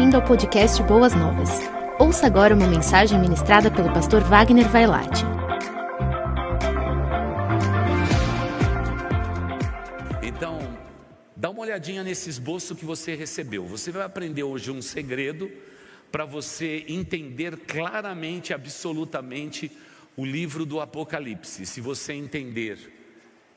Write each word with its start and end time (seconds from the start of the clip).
bem-vindo 0.00 0.16
ao 0.16 0.26
podcast 0.26 0.82
Boas 0.84 1.14
Novas. 1.14 1.50
Ouça 1.98 2.26
agora 2.26 2.54
uma 2.54 2.66
mensagem 2.66 3.20
ministrada 3.20 3.70
pelo 3.70 3.92
pastor 3.92 4.22
Wagner 4.22 4.66
Vailate. 4.66 5.22
Então, 10.22 10.58
dá 11.36 11.50
uma 11.50 11.60
olhadinha 11.60 12.02
nesse 12.02 12.30
esboço 12.30 12.74
que 12.74 12.86
você 12.86 13.14
recebeu. 13.14 13.66
Você 13.66 13.90
vai 13.90 14.02
aprender 14.02 14.42
hoje 14.42 14.70
um 14.70 14.80
segredo 14.80 15.50
para 16.10 16.24
você 16.24 16.82
entender 16.88 17.58
claramente, 17.58 18.54
absolutamente, 18.54 19.70
o 20.16 20.24
livro 20.24 20.64
do 20.64 20.80
Apocalipse. 20.80 21.66
Se 21.66 21.78
você 21.82 22.14
entender 22.14 22.90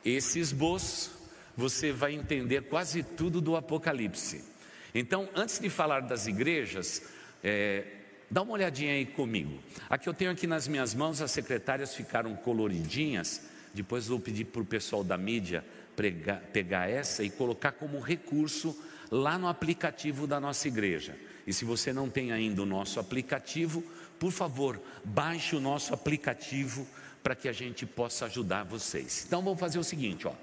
esse 0.04 0.39
esboço, 0.39 1.10
você 1.55 1.94
vai 1.94 2.14
entender 2.14 2.64
quase 2.64 3.02
tudo 3.02 3.39
do 3.39 3.55
Apocalipse. 3.55 4.53
Então, 4.94 5.28
antes 5.36 5.60
de 5.60 5.70
falar 5.70 6.02
das 6.02 6.28
igrejas, 6.28 7.04
é, 7.44 7.84
dá 8.30 8.42
uma 8.42 8.54
olhadinha 8.54 8.94
aí 8.94 9.06
comigo. 9.06 9.60
Aqui 9.90 10.08
eu 10.08 10.14
tenho 10.14 10.32
aqui 10.32 10.46
nas 10.46 10.68
minhas 10.68 10.94
mãos, 10.94 11.22
as 11.22 11.32
secretárias 11.32 11.96
ficaram 11.96 12.36
coloridinhas. 12.36 13.42
Depois 13.74 14.08
vou 14.08 14.20
pedir 14.20 14.46
para 14.46 14.62
o 14.62 14.66
pessoal 14.66 15.04
da 15.04 15.18
mídia 15.18 15.66
pregar, 15.96 16.42
pegar 16.54 16.90
essa 16.90 17.24
e 17.24 17.30
colocar 17.30 17.72
como 17.72 18.00
recurso 18.00 18.78
lá 19.10 19.38
no 19.38 19.48
aplicativo 19.48 20.28
da 20.28 20.40
nossa 20.40 20.68
igreja. 20.68 21.18
E 21.46 21.54
se 21.54 21.66
você 21.66 21.91
não 21.91 22.10
tem 22.10 22.32
ainda 22.32 22.62
o 22.62 22.66
nosso 22.66 23.00
aplicativo, 23.00 23.84
por 24.20 24.32
favor, 24.32 24.80
baixe 25.04 25.55
o 25.55 25.60
nosso 25.60 25.94
aplicativo 25.94 26.88
para 27.22 27.36
que 27.36 27.48
a 27.48 27.54
gente 27.54 27.86
possa 27.86 28.26
ajudar 28.26 28.64
vocês. 28.64 29.24
Então 29.28 29.41
vamos 29.41 29.60
fazer 29.60 29.80
o 29.80 29.84
seguinte, 29.84 30.28
ó. 30.28 30.34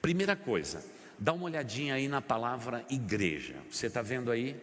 Primeira 0.00 0.34
coisa, 0.34 0.82
Dá 1.22 1.34
uma 1.34 1.44
olhadinha 1.44 1.96
aí 1.96 2.08
na 2.08 2.22
palavra 2.22 2.82
igreja. 2.88 3.56
Você 3.70 3.88
está 3.88 4.00
vendo 4.00 4.30
aí? 4.30 4.56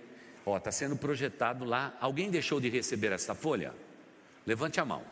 Ó, 0.43 0.57
está 0.57 0.71
sendo 0.71 0.97
projetado 0.97 1.63
lá. 1.63 1.95
Alguém 2.02 2.31
deixou 2.31 2.59
de 2.59 2.67
receber 2.67 3.11
essa 3.11 3.36
folha? 3.36 3.75
Levante 4.44 4.80
a 4.80 4.85
mão. 4.85 5.03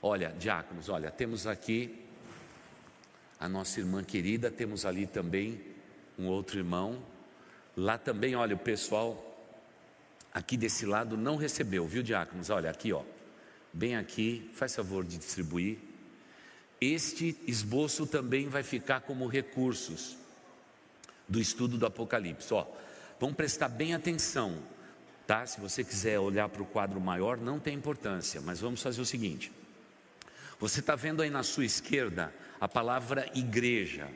Olha, 0.00 0.28
diáconos, 0.38 0.88
olha, 0.88 1.10
temos 1.10 1.48
aqui 1.48 2.06
a 3.40 3.48
nossa 3.48 3.80
irmã 3.80 4.04
querida, 4.04 4.52
temos 4.52 4.86
ali 4.86 5.04
também 5.04 5.60
um 6.16 6.28
outro 6.28 6.60
irmão. 6.60 7.02
Lá 7.76 7.98
também, 7.98 8.36
olha, 8.36 8.54
o 8.54 8.58
pessoal 8.58 9.24
aqui 10.32 10.56
desse 10.56 10.86
lado 10.86 11.16
não 11.16 11.34
recebeu, 11.34 11.88
viu, 11.88 12.04
diáconos? 12.04 12.50
Olha, 12.50 12.70
aqui, 12.70 12.92
ó. 12.92 13.02
Bem 13.72 13.96
aqui, 13.96 14.48
faz 14.54 14.76
favor 14.76 15.04
de 15.04 15.18
distribuir. 15.18 15.78
Este 16.80 17.36
esboço 17.48 18.06
também 18.06 18.48
vai 18.48 18.62
ficar 18.62 19.00
como 19.00 19.26
recursos 19.26 20.16
do 21.28 21.40
estudo 21.40 21.76
do 21.76 21.86
Apocalipse. 21.86 22.52
Ó, 22.54 22.66
vamos 23.20 23.36
prestar 23.36 23.68
bem 23.68 23.94
atenção, 23.94 24.58
tá? 25.26 25.44
Se 25.44 25.60
você 25.60 25.84
quiser 25.84 26.18
olhar 26.18 26.48
para 26.48 26.62
o 26.62 26.66
quadro 26.66 27.00
maior, 27.00 27.36
não 27.36 27.58
tem 27.60 27.74
importância, 27.74 28.40
mas 28.40 28.60
vamos 28.60 28.82
fazer 28.82 29.00
o 29.00 29.06
seguinte: 29.06 29.52
você 30.58 30.80
está 30.80 30.96
vendo 30.96 31.22
aí 31.22 31.30
na 31.30 31.42
sua 31.42 31.64
esquerda 31.64 32.32
a 32.60 32.66
palavra 32.66 33.30
igreja. 33.34 34.08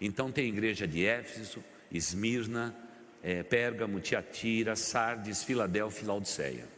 Então 0.00 0.30
tem 0.30 0.48
igreja 0.48 0.86
de 0.86 1.04
Éfeso, 1.04 1.62
Esmirna, 1.90 2.74
é, 3.22 3.42
Pérgamo, 3.42 4.00
Tiatira, 4.00 4.76
Sardes, 4.76 5.42
Filadélfia 5.42 6.04
e 6.04 6.06
Laodiceia. 6.06 6.68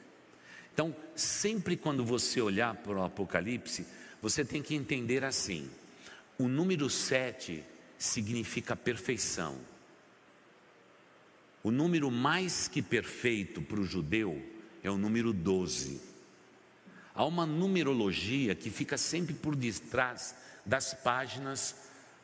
Então, 0.72 0.94
sempre 1.14 1.76
quando 1.76 2.04
você 2.04 2.40
olhar 2.40 2.74
para 2.74 2.92
o 2.92 3.02
Apocalipse, 3.02 3.86
você 4.20 4.44
tem 4.44 4.62
que 4.62 4.74
entender 4.74 5.24
assim: 5.24 5.70
o 6.38 6.48
número 6.48 6.90
7 6.90 7.64
significa 7.98 8.76
perfeição. 8.76 9.58
O 11.62 11.70
número 11.70 12.10
mais 12.10 12.68
que 12.68 12.80
perfeito 12.80 13.60
para 13.60 13.80
o 13.80 13.84
judeu 13.84 14.40
é 14.82 14.90
o 14.90 14.96
número 14.96 15.32
12. 15.32 16.00
Há 17.14 17.24
uma 17.24 17.46
numerologia 17.46 18.54
que 18.54 18.70
fica 18.70 18.96
sempre 18.96 19.34
por 19.34 19.56
detrás 19.56 20.34
das 20.64 20.94
páginas 20.94 21.74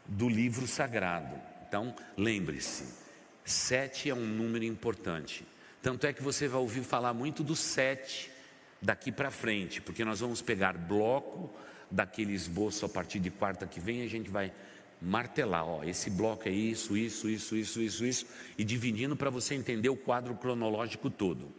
do 0.06 0.28
livro 0.28 0.66
sagrado. 0.66 1.34
Então, 1.66 1.94
lembre-se, 2.16 2.84
sete 3.44 4.10
é 4.10 4.14
um 4.14 4.26
número 4.26 4.64
importante. 4.64 5.44
Tanto 5.80 6.06
é 6.06 6.12
que 6.12 6.22
você 6.22 6.46
vai 6.46 6.60
ouvir 6.60 6.82
falar 6.82 7.12
muito 7.12 7.42
do 7.42 7.56
sete 7.56 8.30
daqui 8.80 9.10
para 9.10 9.30
frente, 9.30 9.80
porque 9.80 10.04
nós 10.04 10.20
vamos 10.20 10.42
pegar 10.42 10.76
bloco 10.76 11.50
daquele 11.91 12.32
esboço 12.32 12.84
a 12.84 12.88
partir 12.88 13.19
de 13.19 13.30
quarta 13.30 13.66
que 13.66 13.80
vem, 13.80 14.02
a 14.02 14.08
gente 14.08 14.30
vai 14.30 14.52
martelar, 15.02 15.66
ó, 15.66 15.82
esse 15.82 16.08
bloco 16.08 16.48
é 16.48 16.52
isso, 16.52 16.96
isso, 16.96 17.28
isso, 17.28 17.56
isso, 17.56 17.80
isso, 17.80 18.04
isso, 18.04 18.26
e 18.56 18.64
dividindo 18.64 19.16
para 19.16 19.30
você 19.30 19.54
entender 19.54 19.88
o 19.88 19.96
quadro 19.96 20.34
cronológico 20.34 21.10
todo. 21.10 21.52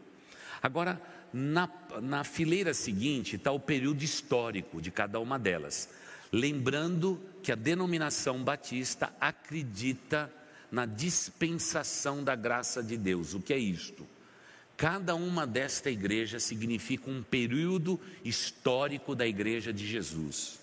Agora, 0.61 1.01
na, 1.33 1.69
na 2.01 2.23
fileira 2.23 2.73
seguinte 2.73 3.35
está 3.35 3.51
o 3.51 3.59
período 3.59 4.01
histórico 4.01 4.81
de 4.81 4.91
cada 4.91 5.19
uma 5.19 5.37
delas. 5.37 5.89
Lembrando 6.31 7.19
que 7.41 7.51
a 7.51 7.55
denominação 7.55 8.43
batista 8.43 9.13
acredita 9.19 10.31
na 10.71 10.85
dispensação 10.85 12.23
da 12.23 12.35
graça 12.35 12.81
de 12.81 12.97
Deus. 12.97 13.33
O 13.33 13.41
que 13.41 13.53
é 13.53 13.57
isto? 13.57 14.07
Cada 14.77 15.15
uma 15.15 15.45
desta 15.45 15.91
igreja 15.91 16.39
significa 16.39 17.09
um 17.09 17.21
período 17.21 17.99
histórico 18.23 19.13
da 19.15 19.27
igreja 19.27 19.71
de 19.71 19.85
Jesus. 19.85 20.59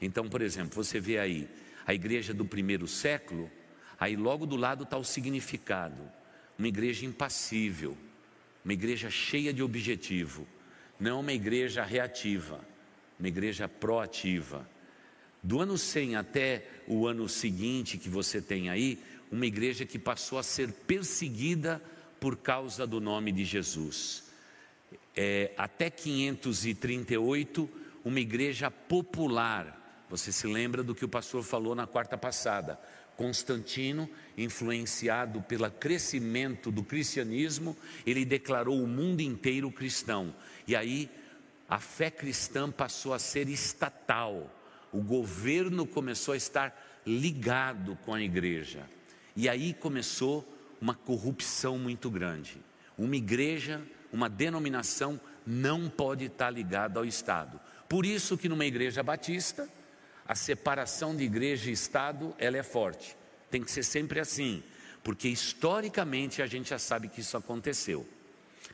Então, 0.00 0.28
por 0.28 0.40
exemplo, 0.40 0.82
você 0.82 0.98
vê 0.98 1.18
aí 1.18 1.48
a 1.86 1.94
igreja 1.94 2.32
do 2.32 2.44
primeiro 2.44 2.86
século, 2.86 3.50
aí 3.98 4.16
logo 4.16 4.46
do 4.46 4.56
lado 4.56 4.84
está 4.84 4.96
o 4.96 5.04
significado: 5.04 6.02
uma 6.58 6.68
igreja 6.68 7.06
impassível, 7.06 7.96
uma 8.64 8.72
igreja 8.72 9.10
cheia 9.10 9.52
de 9.52 9.62
objetivo, 9.62 10.46
não 10.98 11.20
uma 11.20 11.32
igreja 11.32 11.82
reativa, 11.84 12.60
uma 13.18 13.28
igreja 13.28 13.68
proativa. 13.68 14.68
Do 15.42 15.60
ano 15.60 15.76
100 15.76 16.16
até 16.16 16.64
o 16.86 17.06
ano 17.06 17.28
seguinte 17.28 17.98
que 17.98 18.08
você 18.08 18.40
tem 18.40 18.70
aí, 18.70 19.02
uma 19.30 19.46
igreja 19.46 19.84
que 19.84 19.98
passou 19.98 20.38
a 20.38 20.42
ser 20.42 20.70
perseguida 20.70 21.82
por 22.20 22.36
causa 22.36 22.86
do 22.86 23.00
nome 23.00 23.32
de 23.32 23.44
Jesus. 23.44 24.30
É, 25.16 25.52
até 25.56 25.90
538, 25.90 27.68
uma 28.04 28.20
igreja 28.20 28.70
popular, 28.70 29.81
você 30.12 30.30
se 30.30 30.46
lembra 30.46 30.82
do 30.82 30.94
que 30.94 31.06
o 31.06 31.08
pastor 31.08 31.42
falou 31.42 31.74
na 31.74 31.86
quarta 31.86 32.18
passada? 32.18 32.78
Constantino, 33.16 34.10
influenciado 34.36 35.40
pelo 35.40 35.70
crescimento 35.70 36.70
do 36.70 36.84
cristianismo, 36.84 37.74
ele 38.04 38.22
declarou 38.22 38.78
o 38.82 38.86
mundo 38.86 39.22
inteiro 39.22 39.72
cristão. 39.72 40.34
E 40.68 40.76
aí 40.76 41.08
a 41.66 41.78
fé 41.78 42.10
cristã 42.10 42.70
passou 42.70 43.14
a 43.14 43.18
ser 43.18 43.48
estatal. 43.48 44.54
O 44.92 45.00
governo 45.00 45.86
começou 45.86 46.34
a 46.34 46.36
estar 46.36 47.00
ligado 47.06 47.96
com 48.04 48.12
a 48.12 48.20
igreja. 48.20 48.86
E 49.34 49.48
aí 49.48 49.72
começou 49.72 50.46
uma 50.78 50.94
corrupção 50.94 51.78
muito 51.78 52.10
grande. 52.10 52.60
Uma 52.98 53.16
igreja, 53.16 53.80
uma 54.12 54.28
denominação 54.28 55.18
não 55.46 55.88
pode 55.88 56.26
estar 56.26 56.50
ligada 56.50 57.00
ao 57.00 57.06
Estado. 57.06 57.58
Por 57.88 58.04
isso 58.04 58.36
que 58.36 58.46
numa 58.46 58.66
igreja 58.66 59.02
batista, 59.02 59.66
a 60.32 60.34
separação 60.34 61.14
de 61.14 61.24
igreja 61.24 61.68
e 61.68 61.74
Estado 61.74 62.34
ela 62.38 62.56
é 62.56 62.62
forte. 62.62 63.14
Tem 63.50 63.62
que 63.62 63.70
ser 63.70 63.82
sempre 63.82 64.18
assim, 64.18 64.62
porque 65.04 65.28
historicamente 65.28 66.40
a 66.40 66.46
gente 66.46 66.70
já 66.70 66.78
sabe 66.78 67.08
que 67.08 67.20
isso 67.20 67.36
aconteceu. 67.36 68.08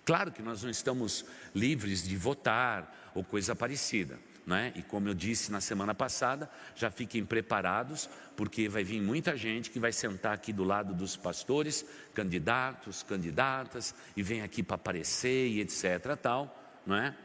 Claro 0.05 0.31
que 0.31 0.41
nós 0.41 0.63
não 0.63 0.71
estamos 0.71 1.25
livres 1.53 2.07
de 2.07 2.17
votar 2.17 3.11
ou 3.13 3.25
coisa 3.25 3.57
parecida, 3.57 4.21
não 4.47 4.55
é? 4.55 4.73
E 4.77 4.85
como 4.85 5.09
eu 5.09 5.15
disse 5.15 5.51
na 5.51 5.61
semana 5.61 5.93
passada, 5.93 6.49
já 6.77 6.93
fiquem 6.93 7.25
preparados, 7.25 8.09
porque 8.37 8.69
vai 8.69 8.85
vir 8.85 9.03
muita 9.03 9.37
gente 9.37 9.69
que 9.69 9.81
vai 9.81 9.91
sentar 9.91 10.35
aqui 10.35 10.53
do 10.53 10.63
lado 10.63 10.95
dos 10.95 11.17
pastores, 11.17 11.85
candidatos, 12.15 13.03
candidatas, 13.03 13.97
e 14.17 14.23
vem 14.23 14.43
aqui 14.43 14.63
para 14.63 14.77
aparecer 14.77 15.49
e 15.49 15.61
etc. 15.61 16.17
tal, 16.23 16.57
não 16.87 16.95
é? 16.95 17.17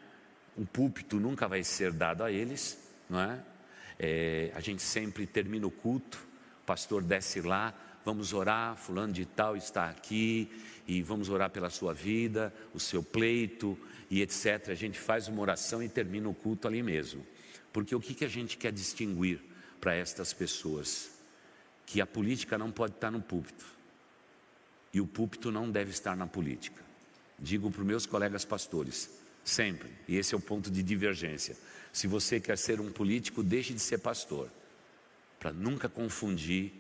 O 0.58 0.66
púlpito 0.66 1.20
nunca 1.20 1.48
vai 1.48 1.64
ser 1.64 1.92
dado 1.92 2.24
a 2.24 2.32
eles, 2.32 2.80
não 3.08 3.20
é? 3.20 3.53
É, 4.00 4.52
a 4.56 4.60
gente 4.60 4.82
sempre 4.82 5.26
termina 5.26 5.68
o 5.68 5.72
culto, 5.72 6.18
o 6.62 6.66
pastor 6.66 7.04
desce 7.04 7.42
lá, 7.42 7.74
vamos 8.06 8.34
orar, 8.34 8.76
fulano 8.76 9.14
de 9.14 9.26
tal 9.26 9.56
está 9.56 9.90
aqui, 9.90 10.50
e 10.88 11.02
vamos 11.02 11.30
orar 11.30 11.50
pela 11.50 11.70
sua 11.70 11.94
vida, 11.94 12.54
o 12.74 12.80
seu 12.80 13.02
pleito 13.02 13.78
e 14.10 14.22
etc. 14.22 14.70
A 14.70 14.76
gente 14.76 15.00
faz 15.00 15.28
uma 15.28 15.42
oração 15.42 15.82
e 15.82 15.90
termina 15.90 16.28
o 16.28 16.34
culto 16.34 16.68
ali 16.68 16.84
mesmo. 16.84 17.26
Porque 17.72 17.96
o 17.96 18.00
que, 18.00 18.14
que 18.14 18.26
a 18.26 18.30
gente 18.30 18.58
quer 18.58 18.72
distinguir 18.72 19.42
para 19.80 19.96
estas 19.96 20.34
pessoas? 20.34 21.12
Que 21.86 22.02
a 22.02 22.06
política 22.06 22.58
não 22.58 22.72
pode 22.72 22.94
estar 22.94 23.12
no 23.12 23.22
púlpito. 23.22 23.66
E 24.94 25.02
o 25.02 25.08
púlpito 25.08 25.52
não 25.52 25.72
deve 25.72 25.92
estar 25.92 26.16
na 26.16 26.28
política. 26.28 26.84
Digo 27.40 27.72
para 27.72 27.82
os 27.82 27.88
meus 27.88 28.06
colegas 28.06 28.46
pastores, 28.46 29.10
sempre, 29.44 29.90
e 30.08 30.18
esse 30.18 30.36
é 30.36 30.38
o 30.38 30.42
ponto 30.42 30.70
de 30.70 30.84
divergência. 30.84 31.58
Se 31.94 32.08
você 32.08 32.40
quer 32.40 32.58
ser 32.58 32.82
um 32.82 32.92
político, 32.92 33.44
deixe 33.44 33.72
de 33.72 33.80
ser 33.80 34.00
pastor, 34.00 34.50
para 35.40 35.54
nunca 35.54 35.88
confundir 35.88 36.74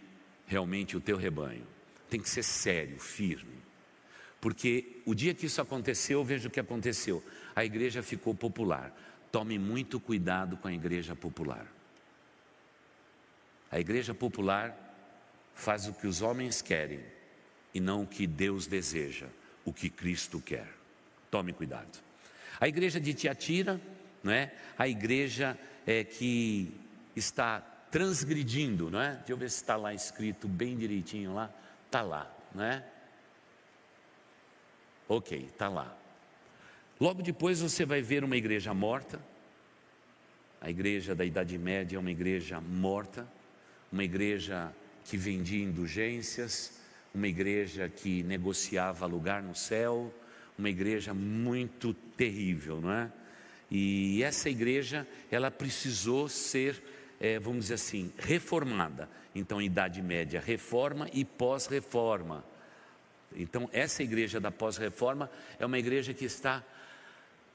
realmente 0.48 0.98
o 0.98 1.00
teu 1.00 1.16
rebanho. 1.16 1.68
Tem 2.10 2.20
que 2.20 2.30
ser 2.30 2.42
sério, 2.44 3.00
firme. 3.00 3.62
Porque 4.42 5.02
o 5.06 5.14
dia 5.14 5.34
que 5.34 5.46
isso 5.46 5.62
aconteceu, 5.62 6.24
veja 6.24 6.48
o 6.48 6.52
que 6.52 6.60
aconteceu. 6.60 7.24
A 7.56 7.64
igreja 7.64 8.02
ficou 8.02 8.34
popular. 8.34 8.92
Tome 9.32 9.58
muito 9.60 10.00
cuidado 10.00 10.58
com 10.58 10.68
a 10.68 10.74
igreja 10.74 11.16
popular. 11.16 11.72
A 13.72 13.80
igreja 13.80 14.14
popular 14.14 14.78
faz 15.54 15.88
o 15.88 15.94
que 15.94 16.08
os 16.08 16.22
homens 16.22 16.62
querem 16.62 17.00
e 17.74 17.80
não 17.80 18.04
o 18.04 18.08
que 18.08 18.26
Deus 18.26 18.66
deseja, 18.68 19.28
o 19.64 19.72
que 19.72 19.90
Cristo 19.90 20.42
quer. 20.42 20.68
Tome 21.30 21.54
cuidado. 21.54 22.04
A 22.60 22.68
igreja 22.68 23.00
de 23.00 23.14
Tiatira, 23.14 23.80
não 24.24 24.32
é? 24.32 24.52
A 24.78 24.88
igreja 24.88 25.58
é, 25.86 26.04
que 26.04 26.74
está 27.16 27.60
transgredindo, 27.92 28.90
não 28.90 29.02
é? 29.02 29.16
Deixa 29.18 29.34
eu 29.34 29.38
ver 29.38 29.52
se 29.52 29.58
está 29.58 29.76
lá 29.76 29.94
escrito 29.94 30.48
bem 30.48 30.76
direitinho 30.76 31.34
lá. 31.34 31.52
Está 31.86 32.02
lá, 32.02 32.34
não 32.56 32.64
é? 32.64 32.84
Ok, 35.08 35.38
está 35.52 35.68
lá. 35.68 35.96
Logo 37.00 37.22
depois 37.22 37.60
você 37.60 37.86
vai 37.86 38.02
ver 38.02 38.24
uma 38.24 38.38
igreja 38.38 38.74
morta. 38.74 39.20
A 40.62 40.70
igreja 40.70 41.14
da 41.14 41.26
Idade 41.26 41.58
Média 41.58 41.98
é 41.98 42.00
uma 42.00 42.10
igreja 42.10 42.62
morta, 42.62 43.28
uma 43.92 44.04
igreja 44.04 44.74
que 45.04 45.18
vendia 45.18 45.62
indulgências, 45.62 46.80
uma 47.14 47.28
igreja 47.28 47.90
que 47.90 48.24
negociava 48.24 49.06
lugar 49.06 49.44
no 49.44 49.54
céu, 49.54 50.12
uma 50.58 50.70
igreja 50.70 51.14
muito 51.14 51.94
terrível, 51.94 52.80
não 52.80 52.92
é? 52.92 53.12
E 53.76 54.22
essa 54.22 54.52
igreja, 54.52 55.08
ela 55.32 55.50
precisou 55.50 56.30
ser, 56.30 56.80
é, 57.20 57.40
vamos 57.40 57.62
dizer 57.64 57.74
assim, 57.74 58.14
reformada. 58.20 59.10
Então, 59.34 59.60
Idade 59.60 60.00
Média, 60.00 60.40
reforma 60.40 61.10
e 61.12 61.26
pós-reforma. 61.26 62.46
Então, 63.36 63.68
essa 63.74 64.04
igreja 64.04 64.40
da 64.40 64.52
pós-reforma 64.52 65.28
é 65.58 65.66
uma 65.66 65.80
igreja 65.80 66.14
que 66.14 66.24
está 66.24 66.64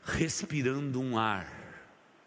respirando 0.02 1.00
um 1.00 1.16
ar. 1.16 1.48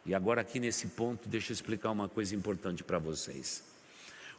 E 0.06 0.16
agora, 0.16 0.40
aqui 0.40 0.58
nesse 0.58 0.88
ponto, 0.88 1.28
deixa 1.28 1.52
eu 1.52 1.56
explicar 1.56 1.92
uma 1.92 2.08
coisa 2.08 2.34
importante 2.34 2.86
para 2.86 2.98
vocês. 2.98 3.62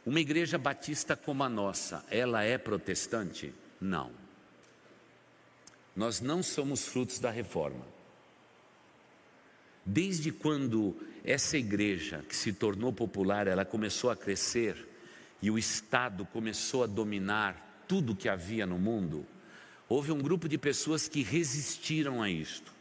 Uma 0.03 0.19
igreja 0.19 0.57
batista 0.57 1.15
como 1.15 1.43
a 1.43 1.49
nossa, 1.49 2.03
ela 2.09 2.41
é 2.41 2.57
protestante? 2.57 3.53
Não. 3.79 4.11
Nós 5.95 6.21
não 6.21 6.41
somos 6.41 6.87
frutos 6.87 7.19
da 7.19 7.29
reforma. 7.29 7.92
Desde 9.85 10.31
quando 10.31 10.95
essa 11.23 11.57
igreja 11.57 12.23
que 12.27 12.35
se 12.35 12.53
tornou 12.53 12.91
popular, 12.93 13.47
ela 13.47 13.65
começou 13.65 14.09
a 14.09 14.15
crescer 14.15 14.87
e 15.41 15.51
o 15.51 15.57
Estado 15.57 16.25
começou 16.25 16.83
a 16.83 16.87
dominar 16.87 17.83
tudo 17.87 18.15
que 18.15 18.29
havia 18.29 18.65
no 18.65 18.79
mundo, 18.79 19.25
houve 19.89 20.11
um 20.11 20.21
grupo 20.21 20.47
de 20.47 20.57
pessoas 20.57 21.07
que 21.07 21.21
resistiram 21.21 22.21
a 22.21 22.29
isto. 22.29 22.71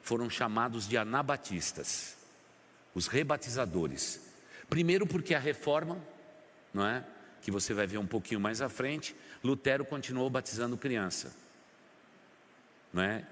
Foram 0.00 0.30
chamados 0.30 0.86
de 0.86 0.96
anabatistas, 0.96 2.16
os 2.94 3.06
rebatizadores. 3.06 4.20
Primeiro 4.68 5.06
porque 5.06 5.34
a 5.34 5.38
reforma, 5.38 5.98
não 6.72 6.86
é? 6.86 7.04
Que 7.42 7.50
você 7.50 7.74
vai 7.74 7.86
ver 7.86 7.98
um 7.98 8.06
pouquinho 8.06 8.40
mais 8.40 8.62
à 8.62 8.68
frente, 8.68 9.14
Lutero 9.42 9.84
continuou 9.84 10.30
batizando 10.30 10.76
criança. 10.78 11.34
Não 12.92 13.02
é? 13.02 13.26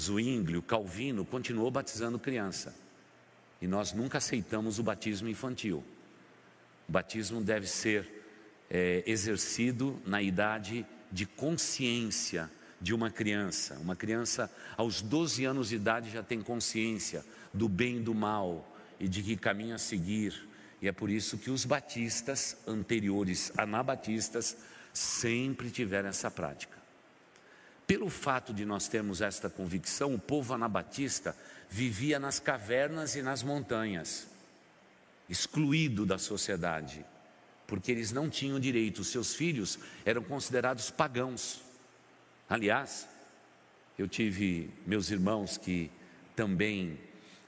Zwinglio, 0.00 0.62
Calvino 0.62 1.24
continuou 1.24 1.70
batizando 1.70 2.18
criança. 2.18 2.74
E 3.60 3.66
nós 3.66 3.92
nunca 3.92 4.18
aceitamos 4.18 4.78
o 4.78 4.82
batismo 4.82 5.28
infantil. 5.28 5.82
O 6.88 6.92
batismo 6.92 7.40
deve 7.40 7.66
ser 7.66 8.08
é, 8.70 9.02
exercido 9.06 10.00
na 10.06 10.22
idade 10.22 10.86
de 11.10 11.26
consciência 11.26 12.50
de 12.80 12.94
uma 12.94 13.10
criança. 13.10 13.74
Uma 13.78 13.96
criança 13.96 14.50
aos 14.76 15.02
12 15.02 15.44
anos 15.44 15.70
de 15.70 15.76
idade 15.76 16.10
já 16.10 16.22
tem 16.22 16.40
consciência 16.40 17.24
do 17.52 17.68
bem 17.68 17.96
e 17.96 18.00
do 18.00 18.14
mal 18.14 18.76
e 19.00 19.08
de 19.08 19.22
que 19.22 19.36
caminho 19.36 19.74
a 19.74 19.78
seguir. 19.78 20.48
E 20.80 20.86
é 20.86 20.92
por 20.92 21.10
isso 21.10 21.38
que 21.38 21.50
os 21.50 21.64
batistas 21.64 22.56
anteriores, 22.66 23.52
anabatistas, 23.56 24.56
sempre 24.92 25.70
tiveram 25.70 26.08
essa 26.08 26.30
prática. 26.30 26.77
Pelo 27.88 28.08
fato 28.08 28.54
de 28.54 28.64
nós 28.64 28.86
termos 28.86 29.20
esta 29.20 29.50
convicção, 29.50 30.14
o 30.14 30.18
povo 30.18 30.54
anabatista 30.54 31.34
vivia 31.68 32.20
nas 32.20 32.38
cavernas 32.38 33.16
e 33.16 33.22
nas 33.22 33.42
montanhas, 33.42 34.28
excluído 35.28 36.06
da 36.06 36.18
sociedade 36.18 37.04
porque 37.68 37.92
eles 37.92 38.10
não 38.12 38.30
tinham 38.30 38.58
direito, 38.58 39.00
os 39.00 39.08
seus 39.08 39.34
filhos 39.34 39.78
eram 40.02 40.22
considerados 40.24 40.90
pagãos. 40.90 41.60
Aliás, 42.48 43.06
eu 43.98 44.08
tive 44.08 44.70
meus 44.86 45.10
irmãos 45.10 45.58
que 45.58 45.90
também 46.34 46.98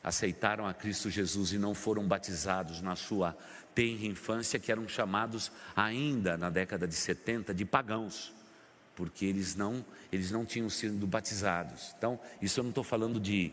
aceitaram 0.04 0.66
a 0.66 0.74
Cristo 0.74 1.08
Jesus 1.08 1.54
e 1.54 1.58
não 1.58 1.74
foram 1.74 2.06
batizados 2.06 2.82
na 2.82 2.94
sua 2.96 3.34
tenra 3.74 4.04
infância, 4.04 4.58
que 4.58 4.70
eram 4.70 4.86
chamados 4.86 5.50
ainda 5.74 6.36
na 6.36 6.50
década 6.50 6.86
de 6.86 6.94
70 6.94 7.54
de 7.54 7.64
pagãos, 7.64 8.30
porque 9.00 9.24
eles 9.24 9.56
não, 9.56 9.82
eles 10.12 10.30
não 10.30 10.44
tinham 10.44 10.68
sido 10.68 11.06
batizados. 11.06 11.94
Então, 11.96 12.20
isso 12.42 12.60
eu 12.60 12.64
não 12.64 12.68
estou 12.68 12.84
falando 12.84 13.18
de 13.18 13.50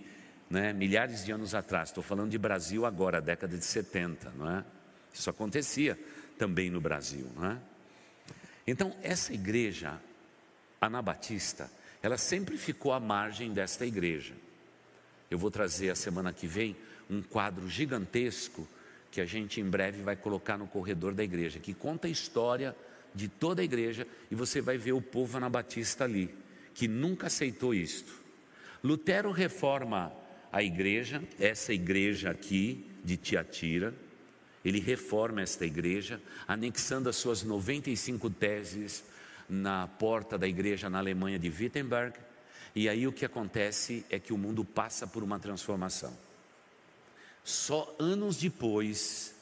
né, 0.50 0.74
milhares 0.74 1.24
de 1.24 1.32
anos 1.32 1.56
atrás, 1.56 1.88
estou 1.88 2.04
falando 2.04 2.30
de 2.30 2.38
Brasil 2.38 2.86
agora, 2.86 3.22
década 3.22 3.58
de 3.58 3.64
70, 3.64 4.30
não 4.32 4.58
é? 4.58 4.66
Isso 5.14 5.30
acontecia 5.30 5.98
também 6.38 6.70
no 6.70 6.82
Brasil. 6.82 7.30
Não 7.34 7.52
é? 7.52 7.58
Então, 8.68 8.94
essa 9.02 9.34
igreja 9.34 9.98
anabatista, 10.82 11.72
ela 12.04 12.18
sempre 12.18 12.58
ficou 12.58 12.92
à 12.92 13.00
margem 13.00 13.54
desta 13.54 13.86
igreja. 13.86 14.34
Eu 15.32 15.38
vou 15.38 15.50
trazer 15.50 15.92
a 15.92 15.96
semana 15.96 16.34
que 16.34 16.46
vem 16.46 16.76
um 17.10 17.22
quadro 17.22 17.70
gigantesco 17.70 18.68
que 19.10 19.22
a 19.22 19.26
gente 19.26 19.62
em 19.62 19.70
breve 19.70 20.02
vai 20.02 20.18
colocar 20.18 20.58
no 20.58 20.68
corredor 20.68 21.14
da 21.14 21.24
igreja, 21.24 21.58
que 21.58 21.74
conta 21.74 22.08
a 22.08 22.12
história 22.12 22.76
de 23.14 23.28
toda 23.28 23.62
a 23.62 23.66
igreja 23.66 24.08
e 24.30 24.36
você 24.36 24.62
vai 24.62 24.78
ver 24.78 24.94
o 24.94 25.02
povo 25.02 25.38
anabatista 25.38 26.04
ali, 26.04 26.34
que 26.74 26.88
nunca 26.88 27.28
aceitou 27.28 27.74
isto. 27.74 28.14
Lutero 28.84 29.32
reforma 29.32 30.14
a 30.52 30.64
igreja, 30.64 31.22
essa 31.40 31.74
igreja 31.74 32.30
aqui 32.30 32.86
de 33.04 33.18
Tiatira, 33.18 33.94
ele 34.64 34.80
reforma 34.80 35.42
esta 35.42 35.66
igreja, 35.66 36.22
anexando 36.48 37.10
as 37.10 37.16
suas 37.16 37.44
95 37.44 38.30
teses 38.30 39.04
na 39.48 39.88
porta 39.88 40.38
da 40.38 40.48
igreja 40.48 40.90
na 40.90 41.00
Alemanha 41.00 41.40
de 41.40 41.50
Wittenberg. 41.50 42.18
E 42.76 42.90
aí 42.90 43.08
o 43.08 43.14
que 43.14 43.26
acontece 43.26 44.06
é 44.10 44.20
que 44.20 44.34
o 44.34 44.38
mundo 44.38 44.66
passa 44.66 45.08
por 45.08 45.24
uma 45.24 45.40
transformação. 45.40 46.16
Só 47.44 47.96
anos 47.98 48.36
depois, 48.36 49.34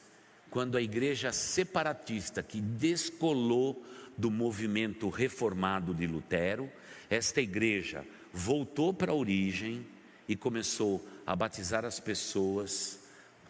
quando 0.56 0.78
a 0.78 0.80
igreja 0.80 1.32
separatista 1.32 2.42
que 2.42 2.62
descolou 2.62 3.84
do 4.16 4.30
movimento 4.30 5.10
reformado 5.10 5.92
de 5.92 6.06
Lutero, 6.06 6.72
esta 7.10 7.42
igreja 7.42 8.06
voltou 8.32 8.94
para 8.94 9.12
a 9.12 9.14
origem 9.14 9.86
e 10.26 10.34
começou 10.34 11.06
a 11.26 11.36
batizar 11.36 11.84
as 11.84 12.00
pessoas 12.00 13.00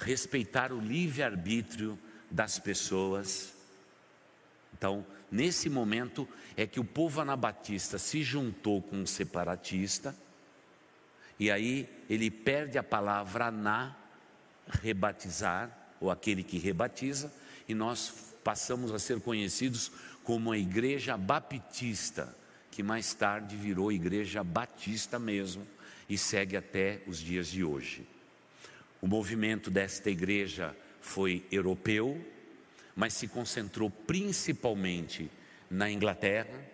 respeitar 0.01 0.73
o 0.73 0.81
livre-arbítrio 0.81 1.97
das 2.29 2.59
pessoas. 2.59 3.55
Então, 4.77 5.07
nesse 5.31 5.71
momento 5.71 6.29
é 6.57 6.67
que 6.67 6.81
o 6.81 6.85
povo 6.85 7.21
anabatista 7.21 7.99
se 7.99 8.21
juntou 8.25 8.83
com 8.83 9.03
o 9.03 9.07
separatista, 9.07 10.13
e 11.39 11.53
aí 11.53 11.89
ele 12.11 12.33
perde 12.33 12.77
a 12.79 12.83
palavra 12.83 13.53
na 13.53 13.95
rebatizar, 14.67 15.86
ou 16.01 16.11
aquele 16.11 16.43
que 16.43 16.59
rebatiza, 16.59 17.33
e 17.69 17.75
nós 17.75 18.13
passamos 18.45 18.93
a 18.93 18.99
ser 18.99 19.21
conhecidos 19.21 19.91
como 20.23 20.53
a 20.53 20.59
Igreja 20.59 21.17
Baptista, 21.17 22.35
que 22.71 22.83
mais 22.83 23.15
tarde 23.15 23.57
virou 23.57 23.91
Igreja 23.91 24.45
Batista 24.45 25.19
mesmo 25.19 25.67
e 26.09 26.17
segue 26.17 26.57
até 26.57 27.01
os 27.07 27.19
dias 27.19 27.49
de 27.49 27.65
hoje. 27.65 28.07
O 29.01 29.07
movimento 29.07 29.71
desta 29.71 30.11
igreja 30.11 30.77
foi 31.01 31.45
europeu, 31.51 32.25
mas 32.95 33.15
se 33.15 33.29
concentrou 33.29 33.91
principalmente 33.91 35.31
na 35.71 35.91
Inglaterra 35.91 36.65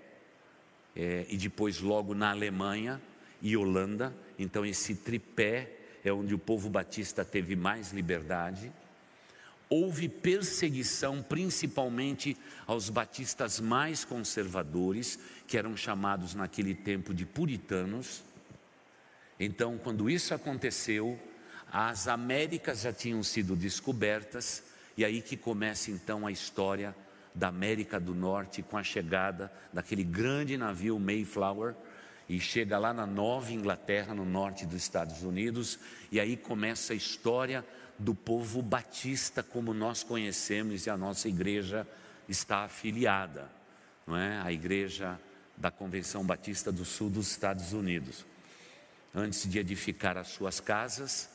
é, 0.95 1.26
e 1.29 1.37
depois 1.37 1.81
logo 1.81 2.14
na 2.14 2.31
Alemanha 2.31 3.00
e 3.41 3.57
Holanda. 3.57 4.14
Então, 4.38 4.64
esse 4.64 4.95
tripé 4.95 5.71
é 6.05 6.12
onde 6.12 6.35
o 6.35 6.38
povo 6.38 6.69
batista 6.69 7.25
teve 7.25 7.57
mais 7.57 7.93
liberdade. 7.93 8.73
Houve 9.75 10.07
perseguição 10.07 11.23
principalmente 11.23 12.37
aos 12.67 12.91
batistas 12.91 13.59
mais 13.59 14.05
conservadores, 14.05 15.19
que 15.47 15.57
eram 15.57 15.75
chamados 15.75 16.35
naquele 16.35 16.75
tempo 16.75 17.14
de 17.14 17.25
puritanos. 17.25 18.23
Então, 19.41 19.79
quando 19.79 20.11
isso 20.11 20.35
aconteceu, 20.35 21.19
as 21.73 22.07
Américas 22.07 22.83
já 22.83 22.93
tinham 22.93 23.23
sido 23.23 23.57
descobertas, 23.57 24.62
e 24.95 25.07
aí 25.07 25.23
que 25.23 25.38
começa 25.38 25.91
então 25.91 26.26
a 26.26 26.31
história 26.31 26.95
da 27.35 27.49
América 27.49 27.99
do 27.99 28.14
Norte 28.14 28.62
com 28.62 28.76
a 28.76 28.83
chegada 28.83 29.50
daquele 29.73 30.05
grande 30.05 30.55
navio 30.59 30.99
Mayflower, 30.99 31.75
e 32.29 32.38
chega 32.38 32.79
lá 32.79 32.93
na 32.93 33.07
Nova 33.07 33.50
Inglaterra, 33.50 34.14
no 34.14 34.26
norte 34.26 34.67
dos 34.67 34.83
Estados 34.83 35.23
Unidos, 35.23 35.79
e 36.11 36.21
aí 36.21 36.37
começa 36.37 36.93
a 36.93 36.97
história 36.97 37.64
do 38.03 38.15
povo 38.15 38.61
batista 38.61 39.43
como 39.43 39.73
nós 39.73 40.03
conhecemos 40.03 40.87
e 40.87 40.91
a 40.91 40.97
nossa 40.97 41.29
igreja 41.29 41.87
está 42.29 42.65
afiliada, 42.65 43.49
não 44.07 44.17
é? 44.17 44.41
A 44.41 44.53
igreja 44.53 45.19
da 45.57 45.71
Convenção 45.71 46.25
Batista 46.25 46.73
do 46.73 46.85
Sul 46.85 47.09
dos 47.09 47.31
Estados 47.31 47.73
Unidos. 47.73 48.27
Antes 49.15 49.49
de 49.49 49.59
edificar 49.59 50.17
as 50.17 50.29
suas 50.29 50.59
casas, 50.59 51.29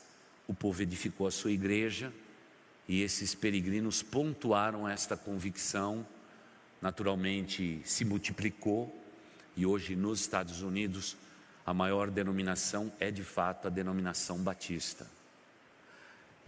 o 0.46 0.52
povo 0.52 0.82
edificou 0.82 1.26
a 1.26 1.30
sua 1.30 1.52
igreja 1.52 2.12
e 2.86 3.02
esses 3.02 3.34
peregrinos 3.34 4.02
pontuaram 4.02 4.88
esta 4.88 5.16
convicção, 5.16 6.06
naturalmente 6.82 7.80
se 7.84 8.04
multiplicou 8.04 8.94
e 9.56 9.64
hoje 9.64 9.96
nos 9.96 10.20
Estados 10.20 10.60
Unidos 10.62 11.16
a 11.64 11.72
maior 11.72 12.10
denominação 12.10 12.92
é 13.00 13.10
de 13.10 13.22
fato 13.22 13.68
a 13.68 13.70
denominação 13.70 14.38
batista. 14.38 15.17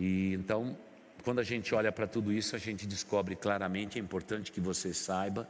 E 0.01 0.33
então, 0.33 0.77
quando 1.23 1.39
a 1.39 1.45
gente 1.45 1.73
olha 1.75 1.93
para 1.93 2.09
tudo 2.09 2.33
isso, 2.33 2.57
a 2.57 2.59
gente 2.59 2.87
descobre 2.87 3.37
claramente, 3.37 3.99
é 3.99 4.03
importante 4.03 4.51
que 4.51 4.61
você 4.61 4.93
saiba 4.93 5.47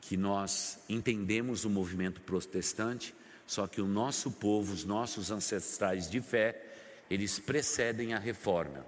que 0.00 0.16
nós 0.16 0.78
entendemos 0.88 1.64
o 1.64 1.70
movimento 1.70 2.20
protestante, 2.20 3.14
só 3.46 3.66
que 3.66 3.80
o 3.80 3.86
nosso 3.86 4.30
povo, 4.30 4.72
os 4.72 4.84
nossos 4.84 5.30
ancestrais 5.30 6.10
de 6.10 6.20
fé, 6.20 6.62
eles 7.10 7.38
precedem 7.38 8.14
a 8.14 8.18
reforma 8.18 8.84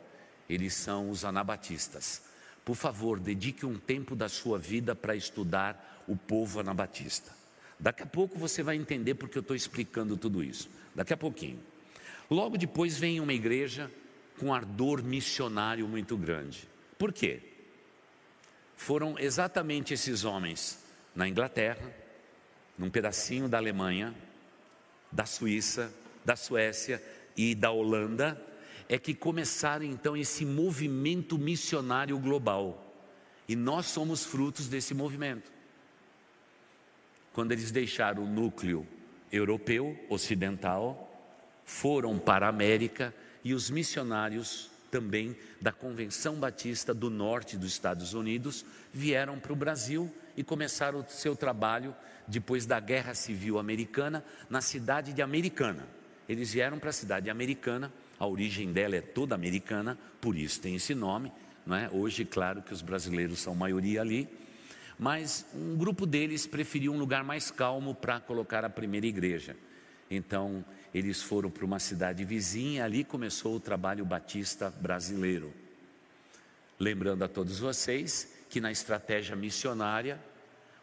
eles 0.48 0.74
são 0.74 1.10
os 1.10 1.24
anabatistas. 1.24 2.22
Por 2.64 2.74
favor, 2.74 3.18
dedique 3.20 3.66
um 3.66 3.78
tempo 3.78 4.16
da 4.16 4.28
sua 4.28 4.58
vida 4.58 4.94
para 4.94 5.16
estudar 5.16 6.04
o 6.06 6.16
povo 6.16 6.60
anabatista. 6.60 7.32
Daqui 7.78 8.02
a 8.02 8.06
pouco 8.06 8.38
você 8.38 8.62
vai 8.62 8.76
entender 8.76 9.14
porque 9.14 9.36
eu 9.36 9.42
estou 9.42 9.56
explicando 9.56 10.16
tudo 10.16 10.42
isso. 10.42 10.70
Daqui 10.94 11.12
a 11.12 11.16
pouquinho. 11.16 11.58
Logo 12.30 12.56
depois 12.56 12.98
vem 12.98 13.20
uma 13.20 13.32
igreja 13.32 13.90
com 14.38 14.52
ardor 14.52 15.02
missionário 15.02 15.86
muito 15.88 16.16
grande. 16.16 16.68
Por 16.98 17.12
quê? 17.12 17.40
Foram 18.76 19.18
exatamente 19.18 19.94
esses 19.94 20.24
homens 20.24 20.82
na 21.14 21.28
Inglaterra, 21.28 21.92
num 22.76 22.90
pedacinho 22.90 23.48
da 23.48 23.58
Alemanha, 23.58 24.14
da 25.10 25.24
Suíça, 25.24 25.92
da 26.24 26.34
Suécia 26.34 27.02
e 27.36 27.54
da 27.54 27.70
Holanda, 27.70 28.40
é 28.88 28.98
que 28.98 29.14
começaram 29.14 29.84
então 29.84 30.16
esse 30.16 30.44
movimento 30.44 31.38
missionário 31.38 32.18
global. 32.18 32.80
E 33.48 33.54
nós 33.54 33.86
somos 33.86 34.24
frutos 34.24 34.68
desse 34.68 34.94
movimento. 34.94 35.52
Quando 37.32 37.52
eles 37.52 37.70
deixaram 37.70 38.24
o 38.24 38.28
núcleo 38.28 38.86
europeu, 39.30 39.98
ocidental, 40.08 41.10
foram 41.64 42.18
para 42.18 42.46
a 42.46 42.48
América 42.48 43.14
e 43.44 43.52
os 43.52 43.70
missionários 43.70 44.70
também 44.90 45.36
da 45.60 45.70
Convenção 45.70 46.36
Batista 46.36 46.94
do 46.94 47.10
Norte 47.10 47.56
dos 47.56 47.72
Estados 47.72 48.14
Unidos 48.14 48.64
vieram 48.92 49.38
para 49.38 49.52
o 49.52 49.56
Brasil 49.56 50.12
e 50.36 50.42
começaram 50.42 51.00
o 51.00 51.06
seu 51.08 51.36
trabalho 51.36 51.94
depois 52.26 52.64
da 52.64 52.80
Guerra 52.80 53.14
Civil 53.14 53.58
Americana 53.58 54.24
na 54.48 54.60
cidade 54.60 55.12
de 55.12 55.20
Americana. 55.20 55.86
Eles 56.28 56.52
vieram 56.52 56.78
para 56.78 56.90
a 56.90 56.92
cidade 56.92 57.28
americana 57.28 57.92
a 58.18 58.26
origem 58.26 58.72
dela 58.72 58.96
é 58.96 59.00
toda 59.00 59.34
americana, 59.34 59.98
por 60.20 60.36
isso 60.36 60.60
tem 60.60 60.76
esse 60.76 60.94
nome. 60.94 61.32
Não 61.66 61.76
é? 61.76 61.90
Hoje, 61.90 62.24
claro 62.24 62.62
que 62.62 62.72
os 62.72 62.82
brasileiros 62.82 63.38
são 63.40 63.54
maioria 63.54 64.00
ali, 64.00 64.28
mas 64.98 65.46
um 65.54 65.76
grupo 65.76 66.06
deles 66.06 66.46
preferiu 66.46 66.92
um 66.92 66.98
lugar 66.98 67.24
mais 67.24 67.50
calmo 67.50 67.94
para 67.94 68.20
colocar 68.20 68.64
a 68.64 68.70
primeira 68.70 69.06
igreja. 69.06 69.56
Então, 70.10 70.64
eles 70.92 71.22
foram 71.22 71.50
para 71.50 71.64
uma 71.64 71.78
cidade 71.78 72.24
vizinha, 72.24 72.84
ali 72.84 73.02
começou 73.02 73.56
o 73.56 73.60
trabalho 73.60 74.04
batista 74.04 74.70
brasileiro. 74.70 75.52
Lembrando 76.78 77.24
a 77.24 77.28
todos 77.28 77.58
vocês 77.58 78.28
que 78.48 78.60
na 78.60 78.70
estratégia 78.70 79.34
missionária, 79.34 80.20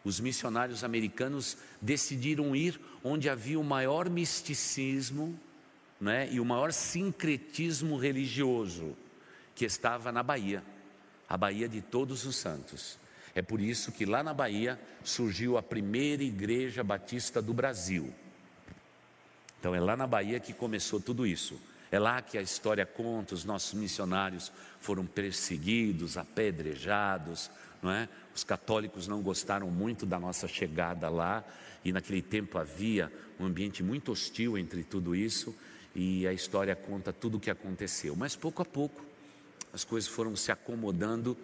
os 0.04 0.20
missionários 0.20 0.84
americanos 0.84 1.56
decidiram 1.80 2.54
ir 2.54 2.78
onde 3.04 3.28
havia 3.28 3.58
o 3.58 3.64
maior 3.64 4.10
misticismo 4.10 5.38
né, 6.00 6.28
e 6.30 6.40
o 6.40 6.44
maior 6.44 6.72
sincretismo 6.72 7.96
religioso 7.96 8.96
que 9.54 9.64
estava 9.64 10.10
na 10.10 10.22
Bahia, 10.22 10.62
a 11.28 11.36
Bahia 11.36 11.68
de 11.68 11.80
Todos 11.80 12.26
os 12.26 12.36
Santos. 12.36 12.98
É 13.34 13.40
por 13.40 13.60
isso 13.60 13.92
que 13.92 14.04
lá 14.04 14.22
na 14.22 14.34
Bahia 14.34 14.78
surgiu 15.02 15.56
a 15.56 15.62
primeira 15.62 16.22
igreja 16.22 16.82
batista 16.82 17.40
do 17.40 17.54
Brasil. 17.54 18.12
Então 19.62 19.76
é 19.76 19.80
lá 19.80 19.96
na 19.96 20.08
Bahia 20.08 20.40
que 20.40 20.52
começou 20.52 20.98
tudo 20.98 21.24
isso. 21.24 21.56
É 21.88 21.96
lá 21.96 22.20
que 22.20 22.36
a 22.36 22.42
história 22.42 22.84
conta, 22.84 23.32
os 23.32 23.44
nossos 23.44 23.74
missionários 23.74 24.50
foram 24.80 25.06
perseguidos, 25.06 26.16
apedrejados, 26.16 27.48
não 27.80 27.92
é? 27.92 28.08
Os 28.34 28.42
católicos 28.42 29.06
não 29.06 29.22
gostaram 29.22 29.70
muito 29.70 30.04
da 30.04 30.18
nossa 30.18 30.48
chegada 30.48 31.08
lá, 31.08 31.44
e 31.84 31.92
naquele 31.92 32.20
tempo 32.20 32.58
havia 32.58 33.12
um 33.38 33.46
ambiente 33.46 33.84
muito 33.84 34.10
hostil 34.10 34.58
entre 34.58 34.82
tudo 34.82 35.14
isso, 35.14 35.54
e 35.94 36.26
a 36.26 36.32
história 36.32 36.74
conta 36.74 37.12
tudo 37.12 37.36
o 37.36 37.40
que 37.40 37.48
aconteceu. 37.48 38.16
Mas 38.16 38.34
pouco 38.34 38.62
a 38.62 38.64
pouco 38.64 39.00
as 39.72 39.84
coisas 39.84 40.10
foram 40.10 40.34
se 40.34 40.50
acomodando 40.50 41.38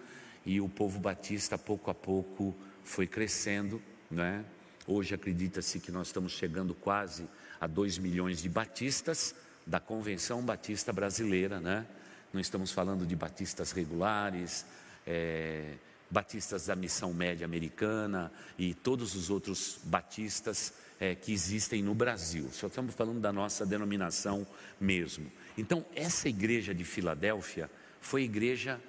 e 0.45 0.61
o 0.61 0.69
povo 0.69 0.99
batista 0.99 1.57
pouco 1.57 1.89
a 1.89 1.95
pouco 1.95 2.53
foi 2.83 3.07
crescendo, 3.07 3.81
né? 4.11 4.45
Hoje 4.89 5.15
acredita-se 5.15 5.79
que 5.79 5.93
nós 5.93 6.09
estamos 6.09 6.33
chegando 6.33 6.75
quase 6.75 7.29
a 7.61 7.67
2 7.67 7.99
milhões 7.99 8.43
de 8.43 8.49
batistas 8.49 9.35
da 9.67 9.79
Convenção 9.79 10.43
Batista 10.43 10.93
Brasileira, 10.93 11.61
né? 11.61 11.87
Não 12.33 12.41
estamos 12.41 12.71
falando 12.71 13.07
de 13.07 13.17
batistas 13.17 13.73
regulares, 13.73 14.65
é, 15.07 15.75
batistas 16.11 16.67
da 16.67 16.77
Missão 16.77 17.13
Média 17.13 17.45
Americana 17.45 18.33
e 18.59 18.75
todos 18.75 19.15
os 19.15 19.31
outros 19.31 19.79
batistas 19.85 20.73
é, 21.01 21.15
que 21.15 21.33
existem 21.33 21.83
no 21.83 21.95
Brasil. 21.95 22.49
Só 22.53 22.67
estamos 22.67 22.95
falando 22.95 23.21
da 23.21 23.33
nossa 23.33 23.65
denominação 23.65 24.47
mesmo. 24.81 25.31
Então, 25.57 25.85
essa 25.95 26.29
igreja 26.29 26.75
de 26.75 26.85
Filadélfia 26.85 27.71
foi 28.01 28.23
igreja 28.23 28.81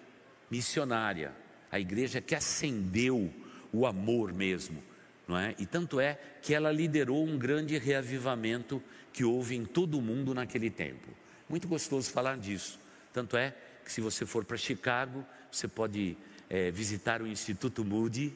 missionária, 0.49 1.33
a 1.71 1.79
igreja 1.79 2.21
que 2.21 2.35
acendeu 2.35 3.31
o 3.71 3.85
amor 3.85 4.33
mesmo, 4.33 4.81
não 5.29 5.37
é? 5.37 5.53
E 5.59 5.65
tanto 5.65 5.99
é 5.99 6.19
que 6.41 6.55
ela 6.55 6.71
liderou 6.71 7.23
um 7.23 7.37
grande 7.37 7.77
reavivamento 7.77 8.81
que 9.13 9.23
houve 9.23 9.55
em 9.55 9.63
todo 9.63 9.99
o 9.99 10.01
mundo 10.01 10.33
naquele 10.33 10.71
tempo. 10.71 11.07
Muito 11.47 11.67
gostoso 11.67 12.09
falar 12.09 12.35
disso. 12.35 12.79
Tanto 13.13 13.37
é 13.37 13.53
que 13.85 13.91
se 13.91 14.01
você 14.01 14.25
for 14.25 14.43
para 14.43 14.57
Chicago, 14.57 15.23
você 15.51 15.67
pode 15.67 16.17
é, 16.49 16.71
visitar 16.71 17.21
o 17.21 17.27
Instituto 17.27 17.85
Moody 17.85 18.33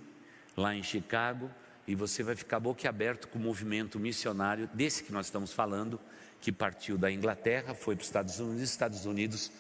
lá 0.56 0.76
em 0.76 0.84
Chicago 0.84 1.50
e 1.88 1.96
você 1.96 2.22
vai 2.22 2.36
ficar 2.36 2.60
boquiaberto 2.60 3.28
com 3.28 3.40
o 3.40 3.42
movimento 3.42 4.00
missionário 4.00 4.70
desse 4.72 5.04
que 5.04 5.12
nós 5.12 5.26
estamos 5.26 5.52
falando, 5.52 6.00
que 6.40 6.52
partiu 6.52 6.96
da 6.96 7.12
Inglaterra, 7.12 7.74
foi 7.74 7.96
para 7.96 8.04
os 8.04 8.08
Estados 8.08 8.40
Unidos, 8.40 8.62
os 8.62 8.70
Estados 8.70 9.06
Unidos 9.08 9.52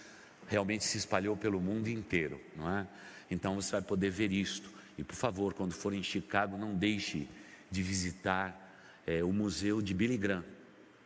realmente 0.47 0.83
se 0.83 0.99
espalhou 0.99 1.35
pelo 1.35 1.59
mundo 1.59 1.87
inteiro, 1.87 2.39
não 2.55 2.69
é? 2.69 2.87
Então 3.31 3.55
você 3.55 3.71
vai 3.71 3.81
poder 3.81 4.11
ver 4.11 4.31
isto. 4.31 4.69
E 4.97 5.03
por 5.03 5.15
favor, 5.15 5.53
quando 5.53 5.73
for 5.73 5.93
em 5.93 6.03
Chicago, 6.03 6.57
não 6.57 6.75
deixe 6.75 7.27
de 7.69 7.81
visitar 7.81 8.59
é, 9.05 9.23
o 9.23 9.33
museu 9.33 9.81
de 9.81 9.93
Billy 9.93 10.17
Graham, 10.17 10.43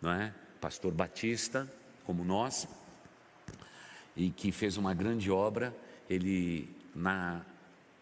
não 0.01 0.11
é? 0.11 0.33
Pastor 0.59 0.91
Batista, 0.91 1.71
como 2.03 2.23
nós, 2.23 2.67
e 4.15 4.29
que 4.29 4.51
fez 4.51 4.77
uma 4.77 4.93
grande 4.93 5.31
obra. 5.31 5.75
Ele 6.09 6.69
na 6.95 7.45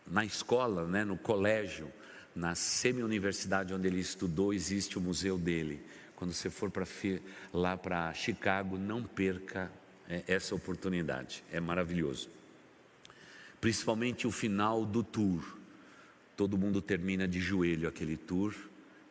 na 0.07 0.23
escola, 0.23 0.85
né, 0.85 1.03
no 1.03 1.17
colégio, 1.17 1.91
na 2.35 2.53
semi-universidade 2.53 3.73
onde 3.73 3.87
ele 3.87 3.99
estudou, 3.99 4.53
existe 4.53 4.97
o 4.97 5.01
museu 5.01 5.37
dele. 5.37 5.83
Quando 6.15 6.33
você 6.33 6.49
for 6.49 6.69
para 6.69 6.85
lá 7.53 7.75
para 7.75 8.13
Chicago, 8.13 8.77
não 8.77 9.03
perca 9.03 9.71
é, 10.07 10.23
essa 10.27 10.53
oportunidade, 10.53 11.43
é 11.51 11.59
maravilhoso. 11.59 12.29
Principalmente 13.59 14.27
o 14.27 14.31
final 14.31 14.85
do 14.85 15.03
tour. 15.03 15.57
Todo 16.35 16.57
mundo 16.57 16.81
termina 16.81 17.27
de 17.27 17.39
joelho 17.39 17.87
aquele 17.87 18.17
tour, 18.17 18.53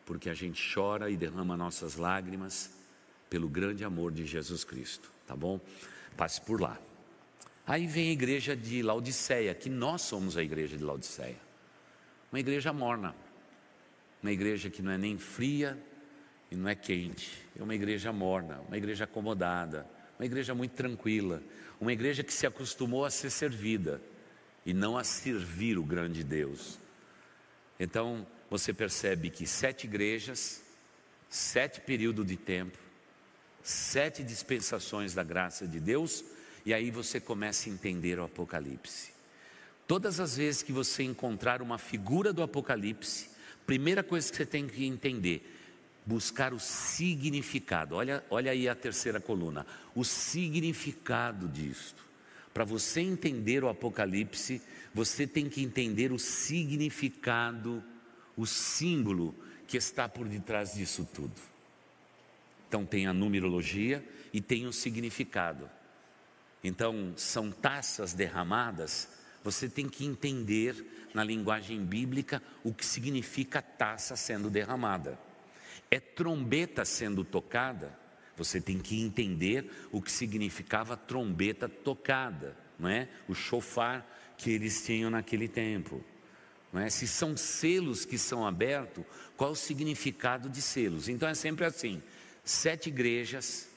porque 0.05 0.29
a 0.29 0.33
gente 0.33 0.73
chora 0.73 1.09
e 1.09 1.17
derrama 1.17 1.57
nossas 1.57 1.95
lágrimas 1.95 2.71
pelo 3.29 3.49
grande 3.49 3.83
amor 3.83 4.11
de 4.11 4.25
Jesus 4.25 4.63
Cristo, 4.63 5.11
tá 5.25 5.35
bom? 5.35 5.59
Passe 6.15 6.39
por 6.39 6.61
lá. 6.61 6.79
Aí 7.65 7.87
vem 7.87 8.09
a 8.09 8.13
igreja 8.13 8.55
de 8.55 8.83
Laodiceia, 8.83 9.55
que 9.55 9.69
nós 9.69 10.03
somos 10.03 10.37
a 10.37 10.43
igreja 10.43 10.77
de 10.77 10.83
Laodiceia. 10.83 11.39
Uma 12.31 12.39
igreja 12.39 12.71
morna, 12.71 13.15
uma 14.21 14.31
igreja 14.31 14.69
que 14.69 14.83
não 14.83 14.91
é 14.91 14.97
nem 14.97 15.17
fria 15.17 15.77
e 16.51 16.55
não 16.55 16.69
é 16.69 16.75
quente, 16.75 17.43
é 17.59 17.63
uma 17.63 17.73
igreja 17.73 18.13
morna, 18.13 18.61
uma 18.67 18.77
igreja 18.77 19.05
acomodada, 19.05 19.87
uma 20.19 20.25
igreja 20.25 20.53
muito 20.53 20.73
tranquila, 20.73 21.41
uma 21.81 21.91
igreja 21.91 22.23
que 22.23 22.33
se 22.33 22.45
acostumou 22.45 23.03
a 23.03 23.09
ser 23.09 23.31
servida 23.31 23.99
e 24.63 24.73
não 24.73 24.95
a 24.95 25.03
servir 25.03 25.77
o 25.79 25.83
grande 25.83 26.23
Deus. 26.23 26.84
Então 27.79 28.25
você 28.49 28.73
percebe 28.73 29.29
que 29.29 29.45
sete 29.45 29.85
igrejas, 29.85 30.61
sete 31.29 31.81
períodos 31.81 32.25
de 32.25 32.37
tempo, 32.37 32.77
sete 33.63 34.23
dispensações 34.23 35.13
da 35.13 35.23
graça 35.23 35.67
de 35.67 35.79
Deus, 35.79 36.23
e 36.65 36.73
aí 36.73 36.89
você 36.89 37.19
começa 37.19 37.69
a 37.69 37.73
entender 37.73 38.19
o 38.19 38.23
Apocalipse. 38.23 39.11
Todas 39.87 40.19
as 40.19 40.37
vezes 40.37 40.63
que 40.63 40.71
você 40.71 41.03
encontrar 41.03 41.61
uma 41.61 41.77
figura 41.77 42.33
do 42.33 42.41
Apocalipse, 42.41 43.29
primeira 43.65 44.01
coisa 44.03 44.29
que 44.29 44.37
você 44.37 44.45
tem 44.45 44.67
que 44.67 44.85
entender, 44.85 45.51
buscar 46.05 46.53
o 46.53 46.59
significado. 46.59 47.95
Olha, 47.95 48.23
olha 48.29 48.51
aí 48.51 48.69
a 48.69 48.75
terceira 48.75 49.19
coluna, 49.19 49.65
o 49.93 50.03
significado 50.03 51.47
disto. 51.47 52.03
Para 52.53 52.63
você 52.63 53.01
entender 53.01 53.63
o 53.63 53.69
Apocalipse, 53.69 54.61
você 54.95 55.27
tem 55.27 55.49
que 55.49 55.61
entender 55.61 56.13
o 56.13 56.17
significado, 56.17 57.83
o 58.37 58.45
símbolo 58.45 59.35
que 59.67 59.75
está 59.75 60.07
por 60.07 60.25
detrás 60.25 60.73
disso 60.73 61.05
tudo. 61.13 61.33
Então 62.65 62.85
tem 62.85 63.05
a 63.05 63.11
numerologia 63.11 64.07
e 64.31 64.39
tem 64.39 64.65
o 64.65 64.71
significado. 64.71 65.69
Então 66.63 67.11
são 67.17 67.51
taças 67.51 68.13
derramadas, 68.13 69.09
você 69.43 69.67
tem 69.67 69.89
que 69.89 70.05
entender 70.05 71.09
na 71.13 71.25
linguagem 71.25 71.83
bíblica 71.83 72.41
o 72.63 72.73
que 72.73 72.85
significa 72.85 73.61
taça 73.61 74.15
sendo 74.15 74.49
derramada. 74.49 75.19
É 75.91 75.99
trombeta 75.99 76.85
sendo 76.85 77.25
tocada, 77.25 77.99
você 78.37 78.61
tem 78.61 78.79
que 78.79 79.01
entender 79.01 79.69
o 79.91 80.01
que 80.01 80.11
significava 80.11 80.95
trombeta 80.95 81.67
tocada, 81.67 82.63
não 82.77 82.89
é? 82.89 83.07
O 83.27 83.33
chofar 83.33 84.05
que 84.37 84.51
eles 84.51 84.85
tinham 84.85 85.09
naquele 85.09 85.47
tempo. 85.47 86.03
Não 86.71 86.81
é? 86.81 86.89
Se 86.89 87.07
são 87.07 87.37
selos 87.37 88.05
que 88.05 88.17
são 88.17 88.45
abertos, 88.45 89.05
qual 89.37 89.51
o 89.51 89.55
significado 89.55 90.49
de 90.49 90.61
selos? 90.61 91.07
Então 91.07 91.27
é 91.27 91.33
sempre 91.33 91.65
assim: 91.65 92.01
sete 92.43 92.89
igrejas, 92.89 93.69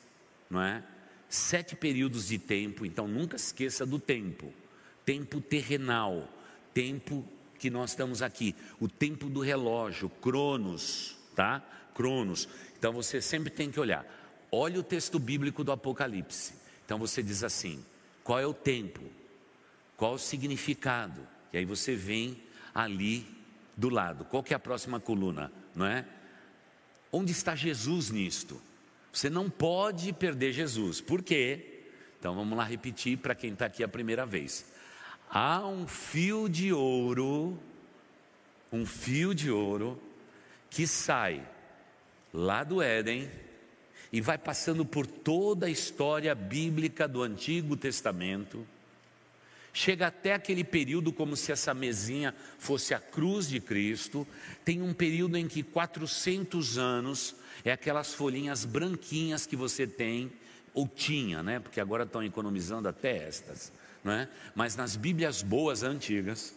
não 0.50 0.62
é? 0.62 0.82
Sete 1.28 1.76
períodos 1.76 2.28
de 2.28 2.38
tempo, 2.38 2.86
então 2.86 3.06
nunca 3.06 3.36
esqueça 3.36 3.84
do 3.84 3.98
tempo. 3.98 4.52
Tempo 5.04 5.40
terrenal, 5.40 6.28
tempo 6.74 7.24
que 7.58 7.70
nós 7.70 7.90
estamos 7.90 8.22
aqui, 8.22 8.54
o 8.80 8.88
tempo 8.88 9.28
do 9.28 9.40
relógio, 9.40 10.08
Cronos, 10.08 11.16
tá? 11.34 11.62
Cronos. 11.94 12.48
Então 12.78 12.92
você 12.92 13.20
sempre 13.20 13.50
tem 13.50 13.70
que 13.70 13.80
olhar. 13.80 14.06
Olha 14.50 14.80
o 14.80 14.82
texto 14.82 15.18
bíblico 15.18 15.62
do 15.62 15.72
Apocalipse. 15.72 16.54
Então 16.84 16.98
você 16.98 17.22
diz 17.22 17.44
assim: 17.44 17.84
qual 18.28 18.38
é 18.38 18.46
o 18.46 18.52
tempo? 18.52 19.00
Qual 19.96 20.12
o 20.12 20.18
significado? 20.18 21.26
E 21.50 21.56
aí 21.56 21.64
você 21.64 21.96
vem 21.96 22.36
ali 22.74 23.26
do 23.74 23.88
lado. 23.88 24.26
Qual 24.26 24.42
que 24.42 24.52
é 24.52 24.56
a 24.56 24.60
próxima 24.60 25.00
coluna, 25.00 25.50
não 25.74 25.86
é? 25.86 26.04
Onde 27.10 27.32
está 27.32 27.54
Jesus 27.54 28.10
nisto? 28.10 28.60
Você 29.10 29.30
não 29.30 29.48
pode 29.48 30.12
perder 30.12 30.52
Jesus. 30.52 31.00
Por 31.00 31.22
quê? 31.22 31.84
Então 32.18 32.34
vamos 32.34 32.58
lá 32.58 32.64
repetir 32.64 33.16
para 33.16 33.34
quem 33.34 33.54
está 33.54 33.64
aqui 33.64 33.82
a 33.82 33.88
primeira 33.88 34.26
vez. 34.26 34.66
Há 35.30 35.66
um 35.66 35.86
fio 35.88 36.50
de 36.50 36.70
ouro, 36.70 37.58
um 38.70 38.84
fio 38.84 39.34
de 39.34 39.50
ouro 39.50 39.98
que 40.68 40.86
sai 40.86 41.48
lá 42.30 42.62
do 42.62 42.82
Éden 42.82 43.30
e 44.12 44.20
vai 44.20 44.38
passando 44.38 44.84
por 44.84 45.06
toda 45.06 45.66
a 45.66 45.70
história 45.70 46.34
bíblica 46.34 47.06
do 47.06 47.22
Antigo 47.22 47.76
Testamento 47.76 48.66
Chega 49.78 50.08
até 50.08 50.34
aquele 50.34 50.64
período 50.64 51.12
como 51.12 51.36
se 51.36 51.52
essa 51.52 51.72
mesinha 51.72 52.34
fosse 52.58 52.94
a 52.94 52.98
cruz 52.98 53.48
de 53.48 53.60
Cristo. 53.60 54.26
Tem 54.64 54.82
um 54.82 54.92
período 54.92 55.36
em 55.36 55.46
que 55.46 55.62
400 55.62 56.78
anos 56.78 57.36
é 57.64 57.70
aquelas 57.70 58.12
folhinhas 58.12 58.64
branquinhas 58.64 59.46
que 59.46 59.54
você 59.54 59.86
tem 59.86 60.32
ou 60.74 60.88
tinha, 60.88 61.44
né? 61.44 61.60
Porque 61.60 61.80
agora 61.80 62.02
estão 62.02 62.24
economizando 62.24 62.88
até 62.88 63.18
estas, 63.18 63.72
não 64.02 64.12
é? 64.12 64.28
Mas 64.52 64.74
nas 64.74 64.96
Bíblias 64.96 65.42
boas 65.42 65.84
antigas 65.84 66.56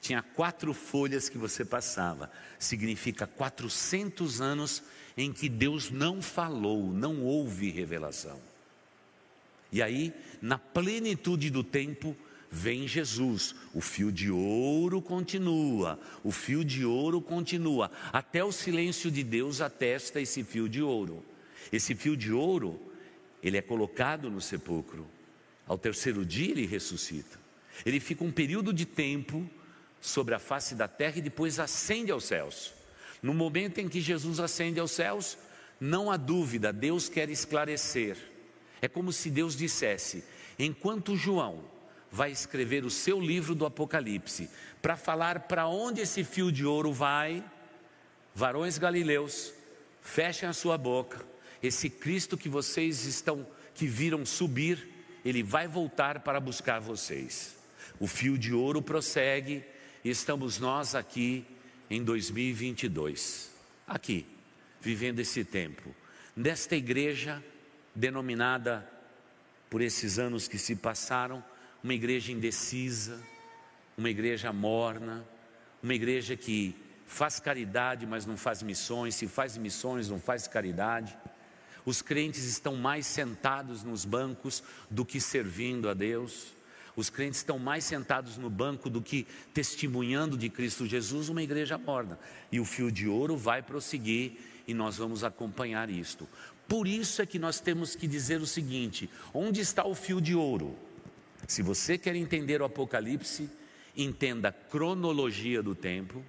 tinha 0.00 0.22
quatro 0.22 0.72
folhas 0.72 1.28
que 1.28 1.36
você 1.36 1.66
passava. 1.66 2.30
Significa 2.58 3.26
400 3.26 4.40
anos 4.40 4.82
em 5.16 5.32
que 5.32 5.48
Deus 5.48 5.90
não 5.90 6.20
falou, 6.20 6.92
não 6.92 7.22
houve 7.22 7.70
revelação. 7.70 8.40
E 9.70 9.82
aí, 9.82 10.12
na 10.40 10.58
plenitude 10.58 11.50
do 11.50 11.62
tempo, 11.64 12.16
vem 12.50 12.86
Jesus, 12.86 13.54
o 13.74 13.80
fio 13.80 14.12
de 14.12 14.30
ouro 14.30 15.02
continua, 15.02 15.98
o 16.22 16.30
fio 16.30 16.64
de 16.64 16.84
ouro 16.84 17.20
continua, 17.20 17.90
até 18.12 18.44
o 18.44 18.52
silêncio 18.52 19.10
de 19.10 19.24
Deus 19.24 19.60
atesta 19.60 20.20
esse 20.20 20.44
fio 20.44 20.68
de 20.68 20.80
ouro. 20.80 21.24
Esse 21.72 21.94
fio 21.94 22.16
de 22.16 22.32
ouro, 22.32 22.80
ele 23.42 23.56
é 23.56 23.62
colocado 23.62 24.30
no 24.30 24.40
sepulcro, 24.40 25.06
ao 25.66 25.76
terceiro 25.76 26.24
dia 26.24 26.52
ele 26.52 26.66
ressuscita. 26.66 27.38
Ele 27.84 27.98
fica 27.98 28.22
um 28.22 28.30
período 28.30 28.72
de 28.72 28.86
tempo 28.86 29.48
sobre 30.00 30.34
a 30.34 30.38
face 30.38 30.74
da 30.74 30.86
terra 30.86 31.18
e 31.18 31.22
depois 31.22 31.58
ascende 31.58 32.12
aos 32.12 32.24
céus. 32.24 32.72
No 33.24 33.32
momento 33.32 33.78
em 33.78 33.88
que 33.88 34.02
Jesus 34.02 34.38
ascende 34.38 34.78
aos 34.78 34.90
céus, 34.90 35.38
não 35.80 36.10
há 36.10 36.16
dúvida, 36.18 36.70
Deus 36.70 37.08
quer 37.08 37.30
esclarecer. 37.30 38.18
É 38.82 38.86
como 38.86 39.14
se 39.14 39.30
Deus 39.30 39.56
dissesse: 39.56 40.22
enquanto 40.58 41.16
João 41.16 41.64
vai 42.10 42.30
escrever 42.30 42.84
o 42.84 42.90
seu 42.90 43.18
livro 43.18 43.54
do 43.54 43.64
Apocalipse, 43.64 44.50
para 44.82 44.94
falar 44.94 45.40
para 45.48 45.66
onde 45.66 46.02
esse 46.02 46.22
fio 46.22 46.52
de 46.52 46.66
ouro 46.66 46.92
vai. 46.92 47.42
Varões 48.34 48.76
galileus, 48.76 49.54
fechem 50.02 50.46
a 50.46 50.52
sua 50.52 50.76
boca. 50.76 51.24
Esse 51.62 51.88
Cristo 51.88 52.36
que 52.36 52.50
vocês 52.50 53.06
estão 53.06 53.46
que 53.72 53.86
viram 53.86 54.26
subir, 54.26 54.86
ele 55.24 55.42
vai 55.42 55.66
voltar 55.66 56.20
para 56.20 56.38
buscar 56.38 56.78
vocês. 56.78 57.56
O 57.98 58.06
fio 58.06 58.36
de 58.36 58.52
ouro 58.52 58.82
prossegue 58.82 59.64
e 60.04 60.10
estamos 60.10 60.58
nós 60.58 60.94
aqui 60.94 61.46
em 61.90 62.02
2022, 62.02 63.50
aqui, 63.86 64.26
vivendo 64.80 65.20
esse 65.20 65.44
tempo, 65.44 65.94
nesta 66.36 66.74
igreja 66.76 67.42
denominada 67.94 68.88
por 69.70 69.80
esses 69.80 70.18
anos 70.18 70.48
que 70.48 70.58
se 70.58 70.76
passaram 70.76 71.44
uma 71.82 71.92
igreja 71.92 72.32
indecisa, 72.32 73.22
uma 73.96 74.08
igreja 74.08 74.52
morna, 74.52 75.26
uma 75.82 75.94
igreja 75.94 76.36
que 76.36 76.74
faz 77.06 77.38
caridade, 77.38 78.06
mas 78.06 78.24
não 78.24 78.36
faz 78.36 78.62
missões, 78.62 79.14
se 79.14 79.28
faz 79.28 79.56
missões, 79.56 80.08
não 80.08 80.18
faz 80.18 80.48
caridade. 80.48 81.16
Os 81.84 82.00
crentes 82.00 82.44
estão 82.44 82.74
mais 82.76 83.06
sentados 83.06 83.82
nos 83.82 84.04
bancos 84.04 84.62
do 84.90 85.04
que 85.04 85.20
servindo 85.20 85.88
a 85.88 85.94
Deus. 85.94 86.56
Os 86.96 87.10
crentes 87.10 87.40
estão 87.40 87.58
mais 87.58 87.84
sentados 87.84 88.36
no 88.36 88.48
banco 88.48 88.88
do 88.88 89.02
que 89.02 89.26
testemunhando 89.52 90.36
de 90.36 90.48
Cristo 90.48 90.86
Jesus, 90.86 91.28
uma 91.28 91.42
igreja 91.42 91.76
morna. 91.76 92.18
E 92.52 92.60
o 92.60 92.64
fio 92.64 92.90
de 92.90 93.08
ouro 93.08 93.36
vai 93.36 93.62
prosseguir 93.62 94.38
e 94.66 94.72
nós 94.72 94.96
vamos 94.96 95.24
acompanhar 95.24 95.90
isto. 95.90 96.28
Por 96.68 96.86
isso 96.86 97.20
é 97.20 97.26
que 97.26 97.38
nós 97.38 97.60
temos 97.60 97.94
que 97.94 98.06
dizer 98.06 98.40
o 98.40 98.46
seguinte: 98.46 99.10
onde 99.32 99.60
está 99.60 99.84
o 99.84 99.94
fio 99.94 100.20
de 100.20 100.34
ouro? 100.34 100.76
Se 101.46 101.62
você 101.62 101.98
quer 101.98 102.14
entender 102.14 102.62
o 102.62 102.64
Apocalipse, 102.64 103.50
entenda 103.96 104.48
a 104.48 104.52
cronologia 104.52 105.62
do 105.62 105.74
tempo, 105.74 106.24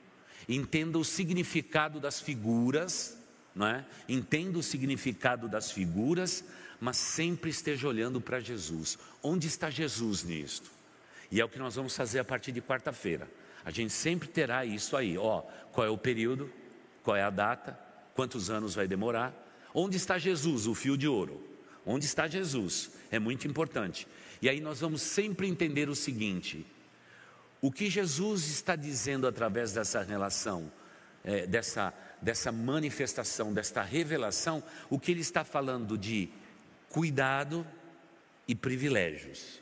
entenda 0.49 0.97
o 0.97 1.05
significado 1.05 1.99
das 1.99 2.19
figuras, 2.19 3.17
não 3.55 3.67
é? 3.67 3.85
entenda 4.09 4.57
o 4.59 4.63
significado 4.63 5.47
das 5.47 5.71
figuras, 5.71 6.43
mas 6.85 6.97
sempre 6.97 7.49
esteja 7.49 7.87
olhando 7.87 8.21
para 8.21 8.39
Jesus. 8.39 8.99
Onde 9.23 9.47
está 9.47 9.71
Jesus 9.71 10.23
nisto? 10.23 10.69
E 11.31 11.41
é 11.41 11.43
o 11.43 11.49
que 11.49 11.57
nós 11.57 11.73
vamos 11.73 11.95
fazer 11.95 12.19
a 12.19 12.23
partir 12.23 12.51
de 12.51 12.61
quarta-feira. 12.61 13.27
A 13.65 13.71
gente 13.71 13.91
sempre 13.91 14.27
terá 14.27 14.63
isso 14.63 14.95
aí, 14.95 15.17
ó, 15.17 15.41
qual 15.71 15.87
é 15.87 15.89
o 15.89 15.97
período, 15.97 16.47
qual 17.01 17.17
é 17.17 17.23
a 17.23 17.31
data, 17.31 17.75
quantos 18.13 18.51
anos 18.51 18.75
vai 18.75 18.87
demorar, 18.87 19.33
onde 19.73 19.97
está 19.97 20.19
Jesus, 20.19 20.67
o 20.67 20.75
fio 20.75 20.95
de 20.95 21.07
ouro? 21.07 21.43
Onde 21.83 22.05
está 22.05 22.27
Jesus? 22.27 22.91
É 23.09 23.17
muito 23.17 23.47
importante. 23.47 24.07
E 24.39 24.47
aí 24.47 24.61
nós 24.61 24.79
vamos 24.79 25.01
sempre 25.01 25.47
entender 25.47 25.89
o 25.89 25.95
seguinte: 25.95 26.67
o 27.61 27.71
que 27.71 27.89
Jesus 27.89 28.47
está 28.47 28.75
dizendo 28.75 29.25
através 29.25 29.73
dessa 29.73 30.03
relação, 30.03 30.71
é, 31.23 31.47
dessa, 31.47 31.91
dessa 32.21 32.51
manifestação, 32.51 33.51
desta 33.51 33.81
revelação, 33.81 34.61
o 34.87 34.99
que 34.99 35.09
ele 35.09 35.21
está 35.21 35.43
falando 35.43 35.97
de 35.97 36.29
cuidado 36.95 37.67
e 38.47 38.55
privilégios. 38.55 39.61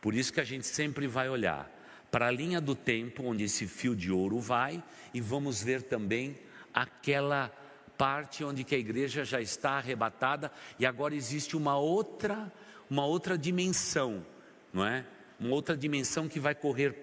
Por 0.00 0.14
isso 0.14 0.32
que 0.32 0.40
a 0.40 0.44
gente 0.44 0.64
sempre 0.64 1.08
vai 1.08 1.28
olhar 1.28 1.68
para 2.08 2.28
a 2.28 2.30
linha 2.30 2.60
do 2.60 2.72
tempo 2.72 3.24
onde 3.24 3.42
esse 3.42 3.66
fio 3.66 3.96
de 3.96 4.12
ouro 4.12 4.38
vai 4.38 4.80
e 5.12 5.20
vamos 5.20 5.60
ver 5.60 5.82
também 5.82 6.38
aquela 6.72 7.50
parte 7.98 8.44
onde 8.44 8.62
que 8.62 8.76
a 8.76 8.78
igreja 8.78 9.24
já 9.24 9.40
está 9.40 9.72
arrebatada 9.72 10.52
e 10.78 10.86
agora 10.86 11.16
existe 11.16 11.56
uma 11.56 11.76
outra 11.76 12.52
uma 12.88 13.04
outra 13.04 13.36
dimensão, 13.36 14.24
não 14.72 14.86
é? 14.86 15.04
Uma 15.38 15.54
outra 15.54 15.76
dimensão 15.76 16.28
que 16.28 16.40
vai 16.40 16.54
correr 16.54 17.02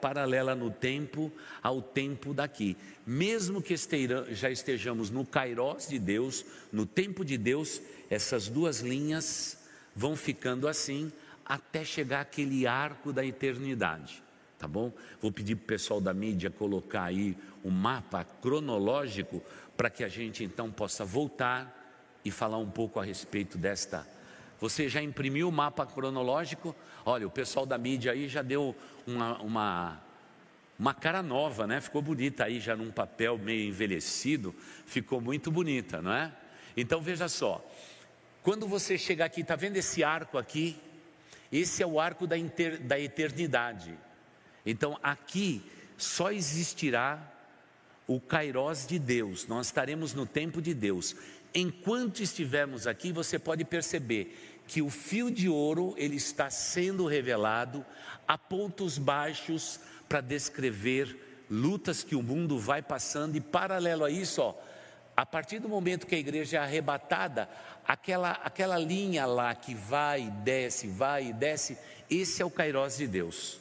paralela 0.00 0.54
no 0.54 0.70
tempo 0.70 1.30
ao 1.62 1.82
tempo 1.82 2.32
daqui. 2.32 2.76
Mesmo 3.06 3.60
que 3.60 3.74
esteira, 3.74 4.26
já 4.34 4.50
estejamos 4.50 5.10
no 5.10 5.24
Kairos 5.24 5.88
de 5.88 5.98
Deus, 5.98 6.44
no 6.72 6.86
tempo 6.86 7.24
de 7.24 7.36
Deus, 7.36 7.82
essas 8.08 8.48
duas 8.48 8.80
linhas 8.80 9.58
vão 9.94 10.16
ficando 10.16 10.66
assim 10.66 11.12
até 11.44 11.84
chegar 11.84 12.22
aquele 12.22 12.66
arco 12.66 13.12
da 13.12 13.24
eternidade. 13.24 14.22
Tá 14.58 14.66
bom? 14.66 14.90
Vou 15.20 15.30
pedir 15.30 15.54
para 15.54 15.64
o 15.64 15.66
pessoal 15.66 16.00
da 16.00 16.14
mídia 16.14 16.50
colocar 16.50 17.04
aí 17.04 17.36
um 17.62 17.70
mapa 17.70 18.24
cronológico 18.24 19.42
para 19.76 19.90
que 19.90 20.02
a 20.02 20.08
gente 20.08 20.42
então 20.42 20.72
possa 20.72 21.04
voltar 21.04 21.84
e 22.24 22.30
falar 22.30 22.56
um 22.56 22.70
pouco 22.70 22.98
a 22.98 23.04
respeito 23.04 23.58
desta 23.58 24.15
você 24.60 24.88
já 24.88 25.02
imprimiu 25.02 25.48
o 25.48 25.52
mapa 25.52 25.84
cronológico? 25.86 26.74
Olha, 27.04 27.26
o 27.26 27.30
pessoal 27.30 27.66
da 27.66 27.76
mídia 27.76 28.12
aí 28.12 28.28
já 28.28 28.42
deu 28.42 28.74
uma, 29.06 29.38
uma, 29.42 30.02
uma 30.78 30.94
cara 30.94 31.22
nova, 31.22 31.66
né? 31.66 31.80
Ficou 31.80 32.00
bonita 32.00 32.44
aí, 32.44 32.58
já 32.58 32.74
num 32.74 32.90
papel 32.90 33.36
meio 33.36 33.68
envelhecido, 33.68 34.54
ficou 34.86 35.20
muito 35.20 35.50
bonita, 35.50 36.00
não 36.00 36.12
é? 36.12 36.32
Então 36.76 37.00
veja 37.00 37.28
só, 37.28 37.64
quando 38.42 38.66
você 38.66 38.96
chegar 38.96 39.26
aqui, 39.26 39.42
está 39.42 39.56
vendo 39.56 39.76
esse 39.76 40.02
arco 40.02 40.38
aqui? 40.38 40.76
Esse 41.50 41.82
é 41.82 41.86
o 41.86 42.00
arco 42.00 42.26
da, 42.26 42.36
inter, 42.36 42.80
da 42.80 42.98
eternidade. 42.98 43.96
Então 44.64 44.98
aqui 45.02 45.62
só 45.96 46.30
existirá 46.32 47.32
o 48.06 48.20
Kairós 48.20 48.86
de 48.86 48.98
Deus, 48.98 49.48
nós 49.48 49.66
estaremos 49.66 50.14
no 50.14 50.24
tempo 50.24 50.62
de 50.62 50.72
Deus 50.72 51.16
enquanto 51.56 52.22
estivermos 52.22 52.86
aqui, 52.86 53.10
você 53.10 53.38
pode 53.38 53.64
perceber 53.64 54.62
que 54.66 54.82
o 54.82 54.90
fio 54.90 55.30
de 55.30 55.48
ouro 55.48 55.94
ele 55.96 56.16
está 56.16 56.50
sendo 56.50 57.06
revelado 57.06 57.84
a 58.28 58.36
pontos 58.36 58.98
baixos 58.98 59.80
para 60.08 60.20
descrever 60.20 61.44
lutas 61.50 62.02
que 62.02 62.14
o 62.14 62.22
mundo 62.22 62.58
vai 62.58 62.82
passando 62.82 63.36
e 63.36 63.40
paralelo 63.40 64.04
a 64.04 64.10
isso, 64.10 64.42
ó, 64.42 64.54
a 65.16 65.24
partir 65.24 65.58
do 65.58 65.68
momento 65.68 66.06
que 66.06 66.14
a 66.14 66.18
igreja 66.18 66.58
é 66.58 66.60
arrebatada, 66.60 67.48
aquela, 67.86 68.32
aquela 68.32 68.78
linha 68.78 69.24
lá 69.24 69.54
que 69.54 69.74
vai 69.74 70.24
e 70.24 70.30
desce, 70.30 70.88
vai 70.88 71.28
e 71.28 71.32
desce, 71.32 71.78
esse 72.10 72.42
é 72.42 72.44
o 72.44 72.50
Kairós 72.50 72.98
de 72.98 73.06
Deus. 73.06 73.58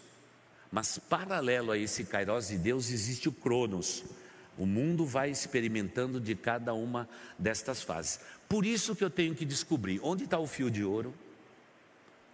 Mas 0.70 0.98
paralelo 0.98 1.72
a 1.72 1.78
esse 1.78 2.04
Kairós 2.04 2.50
de 2.50 2.58
Deus 2.58 2.92
existe 2.92 3.30
o 3.30 3.32
Cronos, 3.32 4.04
o 4.58 4.66
mundo 4.66 5.06
vai 5.06 5.30
experimentando 5.30 6.20
de 6.20 6.36
cada 6.36 6.74
uma 6.74 7.08
destas 7.38 7.82
fases. 7.82 8.20
Por 8.48 8.66
isso 8.66 8.96
que 8.96 9.04
eu 9.04 9.10
tenho 9.10 9.36
que 9.36 9.46
descobrir 9.46 10.00
onde 10.04 10.24
está 10.24 10.40
o 10.40 10.48
fio 10.48 10.70
de 10.70 10.84
ouro, 10.84 11.14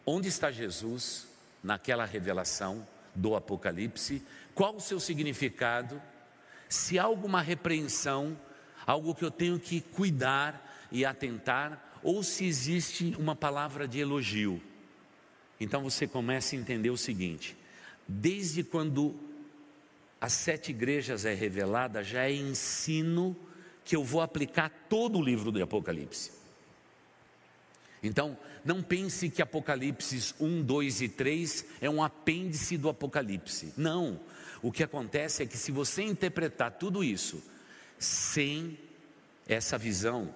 onde 0.05 0.27
está 0.27 0.51
Jesus 0.51 1.27
naquela 1.63 2.05
revelação 2.05 2.85
do 3.15 3.35
Apocalipse, 3.35 4.23
qual 4.53 4.75
o 4.75 4.81
seu 4.81 4.99
significado, 4.99 6.01
se 6.69 6.97
há 6.99 7.03
alguma 7.03 7.41
repreensão, 7.41 8.37
algo 8.85 9.15
que 9.15 9.23
eu 9.23 9.31
tenho 9.31 9.59
que 9.59 9.81
cuidar 9.81 10.87
e 10.91 11.05
atentar, 11.05 11.99
ou 12.03 12.23
se 12.23 12.45
existe 12.45 13.15
uma 13.17 13.35
palavra 13.35 13.87
de 13.87 13.99
elogio. 13.99 14.61
Então 15.59 15.83
você 15.83 16.07
começa 16.07 16.55
a 16.55 16.59
entender 16.59 16.89
o 16.89 16.97
seguinte: 16.97 17.55
desde 18.07 18.63
quando 18.63 19.15
as 20.21 20.33
sete 20.33 20.69
igrejas 20.69 21.25
é 21.25 21.33
revelada, 21.33 22.03
já 22.03 22.25
é 22.25 22.31
ensino 22.31 23.35
que 23.83 23.95
eu 23.95 24.03
vou 24.03 24.21
aplicar 24.21 24.69
todo 24.87 25.17
o 25.17 25.21
livro 25.21 25.51
do 25.51 25.61
Apocalipse. 25.61 26.31
Então, 28.03 28.37
não 28.63 28.83
pense 28.83 29.31
que 29.31 29.41
Apocalipse 29.41 30.35
1, 30.39 30.61
2 30.61 31.01
e 31.01 31.09
3 31.09 31.65
é 31.81 31.89
um 31.89 32.03
apêndice 32.03 32.77
do 32.77 32.87
Apocalipse. 32.87 33.73
Não. 33.75 34.19
O 34.61 34.71
que 34.71 34.83
acontece 34.83 35.41
é 35.41 35.45
que 35.47 35.57
se 35.57 35.71
você 35.71 36.03
interpretar 36.03 36.71
tudo 36.73 37.03
isso 37.03 37.43
sem 37.97 38.77
essa 39.47 39.75
visão 39.75 40.33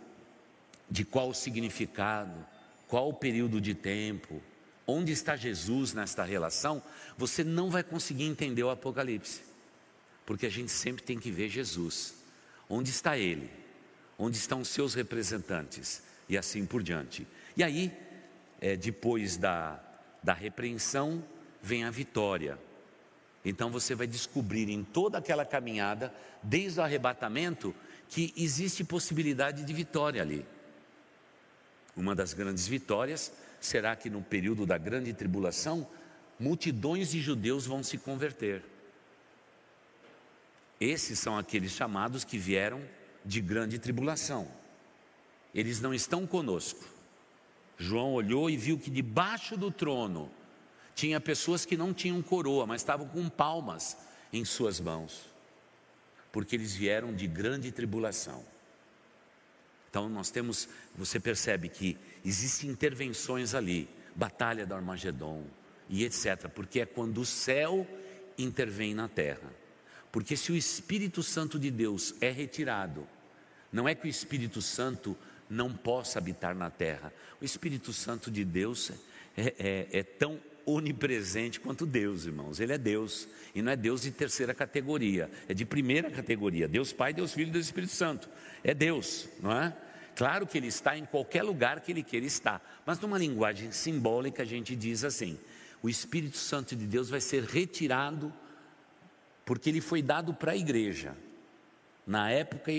de 0.89 1.05
qual 1.05 1.29
o 1.29 1.33
significado, 1.33 2.43
qual 2.87 3.09
o 3.09 3.13
período 3.13 3.61
de 3.61 3.75
tempo, 3.75 4.41
onde 4.87 5.11
está 5.11 5.35
Jesus 5.35 5.93
nesta 5.93 6.23
relação, 6.23 6.81
você 7.15 7.43
não 7.43 7.69
vai 7.69 7.83
conseguir 7.83 8.25
entender 8.25 8.63
o 8.63 8.71
Apocalipse 8.71 9.54
porque 10.25 10.45
a 10.45 10.49
gente 10.49 10.71
sempre 10.71 11.03
tem 11.03 11.19
que 11.19 11.31
ver 11.31 11.49
Jesus. 11.49 12.15
Onde 12.69 12.89
está 12.89 13.17
Ele? 13.17 13.49
Onde 14.17 14.37
estão 14.37 14.61
os 14.61 14.69
seus 14.69 14.93
representantes? 14.93 16.01
E 16.27 16.37
assim 16.37 16.65
por 16.65 16.81
diante. 16.81 17.27
E 17.55 17.63
aí, 17.63 17.91
é, 18.59 18.75
depois 18.75 19.37
da, 19.37 19.79
da 20.23 20.33
repreensão, 20.33 21.23
vem 21.61 21.83
a 21.83 21.91
vitória. 21.91 22.57
Então 23.43 23.69
você 23.69 23.93
vai 23.93 24.07
descobrir 24.07 24.69
em 24.69 24.83
toda 24.83 25.19
aquela 25.19 25.45
caminhada, 25.45 26.13
desde 26.41 26.79
o 26.79 26.83
arrebatamento, 26.83 27.75
que 28.09 28.33
existe 28.35 28.83
possibilidade 28.83 29.63
de 29.63 29.73
vitória 29.73 30.21
ali. 30.21 30.45
Uma 31.95 32.15
das 32.15 32.33
grandes 32.33 32.67
vitórias 32.67 33.31
será 33.59 33.95
que 33.95 34.09
no 34.09 34.21
período 34.21 34.65
da 34.65 34.77
grande 34.77 35.13
tribulação, 35.13 35.87
multidões 36.39 37.11
de 37.11 37.21
judeus 37.21 37.65
vão 37.65 37.83
se 37.83 37.97
converter. 37.97 38.63
Esses 40.79 41.19
são 41.19 41.37
aqueles 41.37 41.71
chamados 41.71 42.23
que 42.23 42.37
vieram 42.37 42.81
de 43.23 43.41
grande 43.41 43.79
tribulação. 43.79 44.47
Eles 45.53 45.79
não 45.79 45.93
estão 45.93 46.27
conosco. 46.27 46.83
João 47.77 48.13
olhou 48.13 48.49
e 48.49 48.57
viu 48.57 48.77
que 48.77 48.89
debaixo 48.89 49.57
do 49.57 49.71
trono 49.71 50.29
tinha 50.93 51.19
pessoas 51.19 51.65
que 51.65 51.75
não 51.75 51.93
tinham 51.93 52.21
coroa, 52.21 52.65
mas 52.65 52.81
estavam 52.81 53.07
com 53.07 53.27
palmas 53.29 53.97
em 54.31 54.45
suas 54.45 54.79
mãos, 54.79 55.25
porque 56.31 56.55
eles 56.55 56.75
vieram 56.75 57.13
de 57.13 57.27
grande 57.27 57.71
tribulação. 57.71 58.43
Então 59.89 60.09
nós 60.09 60.29
temos, 60.29 60.67
você 60.93 61.19
percebe 61.19 61.69
que 61.69 61.97
existem 62.23 62.69
intervenções 62.69 63.53
ali, 63.53 63.87
batalha 64.13 64.65
do 64.65 64.73
Armagedon 64.73 65.45
e 65.89 66.03
etc, 66.03 66.49
porque 66.49 66.81
é 66.81 66.85
quando 66.85 67.21
o 67.21 67.25
céu 67.25 67.87
intervém 68.37 68.93
na 68.93 69.07
terra. 69.07 69.49
Porque 70.15 70.37
se 70.37 70.49
o 70.49 70.55
Espírito 70.55 71.21
Santo 71.21 71.59
de 71.59 71.69
Deus 71.69 72.15
é 72.21 72.31
retirado, 72.31 73.05
não 73.69 73.85
é 73.85 73.93
que 73.93 74.07
o 74.07 74.09
Espírito 74.09 74.61
Santo 74.61 75.13
não 75.49 75.73
possa 75.73 76.19
habitar 76.19 76.55
na 76.55 76.69
terra. 76.69 77.11
O 77.41 77.43
Espírito 77.43 77.91
Santo 77.91 78.31
de 78.31 78.45
Deus 78.45 78.93
é, 79.35 79.53
é, 79.59 79.87
é, 79.91 80.03
tão 80.03 80.39
onipresente 80.65 81.59
quanto 81.59 81.85
Deus, 81.85 82.25
irmãos. 82.25 82.61
Ele 82.61 82.71
é 82.71 82.77
Deus. 82.77 83.27
E 83.53 83.61
não 83.61 83.73
é 83.73 83.75
Deus 83.75 84.03
de 84.03 84.11
terceira 84.11 84.53
categoria, 84.53 85.29
é 85.49 85.53
de 85.53 85.65
primeira 85.65 86.09
categoria. 86.09 86.65
Deus 86.65 86.93
Pai, 86.93 87.13
Deus 87.13 87.33
Filho 87.33 87.49
e 87.49 87.51
Deus 87.51 87.65
Espírito 87.65 87.91
Santo. 87.91 88.29
É 88.63 88.73
Deus, 88.73 89.27
não 89.43 89.51
é? 89.51 89.75
Claro 90.15 90.47
que 90.47 90.57
ele 90.57 90.67
está 90.67 90.97
em 90.97 91.03
qualquer 91.03 91.43
lugar 91.43 91.81
que 91.81 91.91
ele 91.91 92.01
queira 92.01 92.25
estar, 92.25 92.81
mas 92.85 93.01
numa 93.01 93.17
linguagem 93.17 93.69
simbólica 93.73 94.43
a 94.43 94.45
gente 94.45 94.77
diz 94.77 95.03
assim: 95.03 95.37
o 95.83 95.89
Espírito 95.89 96.37
Santo 96.37 96.73
de 96.73 96.87
Deus 96.87 97.09
vai 97.09 97.19
ser 97.19 97.43
retirado 97.43 98.33
porque 99.45 99.69
ele 99.69 99.79
foi 99.79 100.01
dado 100.01 100.33
para 100.33 100.53
a 100.53 100.57
igreja, 100.57 101.15
na 102.05 102.31
época 102.31 102.71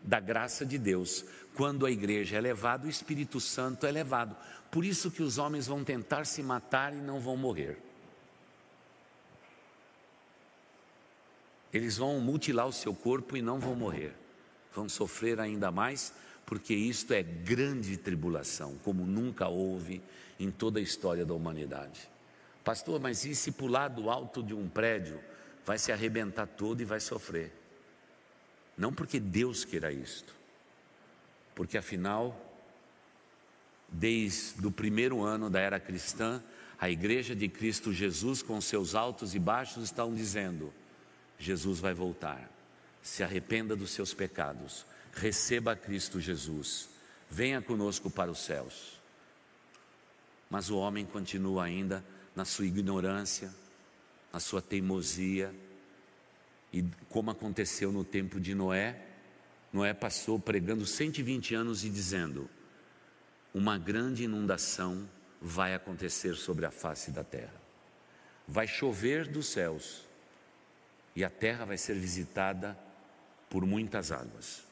da 0.00 0.20
graça 0.20 0.64
de 0.64 0.78
Deus. 0.78 1.24
Quando 1.54 1.84
a 1.84 1.90
igreja 1.90 2.38
é 2.38 2.40
levada, 2.40 2.86
o 2.86 2.90
Espírito 2.90 3.40
Santo 3.40 3.84
é 3.86 3.90
levado. 3.90 4.36
Por 4.70 4.84
isso 4.84 5.10
que 5.10 5.22
os 5.22 5.36
homens 5.36 5.66
vão 5.66 5.84
tentar 5.84 6.24
se 6.24 6.42
matar 6.42 6.94
e 6.94 7.00
não 7.00 7.20
vão 7.20 7.36
morrer. 7.36 7.76
Eles 11.72 11.96
vão 11.96 12.20
mutilar 12.20 12.66
o 12.66 12.72
seu 12.72 12.94
corpo 12.94 13.36
e 13.36 13.42
não 13.42 13.58
vão 13.58 13.74
morrer. 13.74 14.14
Vão 14.74 14.88
sofrer 14.88 15.40
ainda 15.40 15.70
mais, 15.70 16.12
porque 16.46 16.74
isto 16.74 17.12
é 17.12 17.22
grande 17.22 17.96
tribulação, 17.96 18.76
como 18.84 19.04
nunca 19.04 19.48
houve 19.48 20.02
em 20.38 20.50
toda 20.50 20.78
a 20.78 20.82
história 20.82 21.24
da 21.24 21.34
humanidade. 21.34 22.08
Pastor, 22.64 23.00
mas 23.00 23.24
e 23.24 23.34
se 23.34 23.52
pular 23.52 23.88
do 23.88 24.08
alto 24.08 24.42
de 24.42 24.54
um 24.54 24.68
prédio? 24.68 25.18
Vai 25.64 25.78
se 25.78 25.92
arrebentar 25.92 26.46
todo 26.46 26.80
e 26.80 26.84
vai 26.84 27.00
sofrer. 27.00 27.52
Não 28.76 28.92
porque 28.92 29.20
Deus 29.20 29.64
queira 29.64 29.92
isto, 29.92 30.34
porque 31.54 31.76
afinal, 31.76 32.36
desde 33.88 34.66
o 34.66 34.70
primeiro 34.70 35.22
ano 35.22 35.50
da 35.50 35.60
era 35.60 35.78
cristã, 35.78 36.42
a 36.78 36.90
igreja 36.90 37.34
de 37.36 37.48
Cristo 37.48 37.92
Jesus, 37.92 38.42
com 38.42 38.60
seus 38.60 38.94
altos 38.94 39.34
e 39.34 39.38
baixos, 39.38 39.84
estão 39.84 40.14
dizendo: 40.14 40.72
Jesus 41.38 41.78
vai 41.78 41.94
voltar, 41.94 42.50
se 43.02 43.22
arrependa 43.22 43.76
dos 43.76 43.90
seus 43.90 44.12
pecados, 44.14 44.86
receba 45.12 45.76
Cristo 45.76 46.20
Jesus, 46.20 46.88
venha 47.30 47.60
conosco 47.60 48.10
para 48.10 48.30
os 48.30 48.38
céus. 48.38 49.00
Mas 50.50 50.70
o 50.70 50.76
homem 50.76 51.04
continua 51.06 51.64
ainda 51.64 52.04
na 52.34 52.44
sua 52.44 52.66
ignorância, 52.66 53.54
a 54.32 54.40
sua 54.40 54.62
teimosia. 54.62 55.54
E 56.72 56.84
como 57.08 57.30
aconteceu 57.30 57.92
no 57.92 58.04
tempo 58.04 58.40
de 58.40 58.54
Noé, 58.54 58.98
Noé 59.72 59.92
passou 59.92 60.38
pregando 60.38 60.86
120 60.86 61.54
anos 61.54 61.84
e 61.84 61.90
dizendo: 61.90 62.48
uma 63.54 63.76
grande 63.78 64.24
inundação 64.24 65.08
vai 65.40 65.74
acontecer 65.74 66.34
sobre 66.34 66.64
a 66.64 66.70
face 66.70 67.10
da 67.10 67.24
terra. 67.24 67.60
vai 68.46 68.66
chover 68.66 69.28
dos 69.28 69.46
céus 69.46 70.02
e 71.14 71.24
a 71.24 71.30
terra 71.30 71.64
vai 71.64 71.78
ser 71.78 71.94
visitada 71.94 72.76
por 73.48 73.64
muitas 73.64 74.10
águas. 74.10 74.64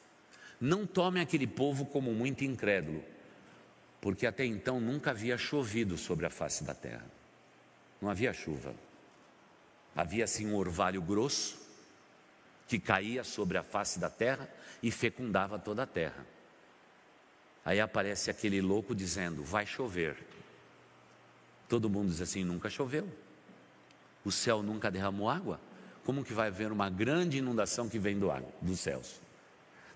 Não 0.61 0.87
tome 0.87 1.21
aquele 1.21 1.47
povo 1.47 1.87
como 1.87 2.13
muito 2.13 2.45
incrédulo, 2.45 3.03
porque 4.01 4.27
até 4.27 4.45
então 4.45 4.81
nunca 4.81 5.13
havia 5.13 5.39
chovido 5.39 5.97
sobre 5.97 6.27
a 6.27 6.31
face 6.31 6.65
da 6.65 6.75
terra. 6.75 7.07
Não 8.01 8.11
havia 8.11 8.33
chuva. 8.33 8.75
Havia 10.01 10.25
assim 10.25 10.47
um 10.47 10.57
orvalho 10.57 11.03
grosso 11.03 11.59
que 12.67 12.79
caía 12.79 13.23
sobre 13.23 13.59
a 13.59 13.63
face 13.63 13.99
da 13.99 14.09
terra 14.09 14.49
e 14.83 14.91
fecundava 14.91 15.59
toda 15.59 15.83
a 15.83 15.87
terra. 15.87 16.25
Aí 17.63 17.79
aparece 17.79 18.31
aquele 18.31 18.63
louco 18.63 18.95
dizendo: 18.95 19.45
Vai 19.45 19.67
chover. 19.67 20.17
Todo 21.69 21.91
mundo 21.91 22.09
diz 22.09 22.23
assim: 22.23 22.43
Nunca 22.43 22.71
choveu. 22.71 23.07
O 24.25 24.33
céu 24.33 24.63
nunca 24.63 24.91
derramou 24.91 25.29
água. 25.29 25.61
Como 26.03 26.25
que 26.25 26.33
vai 26.33 26.47
haver 26.47 26.73
uma 26.73 26.89
grande 26.89 27.37
inundação 27.37 27.87
que 27.87 27.99
vem 27.99 28.19
do 28.19 28.31
água, 28.31 28.51
dos 28.63 28.81
céus? 28.81 29.21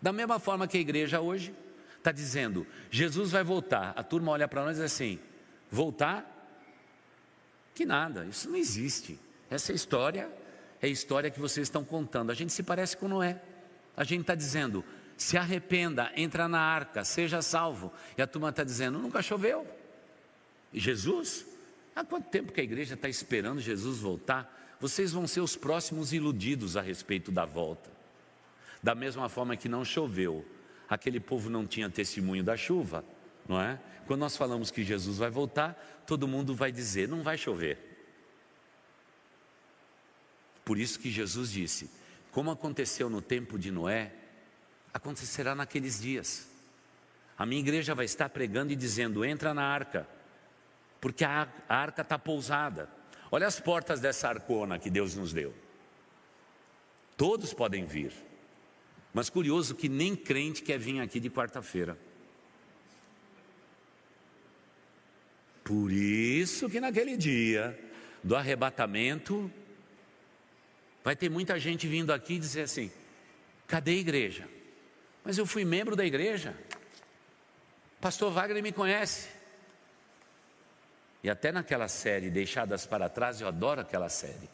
Da 0.03 0.13
mesma 0.13 0.39
forma 0.39 0.69
que 0.69 0.77
a 0.77 0.81
igreja 0.83 1.23
hoje 1.23 1.55
está 1.97 2.13
dizendo: 2.13 2.67
Jesus 2.91 3.31
vai 3.31 3.43
voltar. 3.43 3.95
A 3.97 4.03
turma 4.03 4.33
olha 4.33 4.47
para 4.47 4.67
nós 4.67 4.77
e 4.77 4.83
diz 4.83 4.93
assim: 4.93 5.19
Voltar? 5.71 6.31
Que 7.75 7.87
nada, 7.87 8.27
isso 8.27 8.51
não 8.51 8.57
existe. 8.57 9.19
Essa 9.55 9.73
história 9.73 10.29
é 10.83 10.87
a 10.87 10.91
história 10.91 11.31
que 11.31 11.39
vocês 11.39 11.69
estão 11.69 11.85
contando. 11.85 12.33
A 12.33 12.35
gente 12.35 12.53
se 12.53 12.61
parece 12.61 12.97
com 12.97 13.07
Noé. 13.07 13.41
A 13.97 14.03
gente 14.03 14.23
está 14.23 14.35
dizendo: 14.35 14.85
se 15.17 15.37
arrependa, 15.37 16.11
entra 16.17 16.49
na 16.49 16.59
arca, 16.59 17.05
seja 17.05 17.41
salvo. 17.41 17.93
E 18.19 18.23
a 18.23 18.27
turma 18.27 18.49
está 18.49 18.65
dizendo: 18.65 18.99
nunca 18.99 19.23
choveu. 19.23 19.65
E 20.73 20.81
Jesus? 20.81 21.47
Há 21.95 22.03
quanto 22.03 22.29
tempo 22.31 22.51
que 22.51 22.61
a 22.61 22.65
igreja 22.65 22.95
está 22.95 23.09
esperando 23.09 23.61
Jesus 23.61 23.99
voltar? 23.99 24.77
Vocês 24.81 25.13
vão 25.13 25.25
ser 25.25 25.41
os 25.41 25.55
próximos 25.55 26.13
iludidos 26.13 26.77
a 26.77 26.81
respeito 26.81 27.31
da 27.31 27.45
volta. 27.45 27.89
Da 28.83 28.93
mesma 28.93 29.29
forma 29.29 29.57
que 29.57 29.69
não 29.69 29.85
choveu, 29.85 30.45
aquele 30.89 31.21
povo 31.21 31.49
não 31.49 31.65
tinha 31.65 31.89
testemunho 31.89 32.43
da 32.43 32.57
chuva, 32.57 33.05
não 33.49 33.61
é? 33.61 33.79
Quando 34.05 34.19
nós 34.19 34.37
falamos 34.37 34.73
que 34.73 34.83
Jesus 34.83 35.19
vai 35.19 35.31
voltar, 35.31 36.03
todo 36.09 36.27
mundo 36.27 36.57
vai 36.57 36.73
dizer: 36.73 37.09
não 37.09 37.23
vai 37.23 37.39
chover. 37.39 37.94
Por 40.65 40.79
isso 40.79 40.99
que 40.99 41.11
Jesus 41.11 41.51
disse: 41.51 41.91
como 42.35 42.51
aconteceu 42.51 43.09
no 43.09 43.23
tempo 43.23 43.57
de 43.57 43.71
Noé, 43.71 44.13
acontecerá 44.93 45.55
naqueles 45.55 46.01
dias. 46.01 46.49
A 47.39 47.47
minha 47.47 47.61
igreja 47.61 47.95
vai 47.95 48.05
estar 48.07 48.29
pregando 48.29 48.73
e 48.73 48.77
dizendo: 48.77 49.25
entra 49.25 49.55
na 49.55 49.63
arca, 49.63 50.09
porque 51.01 51.25
a 51.25 51.49
arca 51.69 52.03
está 52.03 52.19
pousada. 52.19 52.91
Olha 53.31 53.47
as 53.47 53.61
portas 53.61 54.01
dessa 54.01 54.29
arcona 54.29 54.79
que 54.79 54.91
Deus 54.91 55.15
nos 55.15 55.33
deu. 55.33 55.55
Todos 57.17 57.55
podem 57.55 57.85
vir, 57.85 58.13
mas 59.13 59.31
curioso 59.31 59.75
que 59.77 59.89
nem 59.89 60.17
crente 60.17 60.63
quer 60.63 60.79
vir 60.79 61.01
aqui 61.01 61.21
de 61.21 61.31
quarta-feira. 61.31 61.97
Por 65.63 65.93
isso 65.93 66.69
que 66.69 66.81
naquele 66.81 67.17
dia 67.17 67.79
do 68.23 68.35
arrebatamento, 68.35 69.51
vai 71.05 71.15
ter 71.15 71.29
muita 71.29 71.59
gente 71.61 71.87
vindo 71.87 72.13
aqui 72.13 72.39
dizer 72.39 72.63
assim: 72.63 72.91
cadê 73.69 73.93
a 73.93 73.95
igreja? 73.95 74.49
Mas 75.23 75.37
eu 75.37 75.47
fui 75.47 75.65
membro 75.65 75.95
da 75.95 76.05
igreja. 76.05 76.57
Pastor 78.01 78.33
Wagner 78.33 78.63
me 78.63 78.73
conhece. 78.73 79.29
E 81.23 81.31
até 81.31 81.51
naquela 81.53 81.89
série 81.89 82.29
Deixadas 82.29 82.85
para 82.85 83.09
Trás, 83.09 83.41
eu 83.41 83.49
adoro 83.49 83.81
aquela 83.81 84.11
série. 84.11 84.51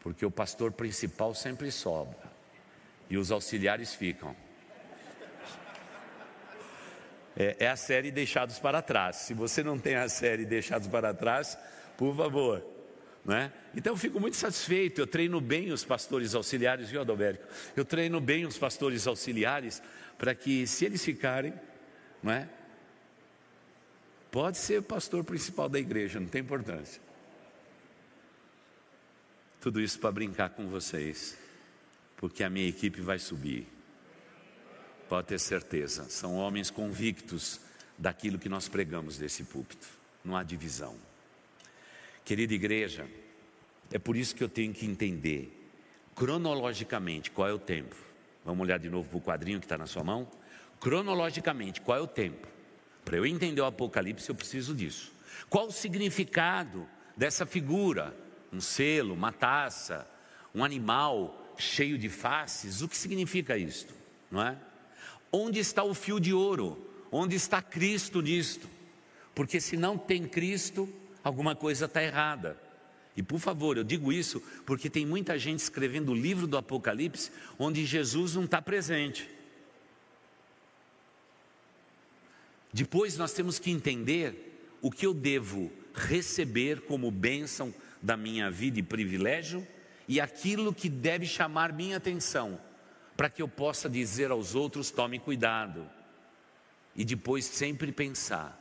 Porque 0.00 0.26
o 0.26 0.30
pastor 0.30 0.72
principal 0.72 1.34
sempre 1.34 1.70
sobra. 1.70 2.30
E 3.08 3.16
os 3.16 3.30
auxiliares 3.30 3.94
ficam. 3.94 4.34
É, 7.36 7.56
é 7.60 7.68
a 7.68 7.76
série 7.76 8.10
Deixados 8.10 8.58
para 8.58 8.82
Trás. 8.82 9.16
Se 9.16 9.34
você 9.34 9.62
não 9.62 9.78
tem 9.78 9.94
a 9.94 10.08
série 10.08 10.44
Deixados 10.44 10.88
para 10.88 11.14
Trás, 11.14 11.56
por 11.96 12.16
favor, 12.16 12.64
né? 13.24 13.52
Então 13.74 13.92
eu 13.92 13.96
fico 13.96 14.18
muito 14.18 14.36
satisfeito, 14.36 15.00
eu 15.00 15.06
treino 15.06 15.40
bem 15.40 15.72
os 15.72 15.84
pastores 15.84 16.34
auxiliares, 16.34 16.88
viu 16.88 17.00
Adalberto? 17.00 17.46
Eu 17.76 17.84
treino 17.84 18.20
bem 18.20 18.46
os 18.46 18.58
pastores 18.58 19.06
auxiliares 19.06 19.82
para 20.18 20.34
que 20.34 20.66
se 20.66 20.84
eles 20.84 21.04
ficarem, 21.04 21.52
não 22.22 22.32
é? 22.32 22.48
Pode 24.30 24.58
ser 24.58 24.78
o 24.78 24.82
pastor 24.82 25.24
principal 25.24 25.68
da 25.68 25.78
igreja, 25.78 26.20
não 26.20 26.28
tem 26.28 26.40
importância. 26.40 27.02
Tudo 29.60 29.80
isso 29.80 29.98
para 29.98 30.12
brincar 30.12 30.50
com 30.50 30.68
vocês, 30.68 31.36
porque 32.16 32.42
a 32.42 32.50
minha 32.50 32.68
equipe 32.68 33.00
vai 33.00 33.18
subir. 33.18 33.66
Pode 35.08 35.26
ter 35.26 35.40
certeza, 35.40 36.08
são 36.08 36.36
homens 36.36 36.70
convictos 36.70 37.60
daquilo 37.98 38.38
que 38.38 38.48
nós 38.48 38.68
pregamos 38.68 39.18
desse 39.18 39.44
púlpito, 39.44 39.88
não 40.24 40.36
há 40.36 40.42
divisão. 40.42 41.09
Querida 42.30 42.54
igreja, 42.54 43.08
é 43.90 43.98
por 43.98 44.16
isso 44.16 44.36
que 44.36 44.44
eu 44.44 44.48
tenho 44.48 44.72
que 44.72 44.86
entender 44.86 45.50
cronologicamente 46.14 47.28
qual 47.28 47.48
é 47.48 47.52
o 47.52 47.58
tempo. 47.58 47.96
Vamos 48.44 48.62
olhar 48.62 48.78
de 48.78 48.88
novo 48.88 49.08
para 49.08 49.18
o 49.18 49.20
quadrinho 49.20 49.58
que 49.58 49.66
está 49.66 49.76
na 49.76 49.88
sua 49.88 50.04
mão? 50.04 50.30
Cronologicamente, 50.78 51.80
qual 51.80 51.98
é 51.98 52.00
o 52.00 52.06
tempo? 52.06 52.46
Para 53.04 53.16
eu 53.16 53.26
entender 53.26 53.60
o 53.60 53.64
Apocalipse, 53.64 54.28
eu 54.28 54.36
preciso 54.36 54.76
disso. 54.76 55.12
Qual 55.48 55.66
o 55.66 55.72
significado 55.72 56.86
dessa 57.16 57.44
figura? 57.44 58.14
Um 58.52 58.60
selo, 58.60 59.12
uma 59.12 59.32
taça, 59.32 60.08
um 60.54 60.62
animal 60.62 61.52
cheio 61.58 61.98
de 61.98 62.08
faces? 62.08 62.80
O 62.80 62.88
que 62.88 62.96
significa 62.96 63.58
isto? 63.58 63.92
Não 64.30 64.40
é? 64.40 64.56
Onde 65.32 65.58
está 65.58 65.82
o 65.82 65.94
fio 65.94 66.20
de 66.20 66.32
ouro? 66.32 66.78
Onde 67.10 67.34
está 67.34 67.60
Cristo 67.60 68.22
nisto? 68.22 68.70
Porque 69.34 69.60
se 69.60 69.76
não 69.76 69.98
tem 69.98 70.28
Cristo, 70.28 70.88
alguma 71.22 71.54
coisa 71.54 71.86
está 71.86 72.02
errada. 72.02 72.56
E 73.16 73.22
por 73.22 73.38
favor, 73.38 73.76
eu 73.76 73.84
digo 73.84 74.12
isso 74.12 74.40
porque 74.64 74.88
tem 74.88 75.04
muita 75.04 75.38
gente 75.38 75.60
escrevendo 75.60 76.12
o 76.12 76.14
livro 76.14 76.46
do 76.46 76.56
Apocalipse 76.56 77.30
onde 77.58 77.84
Jesus 77.84 78.34
não 78.34 78.44
está 78.44 78.62
presente. 78.62 79.28
Depois 82.72 83.16
nós 83.16 83.32
temos 83.32 83.58
que 83.58 83.70
entender 83.70 84.76
o 84.80 84.90
que 84.90 85.04
eu 85.04 85.12
devo 85.12 85.70
receber 85.92 86.82
como 86.82 87.10
bênção 87.10 87.74
da 88.00 88.16
minha 88.16 88.50
vida 88.50 88.78
e 88.78 88.82
privilégio 88.82 89.66
e 90.06 90.20
aquilo 90.20 90.72
que 90.72 90.88
deve 90.88 91.26
chamar 91.26 91.72
minha 91.72 91.96
atenção, 91.96 92.60
para 93.16 93.28
que 93.28 93.42
eu 93.42 93.48
possa 93.48 93.88
dizer 93.88 94.30
aos 94.30 94.54
outros: 94.54 94.90
tome 94.90 95.18
cuidado. 95.18 95.88
E 96.94 97.04
depois 97.04 97.44
sempre 97.44 97.92
pensar 97.92 98.59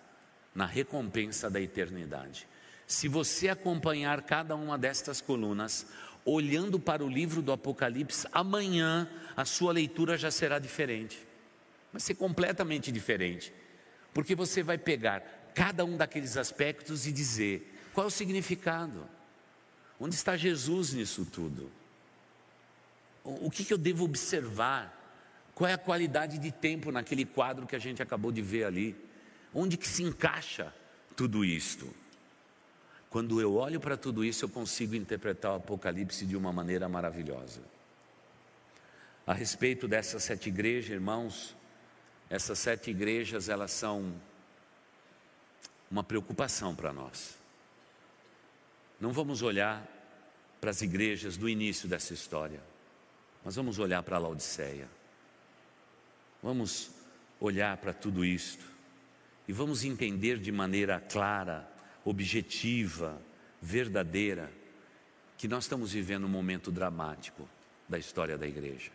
na 0.60 0.66
recompensa 0.66 1.50
da 1.50 1.62
eternidade. 1.62 2.46
Se 2.86 3.08
você 3.08 3.48
acompanhar 3.48 4.22
cada 4.24 4.58
uma 4.58 4.78
destas 4.78 5.22
colunas, 5.22 5.86
olhando 6.26 6.78
para 6.78 7.02
o 7.02 7.08
livro 7.08 7.42
do 7.42 7.54
Apocalipse, 7.54 8.28
amanhã 8.30 9.10
a 9.38 9.46
sua 9.46 9.72
leitura 9.72 10.18
já 10.18 10.30
será 10.30 10.60
diferente. 10.60 11.18
Vai 11.94 12.02
ser 12.02 12.16
completamente 12.16 12.92
diferente. 12.92 13.54
Porque 14.14 14.36
você 14.36 14.62
vai 14.62 14.78
pegar 14.78 15.24
cada 15.56 15.86
um 15.86 15.96
daqueles 15.96 16.36
aspectos 16.36 17.08
e 17.08 17.14
dizer: 17.14 17.74
qual 17.94 18.04
é 18.04 18.08
o 18.08 18.12
significado? 18.12 19.08
Onde 19.98 20.16
está 20.16 20.36
Jesus 20.36 20.92
nisso 20.92 21.24
tudo? 21.24 21.72
O 23.24 23.50
que, 23.50 23.64
que 23.64 23.72
eu 23.72 23.78
devo 23.78 24.04
observar? 24.04 24.94
Qual 25.56 25.70
é 25.70 25.74
a 25.74 25.78
qualidade 25.78 26.38
de 26.38 26.52
tempo 26.52 26.92
naquele 26.92 27.24
quadro 27.24 27.66
que 27.66 27.78
a 27.78 27.80
gente 27.80 28.04
acabou 28.04 28.30
de 28.30 28.42
ver 28.42 28.66
ali? 28.66 29.09
Onde 29.54 29.78
que 29.78 29.88
se 29.88 30.04
encaixa 30.04 30.74
tudo 31.16 31.44
isto? 31.44 31.94
Quando 33.10 33.42
eu 33.42 33.56
olho 33.56 33.80
para 33.80 33.98
tudo 33.98 34.24
isso, 34.24 34.46
eu 34.46 34.50
consigo 34.50 34.94
interpretar 34.96 35.54
o 35.54 35.56
Apocalipse 35.56 36.26
de 36.26 36.38
uma 36.38 36.54
maneira 36.54 36.88
maravilhosa. 36.88 37.62
A 39.26 39.34
respeito 39.34 39.88
dessas 39.88 40.24
sete 40.24 40.50
igrejas, 40.50 40.92
irmãos, 40.92 41.56
essas 42.30 42.60
sete 42.60 42.92
igrejas, 42.92 43.50
elas 43.50 43.72
são 43.72 44.14
uma 45.90 46.04
preocupação 46.04 46.76
para 46.76 46.94
nós. 46.94 47.36
Não 49.00 49.12
vamos 49.12 49.42
olhar 49.42 49.84
para 50.62 50.70
as 50.70 50.82
igrejas 50.84 51.38
do 51.38 51.50
início 51.50 51.88
dessa 51.88 52.14
história, 52.14 52.62
mas 53.44 53.56
vamos 53.56 53.80
olhar 53.80 54.04
para 54.04 54.18
a 54.18 54.20
Laodiceia. 54.20 54.88
Vamos 56.44 56.92
olhar 57.40 57.76
para 57.78 57.94
tudo 57.94 58.24
isto 58.24 58.79
e 59.50 59.52
vamos 59.52 59.84
entender 59.84 60.38
de 60.38 60.52
maneira 60.52 61.00
clara 61.00 61.68
objetiva, 62.06 63.20
verdadeira, 63.60 64.54
que 65.40 65.48
nós 65.48 65.64
estamos 65.64 65.92
vivendo 65.92 66.26
um 66.26 66.30
momento 66.30 66.72
dramático 66.72 67.50
da 67.88 67.98
história 67.98 68.38
da 68.38 68.48
igreja. 68.48 68.92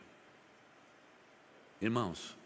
Irmãos, 1.82 2.36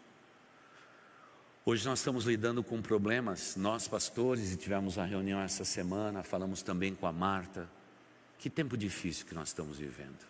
hoje 1.63 1.85
nós 1.85 1.99
estamos 1.99 2.25
lidando 2.25 2.63
com 2.63 2.81
problemas, 2.81 3.55
nós 3.55 3.87
pastores, 3.87 4.51
e 4.51 4.57
tivemos 4.57 4.97
uma 4.97 5.05
reunião 5.05 5.39
essa 5.39 5.63
semana, 5.63 6.23
falamos 6.23 6.63
também 6.63 6.95
com 6.95 7.05
a 7.05 7.13
Marta, 7.13 7.69
Que 8.39 8.49
tempo 8.49 8.75
difícil 8.75 9.27
que 9.27 9.35
nós 9.35 9.49
estamos 9.49 9.77
vivendo. 9.77 10.25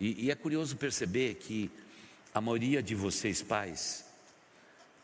E, 0.00 0.24
e 0.24 0.30
é 0.30 0.34
curioso 0.34 0.74
perceber 0.78 1.34
que 1.34 1.70
a 2.32 2.40
maioria 2.40 2.82
de 2.82 2.94
vocês, 2.94 3.42
pais, 3.42 4.05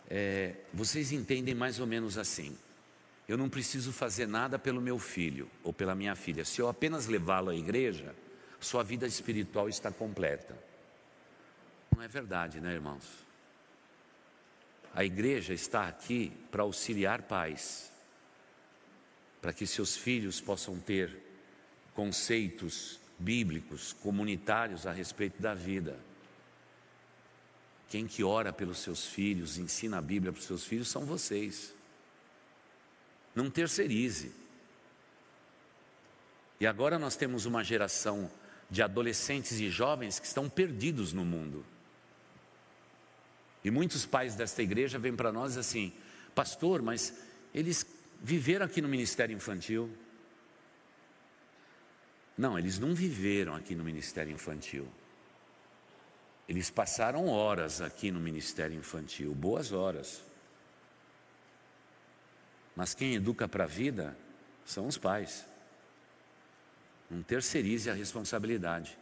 é, 0.09 0.55
vocês 0.73 1.13
entendem 1.13 1.55
mais 1.55 1.81
ou 1.81 1.87
menos 1.87 2.19
assim. 2.19 2.57
Eu 3.29 3.37
não 3.37 3.49
preciso 3.49 3.93
fazer 3.93 4.27
nada 4.27 4.59
pelo 4.59 4.81
meu 4.81 4.99
filho 4.99 5.49
ou 5.63 5.73
pela 5.73 5.95
minha 5.95 6.15
filha. 6.15 6.45
Se 6.45 6.61
eu 6.61 6.69
apenas 6.69 7.07
levá-lo 7.07 7.51
à 7.51 7.55
igreja, 7.55 8.15
sua 8.61 8.83
vida 8.83 9.07
espiritual 9.07 9.69
está 9.69 9.91
completa. 9.91 10.57
Não 11.95 12.03
é 12.03 12.09
verdade, 12.09 12.61
né, 12.61 12.73
irmãos? 12.73 13.05
A 14.95 15.05
igreja 15.05 15.55
está 15.55 15.89
aqui 15.89 16.33
para 16.51 16.63
auxiliar 16.63 17.23
pais, 17.23 17.91
para 19.41 19.53
que 19.53 19.67
seus 19.67 19.97
filhos 19.97 20.41
possam 20.41 20.79
ter 20.79 21.17
conceitos 21.95 23.01
bíblicos, 23.19 23.93
comunitários 23.95 24.87
a 24.87 24.93
respeito 24.93 25.41
da 25.41 25.55
vida. 25.55 25.99
Quem 27.93 28.07
que 28.07 28.25
ora 28.25 28.55
pelos 28.55 28.79
seus 28.79 29.05
filhos, 29.05 29.59
ensina 29.59 29.99
a 29.99 30.01
Bíblia 30.01 30.33
para 30.33 30.41
os 30.41 30.47
seus 30.47 30.65
filhos 30.65 30.89
são 30.89 31.05
vocês. 31.05 31.75
Não 33.35 33.51
terceirize. 33.51 34.33
E 36.59 36.67
agora 36.67 36.99
nós 36.99 37.17
temos 37.17 37.45
uma 37.45 37.63
geração 37.63 38.31
de 38.71 38.83
adolescentes 38.83 39.61
e 39.61 39.69
jovens 39.69 40.19
que 40.19 40.27
estão 40.27 40.49
perdidos 40.49 41.13
no 41.13 41.23
mundo. 41.23 41.67
E 43.63 43.71
muitos 43.71 44.07
pais 44.07 44.35
desta 44.35 44.63
igreja 44.63 44.99
vêm 44.99 45.15
para 45.15 45.31
nós 45.31 45.59
assim, 45.59 45.93
pastor, 46.35 46.81
mas 46.81 47.13
eles 47.53 47.87
viveram 48.23 48.65
aqui 48.65 48.81
no 48.81 48.89
ministério 48.89 49.37
infantil. 49.37 49.95
Não, 52.39 52.59
eles 52.59 52.79
não 52.79 52.95
viveram 52.95 53.55
aqui 53.55 53.75
no 53.75 53.85
ministério 53.85 54.33
infantil. 54.33 54.89
Eles 56.53 56.69
passaram 56.69 57.29
horas 57.29 57.81
aqui 57.81 58.11
no 58.11 58.21
ministério 58.21 58.77
infantil, 58.77 59.35
boas 59.35 59.73
horas. 59.73 60.23
Mas 62.77 62.93
quem 62.93 63.15
educa 63.15 63.49
para 63.49 63.65
a 63.65 63.67
vida 63.67 64.15
são 64.63 64.87
os 64.87 64.99
pais. 64.99 65.47
Não 67.11 67.23
terceirize 67.23 67.89
a 67.89 67.95
responsabilidade. 67.95 68.99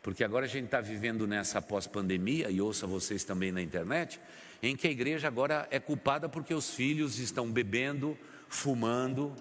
Porque 0.00 0.22
agora 0.22 0.44
a 0.44 0.48
gente 0.48 0.66
está 0.66 0.80
vivendo 0.80 1.26
nessa 1.26 1.60
pós-pandemia, 1.60 2.48
e 2.50 2.60
ouça 2.60 2.86
vocês 2.86 3.24
também 3.24 3.50
na 3.50 3.60
internet, 3.60 4.20
em 4.62 4.76
que 4.76 4.86
a 4.86 4.92
igreja 4.92 5.26
agora 5.26 5.66
é 5.72 5.80
culpada 5.80 6.28
porque 6.28 6.54
os 6.54 6.72
filhos 6.72 7.18
estão 7.18 7.50
bebendo, 7.50 8.16
fumando, 8.48 9.34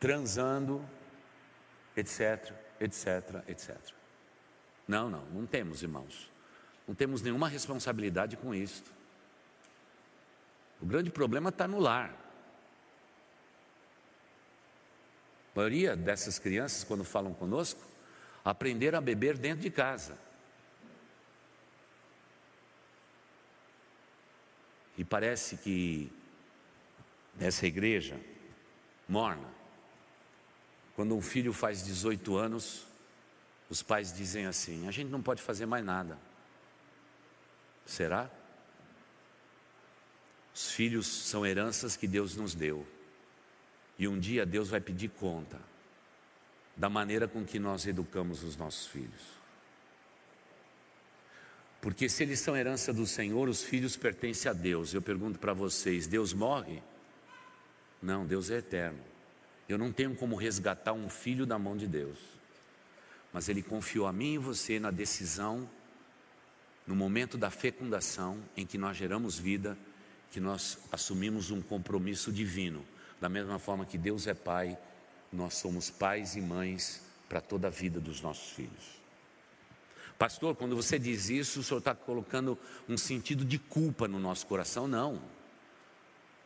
transando, 0.00 0.84
etc, 1.96 2.52
etc, 2.80 3.44
etc. 3.46 3.94
Não, 4.86 5.08
não, 5.08 5.24
não 5.26 5.46
temos, 5.46 5.82
irmãos. 5.82 6.30
Não 6.86 6.94
temos 6.94 7.22
nenhuma 7.22 7.48
responsabilidade 7.48 8.36
com 8.36 8.54
isto. 8.54 8.92
O 10.80 10.86
grande 10.86 11.10
problema 11.10 11.48
está 11.48 11.66
no 11.66 11.78
lar. 11.78 12.10
A 15.54 15.56
maioria 15.56 15.96
dessas 15.96 16.38
crianças, 16.38 16.84
quando 16.84 17.04
falam 17.04 17.32
conosco, 17.32 17.80
aprenderam 18.44 18.98
a 18.98 19.00
beber 19.00 19.38
dentro 19.38 19.62
de 19.62 19.70
casa. 19.70 20.18
E 24.98 25.04
parece 25.04 25.56
que 25.56 26.12
nessa 27.36 27.66
igreja 27.66 28.20
morna, 29.08 29.48
quando 30.94 31.16
um 31.16 31.22
filho 31.22 31.52
faz 31.52 31.84
18 31.84 32.36
anos, 32.36 32.86
os 33.68 33.82
pais 33.82 34.12
dizem 34.12 34.46
assim: 34.46 34.86
a 34.86 34.90
gente 34.90 35.10
não 35.10 35.22
pode 35.22 35.42
fazer 35.42 35.66
mais 35.66 35.84
nada. 35.84 36.18
Será? 37.86 38.30
Os 40.54 40.70
filhos 40.70 41.06
são 41.06 41.44
heranças 41.44 41.96
que 41.96 42.06
Deus 42.06 42.36
nos 42.36 42.54
deu. 42.54 42.86
E 43.98 44.06
um 44.06 44.18
dia 44.18 44.46
Deus 44.46 44.68
vai 44.68 44.80
pedir 44.80 45.08
conta 45.08 45.60
da 46.76 46.88
maneira 46.88 47.28
com 47.28 47.44
que 47.44 47.58
nós 47.58 47.86
educamos 47.86 48.42
os 48.42 48.56
nossos 48.56 48.86
filhos. 48.86 49.22
Porque 51.80 52.08
se 52.08 52.22
eles 52.22 52.40
são 52.40 52.56
herança 52.56 52.92
do 52.92 53.06
Senhor, 53.06 53.48
os 53.48 53.62
filhos 53.62 53.96
pertencem 53.96 54.50
a 54.50 54.54
Deus. 54.54 54.94
Eu 54.94 55.02
pergunto 55.02 55.38
para 55.38 55.52
vocês: 55.52 56.06
Deus 56.06 56.32
morre? 56.32 56.82
Não, 58.00 58.24
Deus 58.24 58.50
é 58.50 58.58
eterno. 58.58 59.00
Eu 59.68 59.78
não 59.78 59.92
tenho 59.92 60.14
como 60.14 60.36
resgatar 60.36 60.92
um 60.92 61.08
filho 61.08 61.44
da 61.46 61.58
mão 61.58 61.76
de 61.76 61.86
Deus. 61.86 62.18
Mas 63.34 63.48
Ele 63.48 63.64
confiou 63.64 64.06
a 64.06 64.12
mim 64.12 64.34
e 64.34 64.38
você 64.38 64.78
na 64.78 64.92
decisão, 64.92 65.68
no 66.86 66.94
momento 66.94 67.36
da 67.36 67.50
fecundação, 67.50 68.38
em 68.56 68.64
que 68.64 68.78
nós 68.78 68.96
geramos 68.96 69.36
vida, 69.36 69.76
que 70.30 70.38
nós 70.38 70.78
assumimos 70.92 71.50
um 71.50 71.60
compromisso 71.60 72.30
divino. 72.30 72.86
Da 73.20 73.28
mesma 73.28 73.58
forma 73.58 73.84
que 73.84 73.98
Deus 73.98 74.28
é 74.28 74.34
Pai, 74.34 74.78
nós 75.32 75.54
somos 75.54 75.90
pais 75.90 76.36
e 76.36 76.40
mães 76.40 77.02
para 77.28 77.40
toda 77.40 77.66
a 77.66 77.70
vida 77.70 77.98
dos 77.98 78.20
nossos 78.20 78.52
filhos. 78.52 79.02
Pastor, 80.16 80.54
quando 80.54 80.76
você 80.76 80.96
diz 80.96 81.28
isso, 81.28 81.58
o 81.58 81.62
senhor 81.64 81.78
está 81.80 81.92
colocando 81.92 82.56
um 82.88 82.96
sentido 82.96 83.44
de 83.44 83.58
culpa 83.58 84.06
no 84.06 84.20
nosso 84.20 84.46
coração? 84.46 84.86
Não. 84.86 85.20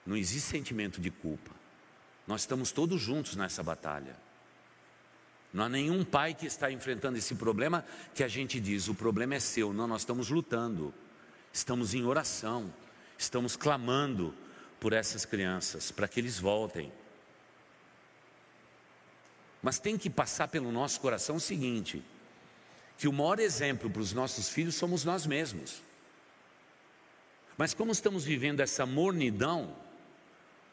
Não 0.07 0.17
existe 0.17 0.49
sentimento 0.49 1.03
de 1.03 1.11
culpa. 1.11 1.51
Nós 2.27 2.41
estamos 2.43 2.73
todos 2.73 2.99
juntos 2.99 3.37
nessa 3.37 3.63
batalha. 3.63 4.17
Não 5.53 5.65
há 5.65 5.69
nenhum 5.69 6.05
pai 6.05 6.35
que 6.35 6.47
está 6.47 6.71
enfrentando 6.71 7.17
esse 7.17 7.35
problema 7.35 7.85
que 8.15 8.23
a 8.23 8.29
gente 8.29 8.61
diz: 8.61 8.89
o 8.89 8.95
problema 8.95 9.35
é 9.35 9.41
seu. 9.41 9.73
Não, 9.73 9.87
nós 9.87 10.03
estamos 10.03 10.29
lutando, 10.29 10.93
estamos 11.53 11.95
em 11.95 12.05
oração, 12.05 12.73
estamos 13.17 13.57
clamando 13.57 14.35
por 14.79 14.93
essas 14.93 15.25
crianças, 15.25 15.91
para 15.91 16.07
que 16.07 16.21
eles 16.21 16.39
voltem. 16.39 16.93
Mas 19.63 19.79
tem 19.79 19.99
que 19.99 20.09
passar 20.09 20.49
pelo 20.49 20.71
nosso 20.71 21.01
coração 21.01 21.37
o 21.37 21.41
seguinte: 21.41 22.03
que 22.99 23.09
o 23.09 23.13
maior 23.13 23.41
exemplo 23.41 23.89
para 23.89 24.03
os 24.03 24.13
nossos 24.13 24.49
filhos 24.51 24.75
somos 24.75 25.05
nós 25.05 25.27
mesmos. 25.27 25.83
Mas 27.57 27.75
como 27.75 27.91
estamos 27.91 28.25
vivendo 28.25 28.61
essa 28.61 28.87
mornidão, 28.87 29.75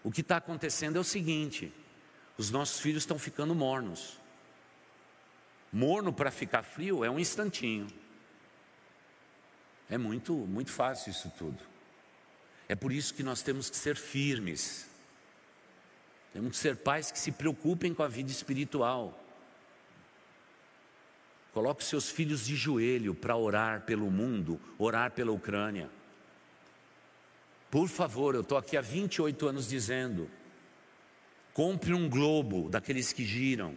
o 0.03 0.11
que 0.11 0.21
está 0.21 0.37
acontecendo 0.37 0.97
é 0.97 0.99
o 0.99 1.03
seguinte: 1.03 1.73
os 2.37 2.51
nossos 2.51 2.79
filhos 2.81 3.03
estão 3.03 3.17
ficando 3.17 3.55
mornos. 3.55 4.19
Morno 5.75 6.13
para 6.13 6.31
ficar 6.31 6.63
frio 6.63 7.03
é 7.03 7.11
um 7.11 7.19
instantinho. 7.19 7.87
É 9.89 9.97
muito, 9.97 10.33
muito 10.33 10.71
fácil 10.71 11.11
isso 11.11 11.29
tudo. 11.37 11.61
É 12.69 12.75
por 12.75 12.93
isso 12.93 13.13
que 13.13 13.21
nós 13.21 13.41
temos 13.41 13.69
que 13.69 13.75
ser 13.75 13.97
firmes. 13.97 14.89
Temos 16.31 16.51
que 16.51 16.57
ser 16.59 16.77
pais 16.77 17.11
que 17.11 17.19
se 17.19 17.29
preocupem 17.29 17.93
com 17.93 18.01
a 18.01 18.07
vida 18.07 18.31
espiritual. 18.31 19.21
Coloque 21.51 21.83
seus 21.83 22.09
filhos 22.09 22.45
de 22.45 22.55
joelho 22.55 23.13
para 23.13 23.35
orar 23.35 23.81
pelo 23.81 24.09
mundo, 24.09 24.57
orar 24.79 25.11
pela 25.11 25.33
Ucrânia. 25.33 25.89
Por 27.69 27.89
favor, 27.89 28.33
eu 28.33 28.41
estou 28.41 28.57
aqui 28.57 28.77
há 28.77 28.81
28 28.81 29.45
anos 29.45 29.67
dizendo: 29.67 30.31
compre 31.53 31.93
um 31.93 32.07
globo 32.07 32.69
daqueles 32.69 33.11
que 33.11 33.25
giram, 33.25 33.75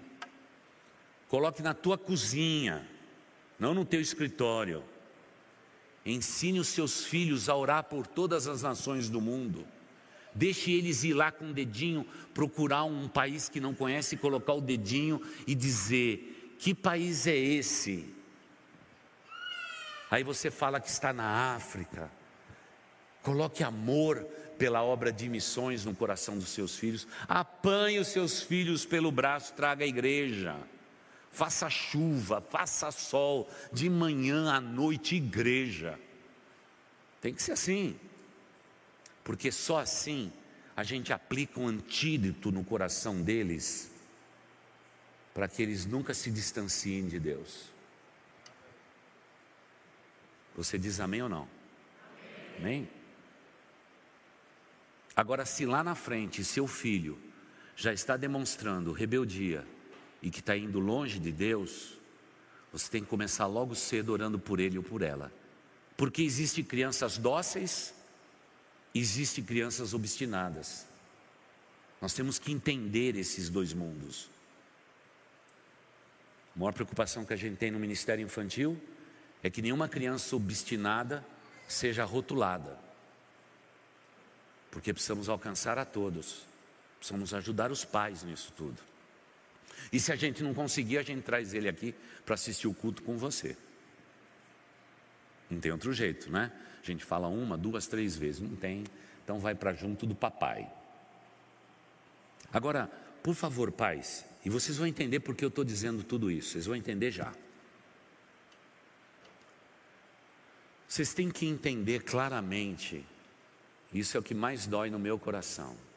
coloque 1.28 1.62
na 1.62 1.74
tua 1.74 1.96
cozinha, 1.96 2.86
não 3.58 3.74
no 3.74 3.84
teu 3.84 4.00
escritório. 4.00 4.82
Ensine 6.04 6.58
os 6.58 6.68
seus 6.68 7.04
filhos 7.04 7.48
a 7.48 7.54
orar 7.54 7.84
por 7.84 8.06
todas 8.06 8.46
as 8.46 8.62
nações 8.62 9.08
do 9.08 9.20
mundo. 9.20 9.66
Deixe 10.34 10.72
eles 10.72 11.04
ir 11.04 11.14
lá 11.14 11.30
com 11.30 11.50
o 11.50 11.52
dedinho, 11.52 12.06
procurar 12.32 12.84
um 12.84 13.08
país 13.08 13.48
que 13.48 13.60
não 13.60 13.74
conhece, 13.74 14.16
colocar 14.16 14.54
o 14.54 14.60
dedinho 14.60 15.20
e 15.46 15.54
dizer: 15.54 16.56
que 16.58 16.74
país 16.74 17.26
é 17.26 17.36
esse? 17.36 18.14
Aí 20.10 20.24
você 20.24 20.50
fala 20.50 20.80
que 20.80 20.88
está 20.88 21.12
na 21.12 21.54
África. 21.54 22.10
Coloque 23.22 23.62
amor 23.62 24.24
pela 24.56 24.82
obra 24.82 25.12
de 25.12 25.28
missões 25.28 25.84
no 25.84 25.94
coração 25.94 26.38
dos 26.38 26.48
seus 26.48 26.76
filhos. 26.76 27.06
Apanhe 27.28 27.98
os 27.98 28.08
seus 28.08 28.42
filhos 28.42 28.86
pelo 28.86 29.12
braço, 29.12 29.52
traga 29.54 29.84
a 29.84 29.88
igreja. 29.88 30.56
Faça 31.30 31.68
chuva, 31.70 32.40
faça 32.40 32.90
sol, 32.90 33.48
de 33.72 33.88
manhã 33.88 34.50
à 34.52 34.60
noite, 34.60 35.16
igreja. 35.16 35.98
Tem 37.20 37.34
que 37.34 37.42
ser 37.42 37.52
assim, 37.52 37.98
porque 39.22 39.52
só 39.52 39.78
assim 39.78 40.32
a 40.76 40.82
gente 40.82 41.12
aplica 41.12 41.60
um 41.60 41.66
antídoto 41.66 42.52
no 42.52 42.64
coração 42.64 43.20
deles, 43.20 43.90
para 45.34 45.48
que 45.48 45.62
eles 45.62 45.84
nunca 45.84 46.14
se 46.14 46.30
distanciem 46.30 47.06
de 47.06 47.18
Deus. 47.18 47.72
Você 50.56 50.78
diz 50.78 50.98
amém 50.98 51.22
ou 51.22 51.28
não? 51.28 51.48
Amém? 52.58 52.88
Agora, 55.14 55.44
se 55.44 55.66
lá 55.66 55.82
na 55.82 55.94
frente 55.94 56.44
seu 56.44 56.66
filho 56.66 57.20
já 57.74 57.92
está 57.92 58.16
demonstrando 58.16 58.92
rebeldia, 58.92 59.66
e 60.22 60.30
que 60.30 60.40
está 60.40 60.56
indo 60.56 60.78
longe 60.78 61.18
de 61.18 61.30
Deus, 61.30 61.94
você 62.72 62.90
tem 62.90 63.02
que 63.02 63.08
começar 63.08 63.46
logo 63.46 63.74
cedo 63.74 64.12
orando 64.12 64.38
por 64.38 64.60
ele 64.60 64.78
ou 64.78 64.84
por 64.84 65.02
ela. 65.02 65.32
Porque 65.96 66.22
existem 66.22 66.62
crianças 66.62 67.18
dóceis, 67.18 67.94
existem 68.94 69.44
crianças 69.44 69.94
obstinadas. 69.94 70.86
Nós 72.00 72.14
temos 72.14 72.38
que 72.38 72.52
entender 72.52 73.16
esses 73.16 73.48
dois 73.48 73.72
mundos. 73.72 74.30
A 76.54 76.58
maior 76.58 76.72
preocupação 76.72 77.24
que 77.24 77.32
a 77.32 77.36
gente 77.36 77.56
tem 77.56 77.70
no 77.70 77.78
ministério 77.78 78.24
infantil 78.24 78.80
é 79.42 79.50
que 79.50 79.62
nenhuma 79.62 79.88
criança 79.88 80.34
obstinada 80.36 81.24
seja 81.66 82.04
rotulada. 82.04 82.78
Porque 84.70 84.92
precisamos 84.92 85.28
alcançar 85.28 85.78
a 85.78 85.84
todos. 85.84 86.46
Precisamos 86.98 87.32
ajudar 87.32 87.70
os 87.70 87.84
pais 87.84 88.22
nisso 88.22 88.52
tudo. 88.56 88.80
E 89.92 89.98
se 89.98 90.12
a 90.12 90.16
gente 90.16 90.42
não 90.42 90.52
conseguir, 90.52 90.98
a 90.98 91.02
gente 91.02 91.22
traz 91.22 91.54
ele 91.54 91.68
aqui 91.68 91.94
para 92.24 92.34
assistir 92.34 92.68
o 92.68 92.74
culto 92.74 93.02
com 93.02 93.16
você. 93.16 93.56
Não 95.50 95.58
tem 95.58 95.72
outro 95.72 95.92
jeito, 95.92 96.30
né? 96.30 96.52
A 96.82 96.86
gente 96.86 97.04
fala 97.04 97.26
uma, 97.28 97.56
duas, 97.56 97.86
três 97.86 98.16
vezes, 98.16 98.40
não 98.40 98.54
tem, 98.54 98.84
então 99.24 99.38
vai 99.38 99.54
para 99.54 99.72
junto 99.72 100.06
do 100.06 100.14
papai. 100.14 100.70
Agora, 102.52 102.86
por 103.22 103.34
favor, 103.34 103.72
pais, 103.72 104.24
e 104.44 104.50
vocês 104.50 104.76
vão 104.76 104.86
entender 104.86 105.20
porque 105.20 105.44
eu 105.44 105.48
estou 105.48 105.64
dizendo 105.64 106.02
tudo 106.02 106.30
isso, 106.30 106.50
vocês 106.50 106.66
vão 106.66 106.76
entender 106.76 107.10
já. 107.10 107.32
Vocês 110.86 111.12
têm 111.12 111.30
que 111.30 111.46
entender 111.46 112.02
claramente, 112.02 113.04
isso 113.92 114.16
é 114.16 114.20
o 114.20 114.22
que 114.22 114.34
mais 114.34 114.66
dói 114.66 114.90
no 114.90 114.98
meu 114.98 115.18
coração 115.18 115.87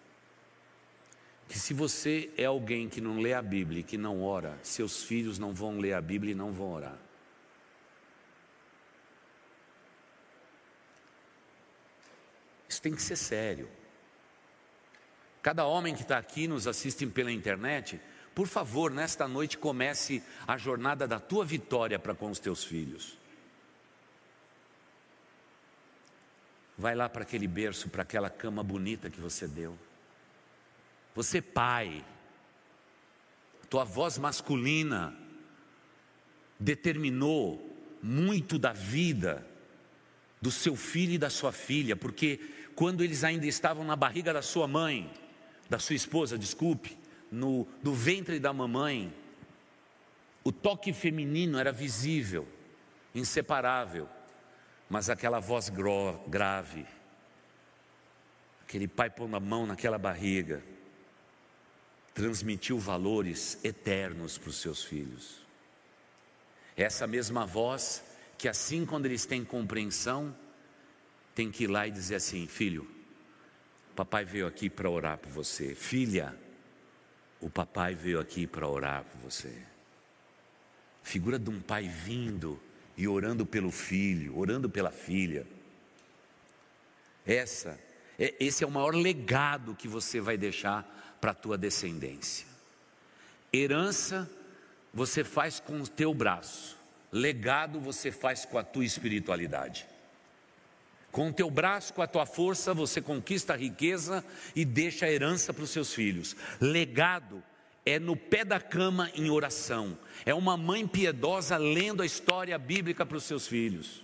que 1.52 1.60
se 1.60 1.74
você 1.74 2.32
é 2.38 2.46
alguém 2.46 2.88
que 2.88 3.02
não 3.02 3.20
lê 3.20 3.34
a 3.34 3.42
Bíblia 3.42 3.82
e 3.82 3.84
que 3.84 3.98
não 3.98 4.24
ora, 4.24 4.58
seus 4.64 5.04
filhos 5.04 5.38
não 5.38 5.52
vão 5.54 5.80
ler 5.80 5.92
a 5.92 6.00
Bíblia 6.00 6.32
e 6.32 6.36
não 6.36 6.54
vão 6.54 6.72
orar. 6.72 6.98
Isso 12.70 12.82
tem 12.82 12.96
que 12.96 13.02
ser 13.02 13.18
sério. 13.18 13.70
Cada 15.42 15.66
homem 15.66 15.94
que 15.94 16.04
está 16.04 16.18
aqui, 16.18 16.48
nos 16.48 16.68
assiste 16.68 17.06
pela 17.08 17.34
internet, 17.34 18.00
por 18.34 18.48
favor, 18.48 18.90
nesta 18.90 19.28
noite 19.28 19.58
comece 19.58 20.24
a 20.48 20.58
jornada 20.58 21.06
da 21.06 21.20
tua 21.20 21.44
vitória 21.44 22.00
para 22.00 22.16
com 22.16 22.32
os 22.32 22.40
teus 22.40 22.64
filhos. 22.64 23.18
Vai 26.78 26.96
lá 26.96 27.10
para 27.10 27.24
aquele 27.24 27.46
berço, 27.46 27.90
para 27.90 28.04
aquela 28.04 28.30
cama 28.30 28.64
bonita 28.64 29.10
que 29.10 29.20
você 29.20 29.50
deu. 29.50 29.78
Você, 31.14 31.42
pai, 31.42 32.04
tua 33.70 33.84
voz 33.84 34.18
masculina 34.18 35.16
determinou 36.60 37.70
muito 38.04 38.60
da 38.60 38.74
vida 38.74 39.48
do 40.42 40.52
seu 40.52 40.76
filho 40.76 41.14
e 41.14 41.18
da 41.18 41.30
sua 41.30 41.52
filha, 41.52 41.96
porque 41.96 42.40
quando 42.76 43.04
eles 43.04 43.24
ainda 43.24 43.46
estavam 43.46 43.84
na 43.84 43.96
barriga 43.96 44.34
da 44.34 44.42
sua 44.42 44.68
mãe, 44.68 45.12
da 45.70 45.80
sua 45.80 45.96
esposa, 45.96 46.38
desculpe, 46.38 46.98
no, 47.32 47.66
ventre 47.94 48.40
da 48.40 48.52
mamãe, 48.52 49.14
o 50.44 50.52
toque 50.52 50.92
feminino 50.92 51.58
era 51.58 51.72
visível, 51.72 52.48
inseparável, 53.16 54.10
mas 54.90 55.10
aquela 55.10 55.40
voz 55.40 55.70
grave, 56.28 56.86
aquele 58.64 58.88
pai 58.88 59.10
pondo 59.10 59.36
a 59.36 59.40
mão 59.40 59.66
naquela 59.66 59.98
barriga, 59.98 60.62
transmitiu 62.14 62.78
valores 62.78 63.58
eternos 63.64 64.38
para 64.38 64.50
os 64.50 64.58
seus 64.58 64.84
filhos. 64.84 65.42
Essa 66.76 67.08
mesma 67.08 67.46
voz 67.46 68.04
que, 68.38 68.48
assim, 68.48 68.86
quando 68.86 69.06
eles 69.06 69.26
têm 69.26 69.46
compreensão, 69.46 70.36
tem 71.36 71.52
que 71.52 71.66
ir 71.66 71.68
lá 71.68 71.88
e 71.88 71.92
dizer 71.92 72.16
assim: 72.16 72.48
Filho, 72.48 72.88
papai 73.96 74.26
veio 74.26 74.48
aqui 74.48 74.68
para 74.68 74.90
orar 74.90 75.20
por 75.20 75.30
você. 75.30 75.76
Filha, 75.76 76.36
o 77.40 77.52
papai 77.52 77.94
veio 77.94 78.20
aqui 78.20 78.48
para 78.48 78.68
orar 78.68 79.04
por 79.04 79.30
você. 79.30 79.56
Figura 81.04 81.38
de 81.38 81.52
um 81.52 81.62
pai 81.62 81.88
vindo 81.88 82.60
e 82.98 83.08
orando 83.08 83.46
pelo 83.46 83.70
filho, 83.70 84.38
orando 84.38 84.68
pela 84.68 84.92
filha. 84.92 85.46
Essa, 87.24 87.80
é, 88.18 88.34
esse 88.40 88.64
é 88.64 88.68
o 88.68 88.72
maior 88.72 88.96
legado 88.96 89.76
que 89.76 89.88
você 89.88 90.20
vai 90.20 90.36
deixar 90.36 91.01
para 91.22 91.32
a 91.32 91.36
tua 91.36 91.58
descendência. 91.58 92.48
Herança 93.54 94.30
você 94.94 95.24
faz 95.24 95.60
com 95.60 95.80
o 95.80 95.88
teu 95.88 96.14
braço, 96.14 96.76
legado 97.12 97.80
você 97.80 98.12
faz 98.12 98.44
com 98.44 98.58
a 98.58 98.64
tua 98.64 98.84
espiritualidade. 98.84 99.88
Com 101.12 101.30
o 101.30 101.34
teu 101.34 101.52
braço, 101.52 101.94
com 101.94 102.02
a 102.02 102.08
tua 102.08 102.26
força, 102.26 102.74
você 102.74 103.02
conquista 103.02 103.54
a 103.54 103.58
riqueza 103.58 104.24
e 104.56 104.64
deixa 104.64 105.06
a 105.06 105.12
herança 105.12 105.54
para 105.54 105.64
os 105.64 105.70
seus 105.70 105.94
filhos. 105.94 106.36
Legado 106.60 107.44
é 107.86 108.00
no 108.00 108.16
pé 108.16 108.46
da 108.46 108.62
cama 108.62 109.12
em 109.14 109.30
oração. 109.30 109.98
É 110.26 110.34
uma 110.34 110.56
mãe 110.56 110.88
piedosa 110.88 111.58
lendo 111.58 112.02
a 112.02 112.06
história 112.06 112.58
bíblica 112.58 113.06
para 113.06 113.18
os 113.18 113.26
seus 113.26 113.46
filhos. 113.46 114.02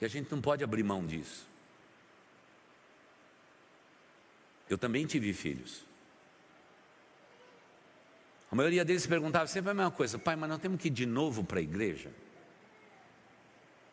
E 0.00 0.04
a 0.04 0.08
gente 0.08 0.30
não 0.30 0.40
pode 0.40 0.62
abrir 0.62 0.84
mão 0.84 1.04
disso. 1.04 1.49
Eu 4.70 4.78
também 4.78 5.04
tive 5.04 5.32
filhos. 5.32 5.84
A 8.52 8.54
maioria 8.54 8.84
deles 8.84 9.04
perguntava 9.04 9.48
sempre 9.48 9.72
a 9.72 9.74
mesma 9.74 9.90
coisa: 9.90 10.16
pai, 10.16 10.36
mas 10.36 10.48
nós 10.48 10.60
temos 10.60 10.80
que 10.80 10.86
ir 10.86 10.92
de 10.92 11.04
novo 11.04 11.42
para 11.42 11.58
a 11.58 11.62
igreja? 11.62 12.12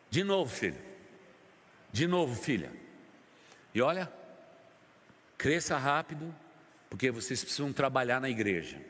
De 0.08 0.22
novo, 0.22 0.48
filho. 0.48 0.80
De 1.92 2.06
novo, 2.06 2.40
filha. 2.40 2.72
E 3.74 3.82
olha, 3.82 4.10
cresça 5.36 5.76
rápido, 5.76 6.32
porque 6.88 7.10
vocês 7.10 7.42
precisam 7.42 7.72
trabalhar 7.72 8.20
na 8.20 8.30
igreja. 8.30 8.80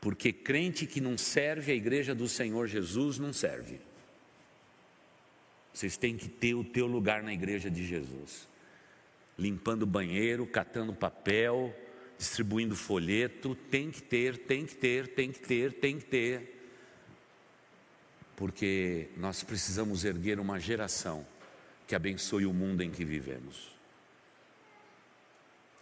Porque 0.00 0.32
crente 0.32 0.86
que 0.86 1.00
não 1.00 1.18
serve 1.18 1.72
a 1.72 1.74
igreja 1.74 2.14
do 2.14 2.28
Senhor 2.28 2.68
Jesus 2.68 3.18
não 3.18 3.32
serve. 3.32 3.80
Vocês 5.72 5.96
têm 5.96 6.16
que 6.16 6.28
ter 6.28 6.54
o 6.54 6.62
teu 6.62 6.86
lugar 6.86 7.22
na 7.22 7.32
igreja 7.32 7.68
de 7.68 7.84
Jesus 7.84 8.48
limpando 9.38 9.86
banheiro, 9.86 10.46
catando 10.46 10.94
papel, 10.94 11.74
distribuindo 12.16 12.74
folheto, 12.74 13.54
tem 13.54 13.90
que 13.90 14.02
ter, 14.02 14.38
tem 14.38 14.64
que 14.64 14.74
ter, 14.74 15.08
tem 15.08 15.30
que 15.32 15.40
ter, 15.40 15.72
tem 15.74 15.98
que 15.98 16.04
ter. 16.06 16.54
Porque 18.34 19.08
nós 19.16 19.42
precisamos 19.42 20.04
erguer 20.04 20.40
uma 20.40 20.58
geração 20.58 21.26
que 21.86 21.94
abençoe 21.94 22.46
o 22.46 22.52
mundo 22.52 22.82
em 22.82 22.90
que 22.90 23.04
vivemos. 23.04 23.74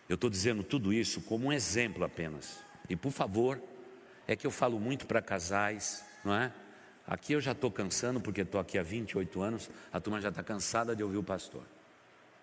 Eu 0.09 0.15
estou 0.15 0.29
dizendo 0.29 0.63
tudo 0.63 0.93
isso 0.93 1.23
como 1.23 1.47
um 1.47 1.53
exemplo 1.53 2.05
apenas. 2.05 2.59
E 2.89 2.95
por 2.95 3.11
favor, 3.11 3.61
é 4.27 4.37
que 4.37 4.47
eu 4.47 4.51
falo 4.51 4.79
muito 4.79 5.07
para 5.07 5.23
casais, 5.23 6.05
não 6.25 6.35
é? 6.35 6.53
Aqui 7.07 7.35
eu 7.35 7.41
já 7.41 7.53
estou 7.53 7.71
cansando, 7.71 8.21
porque 8.21 8.43
estou 8.43 8.61
aqui 8.61 8.79
há 8.79 8.83
28 8.83 9.43
anos, 9.43 9.71
a 9.93 10.01
turma 10.01 10.21
já 10.21 10.31
está 10.31 10.43
cansada 10.43 10.97
de 10.97 11.03
ouvir 11.03 11.19
o 11.19 11.23
pastor. 11.23 11.65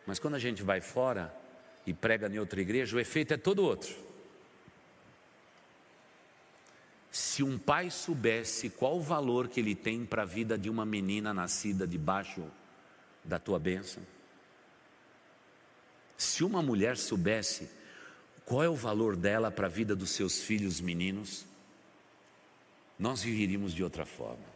Mas 0.05 0.19
quando 0.19 0.35
a 0.35 0.39
gente 0.39 0.63
vai 0.63 0.81
fora 0.81 1.33
e 1.85 1.93
prega 1.93 2.27
em 2.27 2.39
outra 2.39 2.61
igreja, 2.61 2.95
o 2.95 2.99
efeito 2.99 3.33
é 3.33 3.37
todo 3.37 3.63
outro. 3.63 3.93
Se 7.11 7.43
um 7.43 7.57
pai 7.57 7.89
soubesse 7.89 8.69
qual 8.69 8.97
o 8.97 9.01
valor 9.01 9.47
que 9.47 9.59
ele 9.59 9.75
tem 9.75 10.05
para 10.05 10.21
a 10.21 10.25
vida 10.25 10.57
de 10.57 10.69
uma 10.69 10.85
menina 10.85 11.33
nascida 11.33 11.85
debaixo 11.85 12.43
da 13.23 13.37
tua 13.37 13.59
bênção, 13.59 14.01
se 16.17 16.43
uma 16.43 16.61
mulher 16.61 16.97
soubesse 16.97 17.69
qual 18.45 18.63
é 18.63 18.69
o 18.69 18.75
valor 18.75 19.15
dela 19.15 19.51
para 19.51 19.67
a 19.67 19.69
vida 19.69 19.95
dos 19.95 20.11
seus 20.11 20.41
filhos 20.41 20.79
meninos, 20.79 21.45
nós 22.97 23.23
viveríamos 23.23 23.73
de 23.73 23.83
outra 23.83 24.05
forma. 24.05 24.51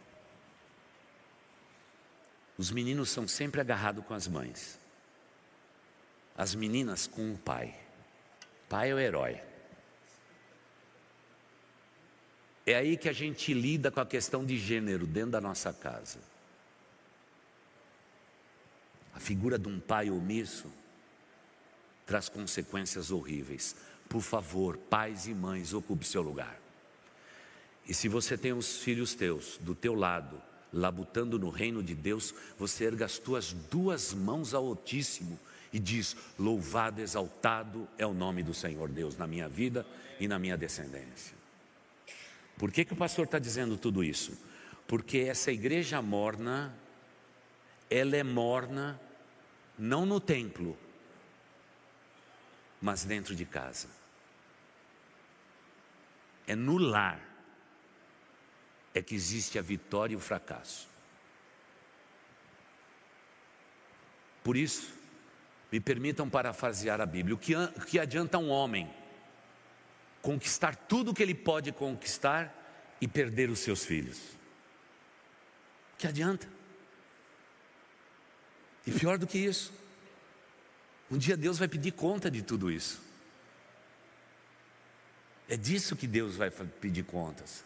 Os 2.56 2.70
meninos 2.70 3.10
são 3.10 3.28
sempre 3.28 3.60
agarrados 3.60 4.04
com 4.04 4.14
as 4.14 4.26
mães 4.26 4.85
as 6.36 6.54
meninas 6.54 7.06
com 7.06 7.32
o 7.32 7.38
pai. 7.38 7.74
Pai 8.68 8.90
é 8.90 8.94
o 8.94 8.98
herói. 8.98 9.40
É 12.66 12.74
aí 12.74 12.96
que 12.96 13.08
a 13.08 13.12
gente 13.12 13.54
lida 13.54 13.90
com 13.90 14.00
a 14.00 14.06
questão 14.06 14.44
de 14.44 14.58
gênero 14.58 15.06
dentro 15.06 15.30
da 15.30 15.40
nossa 15.40 15.72
casa. 15.72 16.18
A 19.14 19.20
figura 19.20 19.58
de 19.58 19.68
um 19.68 19.80
pai 19.80 20.10
omisso 20.10 20.70
traz 22.04 22.28
consequências 22.28 23.10
horríveis. 23.10 23.76
Por 24.08 24.20
favor, 24.20 24.76
pais 24.76 25.26
e 25.26 25.34
mães, 25.34 25.72
ocupe 25.72 26.04
seu 26.04 26.22
lugar. 26.22 26.60
E 27.88 27.94
se 27.94 28.08
você 28.08 28.36
tem 28.36 28.52
os 28.52 28.78
filhos 28.78 29.14
teus 29.14 29.58
do 29.58 29.74
teu 29.74 29.94
lado, 29.94 30.42
labutando 30.72 31.38
no 31.38 31.50
reino 31.50 31.82
de 31.82 31.94
Deus, 31.94 32.34
você 32.58 32.84
erga 32.84 33.04
as 33.04 33.16
tuas 33.16 33.52
duas 33.52 34.12
mãos 34.12 34.52
ao 34.52 34.66
Altíssimo 34.66 35.38
e 35.76 35.78
diz: 35.78 36.16
Louvado, 36.38 37.02
exaltado 37.02 37.86
é 37.98 38.06
o 38.06 38.14
nome 38.14 38.42
do 38.42 38.54
Senhor 38.54 38.88
Deus 38.88 39.14
na 39.18 39.26
minha 39.26 39.46
vida 39.46 39.86
e 40.18 40.26
na 40.26 40.38
minha 40.38 40.56
descendência. 40.56 41.36
Por 42.56 42.72
que, 42.72 42.82
que 42.82 42.94
o 42.94 42.96
pastor 42.96 43.26
está 43.26 43.38
dizendo 43.38 43.76
tudo 43.76 44.02
isso? 44.02 44.40
Porque 44.88 45.18
essa 45.18 45.52
igreja 45.52 46.00
morna, 46.00 46.74
ela 47.90 48.16
é 48.16 48.22
morna 48.22 48.98
não 49.78 50.06
no 50.06 50.18
templo, 50.18 50.78
mas 52.80 53.04
dentro 53.04 53.34
de 53.34 53.44
casa. 53.44 53.88
É 56.46 56.56
no 56.56 56.78
lar 56.78 57.20
é 58.94 59.02
que 59.02 59.14
existe 59.14 59.58
a 59.58 59.62
vitória 59.62 60.14
e 60.14 60.16
o 60.16 60.20
fracasso. 60.20 60.88
Por 64.42 64.56
isso, 64.56 64.95
me 65.70 65.80
permitam 65.80 66.28
parafrasear 66.28 67.00
a 67.00 67.06
Bíblia: 67.06 67.34
o 67.34 67.38
que, 67.38 67.54
o 67.54 67.80
que 67.80 67.98
adianta 67.98 68.38
um 68.38 68.48
homem 68.48 68.88
conquistar 70.22 70.74
tudo 70.74 71.10
o 71.10 71.14
que 71.14 71.22
ele 71.22 71.34
pode 71.34 71.72
conquistar 71.72 72.52
e 73.00 73.06
perder 73.06 73.50
os 73.50 73.60
seus 73.60 73.84
filhos? 73.84 74.18
O 75.94 75.98
que 75.98 76.06
adianta? 76.06 76.48
E 78.86 78.92
pior 78.92 79.18
do 79.18 79.26
que 79.26 79.38
isso, 79.38 79.72
um 81.10 81.18
dia 81.18 81.36
Deus 81.36 81.58
vai 81.58 81.68
pedir 81.68 81.92
conta 81.92 82.30
de 82.30 82.42
tudo 82.42 82.70
isso. 82.70 83.00
É 85.48 85.56
disso 85.56 85.96
que 85.96 86.06
Deus 86.06 86.36
vai 86.36 86.50
pedir 86.50 87.04
contas. 87.04 87.64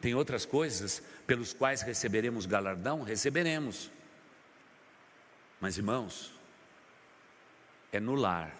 Tem 0.00 0.14
outras 0.14 0.46
coisas 0.46 1.02
pelos 1.26 1.52
quais 1.52 1.82
receberemos 1.82 2.46
galardão? 2.46 3.02
Receberemos. 3.02 3.90
Mas 5.60 5.76
irmãos, 5.76 6.32
é 7.92 7.98
no 7.98 8.14
lar, 8.14 8.56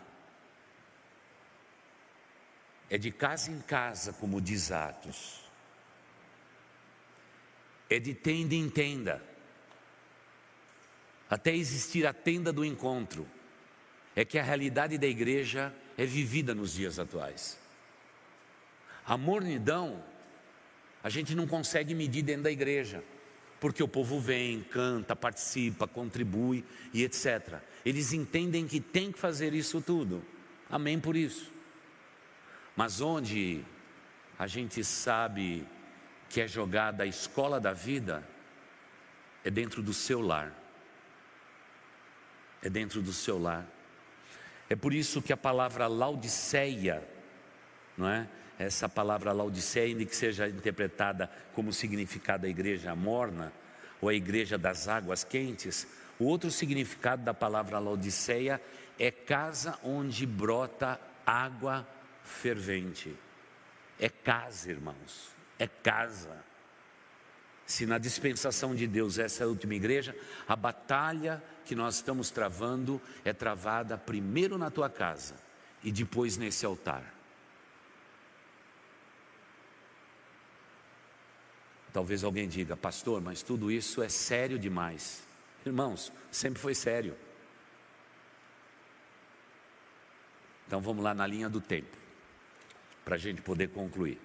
é 2.88 2.98
de 2.98 3.10
casa 3.10 3.50
em 3.50 3.60
casa, 3.60 4.12
como 4.12 4.40
diz 4.40 4.72
Atos, 4.72 5.44
é 7.88 7.98
de 7.98 8.14
tenda 8.14 8.54
em 8.54 8.68
tenda, 8.68 9.22
até 11.28 11.54
existir 11.54 12.06
a 12.06 12.12
tenda 12.12 12.52
do 12.52 12.64
encontro, 12.64 13.26
é 14.16 14.24
que 14.24 14.38
a 14.38 14.42
realidade 14.42 14.98
da 14.98 15.06
igreja 15.06 15.72
é 15.96 16.04
vivida 16.04 16.54
nos 16.54 16.72
dias 16.72 16.98
atuais. 16.98 17.58
A 19.06 19.16
mornidão, 19.16 20.04
a 21.02 21.08
gente 21.08 21.34
não 21.34 21.46
consegue 21.46 21.94
medir 21.94 22.22
dentro 22.22 22.42
da 22.44 22.50
igreja, 22.50 23.04
porque 23.60 23.82
o 23.82 23.88
povo 23.88 24.18
vem, 24.18 24.62
canta, 24.62 25.14
participa, 25.14 25.86
contribui 25.86 26.64
e 26.92 27.04
etc. 27.04 27.60
Eles 27.84 28.12
entendem 28.12 28.66
que 28.66 28.80
tem 28.80 29.10
que 29.10 29.18
fazer 29.18 29.54
isso 29.54 29.80
tudo. 29.80 30.22
Amém 30.68 31.00
por 31.00 31.16
isso. 31.16 31.50
Mas 32.76 33.00
onde 33.00 33.64
a 34.38 34.46
gente 34.46 34.82
sabe 34.84 35.66
que 36.28 36.40
é 36.40 36.48
jogada 36.48 37.02
a 37.02 37.06
escola 37.06 37.58
da 37.58 37.72
vida, 37.72 38.26
é 39.44 39.50
dentro 39.50 39.82
do 39.82 39.92
seu 39.92 40.20
lar. 40.20 40.54
É 42.62 42.68
dentro 42.68 43.02
do 43.02 43.12
seu 43.12 43.38
lar. 43.38 43.66
É 44.68 44.76
por 44.76 44.94
isso 44.94 45.20
que 45.20 45.32
a 45.32 45.36
palavra 45.36 45.88
Laodiceia, 45.88 47.02
não 47.96 48.08
é? 48.08 48.28
Essa 48.58 48.88
palavra 48.88 49.32
Laodiceia, 49.32 49.86
ainda 49.86 50.04
que 50.04 50.14
seja 50.14 50.48
interpretada 50.48 51.30
como 51.54 51.72
significado 51.72 52.42
da 52.42 52.48
igreja 52.48 52.94
morna, 52.94 53.52
ou 54.00 54.08
a 54.08 54.14
igreja 54.14 54.56
das 54.56 54.86
águas 54.86 55.24
quentes, 55.24 55.86
o 56.20 56.24
outro 56.24 56.50
significado 56.50 57.24
da 57.24 57.32
palavra 57.32 57.78
Laodiceia 57.78 58.60
é 58.98 59.10
casa 59.10 59.78
onde 59.82 60.26
brota 60.26 61.00
água 61.24 61.88
fervente. 62.22 63.16
É 63.98 64.10
casa, 64.10 64.70
irmãos, 64.70 65.30
é 65.58 65.66
casa. 65.66 66.44
Se 67.64 67.86
na 67.86 67.96
dispensação 67.96 68.74
de 68.74 68.86
Deus 68.86 69.18
essa 69.18 69.44
é 69.44 69.46
a 69.46 69.48
última 69.48 69.74
igreja, 69.74 70.14
a 70.46 70.54
batalha 70.54 71.42
que 71.64 71.74
nós 71.74 71.94
estamos 71.96 72.30
travando 72.30 73.00
é 73.24 73.32
travada 73.32 73.96
primeiro 73.96 74.58
na 74.58 74.70
tua 74.70 74.90
casa 74.90 75.36
e 75.82 75.90
depois 75.90 76.36
nesse 76.36 76.66
altar. 76.66 77.14
Talvez 81.92 82.22
alguém 82.22 82.46
diga, 82.46 82.76
pastor, 82.76 83.22
mas 83.22 83.42
tudo 83.42 83.70
isso 83.70 84.02
é 84.02 84.08
sério 84.08 84.58
demais. 84.58 85.29
Irmãos, 85.64 86.12
sempre 86.30 86.60
foi 86.60 86.74
sério. 86.74 87.16
Então 90.66 90.80
vamos 90.80 91.02
lá 91.02 91.12
na 91.12 91.26
linha 91.26 91.48
do 91.48 91.60
tempo, 91.60 91.96
para 93.04 93.16
a 93.16 93.18
gente 93.18 93.42
poder 93.42 93.68
concluir. 93.68 94.20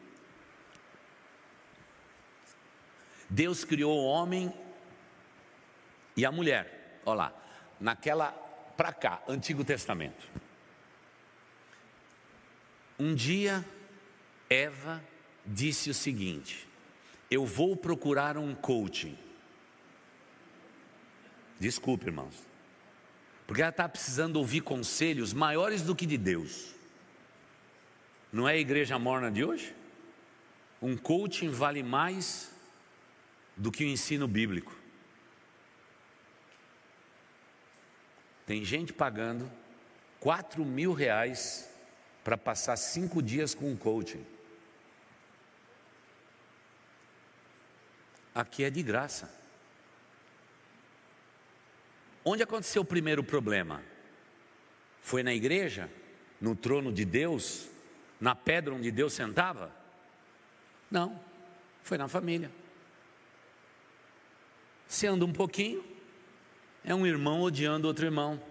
Deus 3.30 3.64
criou 3.64 3.98
o 3.98 4.06
homem 4.06 4.54
e 6.16 6.26
a 6.26 6.32
mulher, 6.32 7.02
olha 7.06 7.16
lá, 7.18 7.34
naquela, 7.80 8.32
para 8.78 8.94
cá, 8.94 9.24
Antigo 9.28 9.64
Testamento. 9.64 10.30
Um 12.98 13.14
dia, 13.14 13.66
Eva 14.50 15.04
disse 15.46 15.90
o 15.90 15.94
seguinte: 15.94 16.68
Eu 17.30 17.46
vou 17.46 17.76
procurar 17.76 18.38
um 18.38 18.56
coaching. 18.56 19.18
Desculpe, 21.60 22.08
irmãos. 22.08 22.36
Porque 23.48 23.62
ela 23.62 23.70
está 23.70 23.88
precisando 23.88 24.38
ouvir 24.38 24.62
conselhos 24.62 25.34
maiores 25.34 25.82
do 25.82 25.96
que 25.96 26.06
de 26.06 26.18
Deus. 26.18 26.74
Não 28.32 28.48
é 28.48 28.54
a 28.54 28.58
igreja 28.58 28.98
morna 29.00 29.32
de 29.32 29.44
hoje? 29.44 29.74
Um 30.82 30.98
coaching 30.98 31.50
vale 31.50 31.84
mais 31.84 32.52
do 33.56 33.72
que 33.72 33.84
o 33.84 33.88
ensino 33.88 34.28
bíblico. 34.28 34.76
Tem 38.46 38.64
gente 38.64 38.94
pagando 38.94 39.50
quatro 40.20 40.66
mil 40.66 40.94
reais 40.94 41.70
para 42.24 42.38
passar 42.38 42.76
cinco 42.76 43.22
dias 43.22 43.56
com 43.56 43.72
um 43.72 43.78
coaching. 43.78 44.26
Aqui 48.34 48.64
é 48.64 48.70
de 48.70 48.84
graça. 48.84 49.45
Onde 52.28 52.42
aconteceu 52.42 52.82
o 52.82 52.86
primeiro 52.86 53.24
problema? 53.24 53.84
Foi 55.00 55.22
na 55.22 55.32
igreja? 55.32 55.88
No 56.42 56.56
trono 56.56 56.92
de 56.92 57.06
Deus? 57.06 57.70
Na 58.20 58.34
pedra 58.34 58.74
onde 58.74 58.90
Deus 58.90 59.14
sentava? 59.14 59.72
Não, 60.90 61.22
foi 61.84 62.00
na 62.00 62.08
família. 62.08 62.50
Se 64.88 65.06
anda 65.06 65.24
um 65.24 65.32
pouquinho, 65.32 65.86
é 66.84 66.96
um 66.96 67.06
irmão 67.06 67.42
odiando 67.42 67.88
outro 67.88 68.06
irmão. 68.06 68.42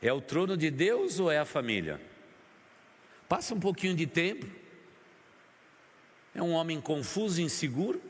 É 0.00 0.10
o 0.10 0.20
trono 0.20 0.56
de 0.56 0.70
Deus 0.70 1.20
ou 1.20 1.30
é 1.30 1.38
a 1.38 1.44
família? 1.44 2.00
Passa 3.28 3.54
um 3.54 3.60
pouquinho 3.60 3.94
de 3.94 4.06
tempo, 4.06 4.46
é 6.34 6.42
um 6.42 6.52
homem 6.52 6.80
confuso 6.80 7.42
inseguro. 7.42 8.00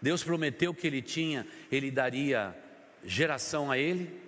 Deus 0.00 0.24
prometeu 0.24 0.74
que 0.74 0.84
ele 0.84 1.00
tinha, 1.00 1.46
ele 1.70 1.90
daria 1.90 2.56
geração 3.04 3.70
a 3.70 3.78
ele, 3.78 4.20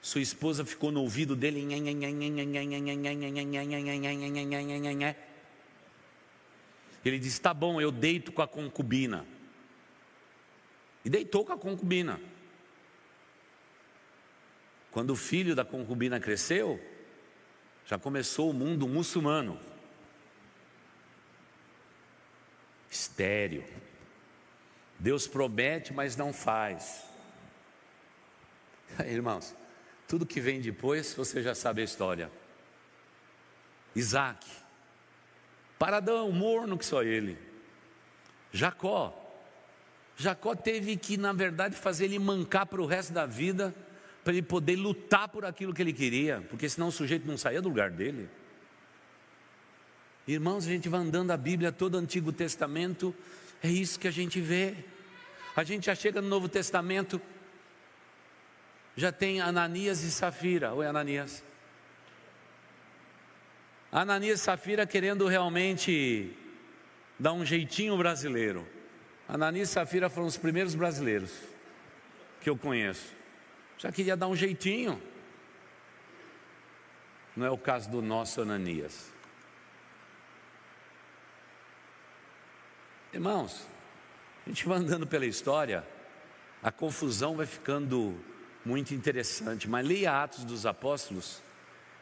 sua 0.00 0.20
esposa 0.20 0.64
ficou 0.64 0.90
no 0.90 1.00
ouvido 1.00 1.36
dele. 1.36 1.60
Ele 7.04 7.18
disse: 7.18 7.40
Tá 7.40 7.54
bom, 7.54 7.80
eu 7.80 7.92
deito 7.92 8.32
com 8.32 8.42
a 8.42 8.48
concubina. 8.48 9.24
E 11.04 11.10
deitou 11.10 11.44
com 11.44 11.52
a 11.52 11.58
concubina. 11.58 12.20
Quando 14.90 15.10
o 15.10 15.16
filho 15.16 15.54
da 15.54 15.64
concubina 15.64 16.20
cresceu, 16.20 16.80
já 17.86 17.98
começou 17.98 18.50
o 18.50 18.52
mundo 18.52 18.86
muçulmano. 18.86 19.58
Estéreo. 22.90 23.64
Deus 24.98 25.26
promete, 25.26 25.92
mas 25.92 26.14
não 26.16 26.32
faz. 26.32 27.11
Irmãos, 29.06 29.54
tudo 30.06 30.26
que 30.26 30.40
vem 30.40 30.60
depois 30.60 31.14
você 31.14 31.42
já 31.42 31.54
sabe 31.54 31.80
a 31.80 31.84
história. 31.84 32.30
Isaac, 33.94 34.46
paradão, 35.78 36.30
morno 36.32 36.78
que 36.78 36.84
só 36.84 37.02
ele. 37.02 37.38
Jacó, 38.52 39.18
Jacó 40.16 40.54
teve 40.54 40.96
que, 40.96 41.16
na 41.16 41.32
verdade, 41.32 41.76
fazer 41.76 42.06
ele 42.06 42.18
mancar 42.18 42.66
para 42.66 42.80
o 42.80 42.86
resto 42.86 43.12
da 43.12 43.26
vida, 43.26 43.74
para 44.22 44.32
ele 44.32 44.42
poder 44.42 44.76
lutar 44.76 45.28
por 45.28 45.44
aquilo 45.44 45.74
que 45.74 45.82
ele 45.82 45.92
queria, 45.92 46.44
porque 46.48 46.68
senão 46.68 46.88
o 46.88 46.92
sujeito 46.92 47.26
não 47.26 47.36
saía 47.36 47.60
do 47.60 47.68
lugar 47.68 47.90
dele. 47.90 48.28
Irmãos, 50.26 50.66
a 50.66 50.68
gente 50.68 50.88
vai 50.88 51.00
andando 51.00 51.32
a 51.32 51.36
Bíblia 51.36 51.72
todo 51.72 51.94
o 51.94 51.98
Antigo 51.98 52.32
Testamento, 52.32 53.14
é 53.62 53.68
isso 53.68 53.98
que 53.98 54.06
a 54.06 54.12
gente 54.12 54.40
vê. 54.40 54.76
A 55.56 55.64
gente 55.64 55.86
já 55.86 55.94
chega 55.94 56.22
no 56.22 56.28
Novo 56.28 56.48
Testamento, 56.48 57.20
já 58.96 59.10
tem 59.10 59.40
Ananias 59.40 60.02
e 60.02 60.10
Safira. 60.10 60.74
Oi, 60.74 60.86
Ananias. 60.86 61.42
Ananias 63.90 64.40
e 64.40 64.42
Safira 64.42 64.86
querendo 64.86 65.26
realmente 65.26 66.36
dar 67.18 67.32
um 67.32 67.44
jeitinho 67.44 67.96
brasileiro. 67.96 68.66
Ananias 69.28 69.70
e 69.70 69.72
Safira 69.72 70.10
foram 70.10 70.26
os 70.26 70.36
primeiros 70.36 70.74
brasileiros 70.74 71.32
que 72.40 72.50
eu 72.50 72.56
conheço. 72.56 73.12
Já 73.78 73.90
queria 73.90 74.16
dar 74.16 74.28
um 74.28 74.36
jeitinho. 74.36 75.00
Não 77.34 77.46
é 77.46 77.50
o 77.50 77.56
caso 77.56 77.90
do 77.90 78.02
nosso 78.02 78.40
Ananias. 78.42 79.10
Irmãos, 83.12 83.66
a 84.46 84.48
gente 84.48 84.66
vai 84.66 84.78
andando 84.78 85.06
pela 85.06 85.26
história, 85.26 85.86
a 86.62 86.70
confusão 86.70 87.36
vai 87.36 87.46
ficando 87.46 88.18
muito 88.64 88.94
interessante, 88.94 89.68
mas 89.68 89.86
leia 89.86 90.22
Atos 90.22 90.44
dos 90.44 90.66
Apóstolos 90.66 91.42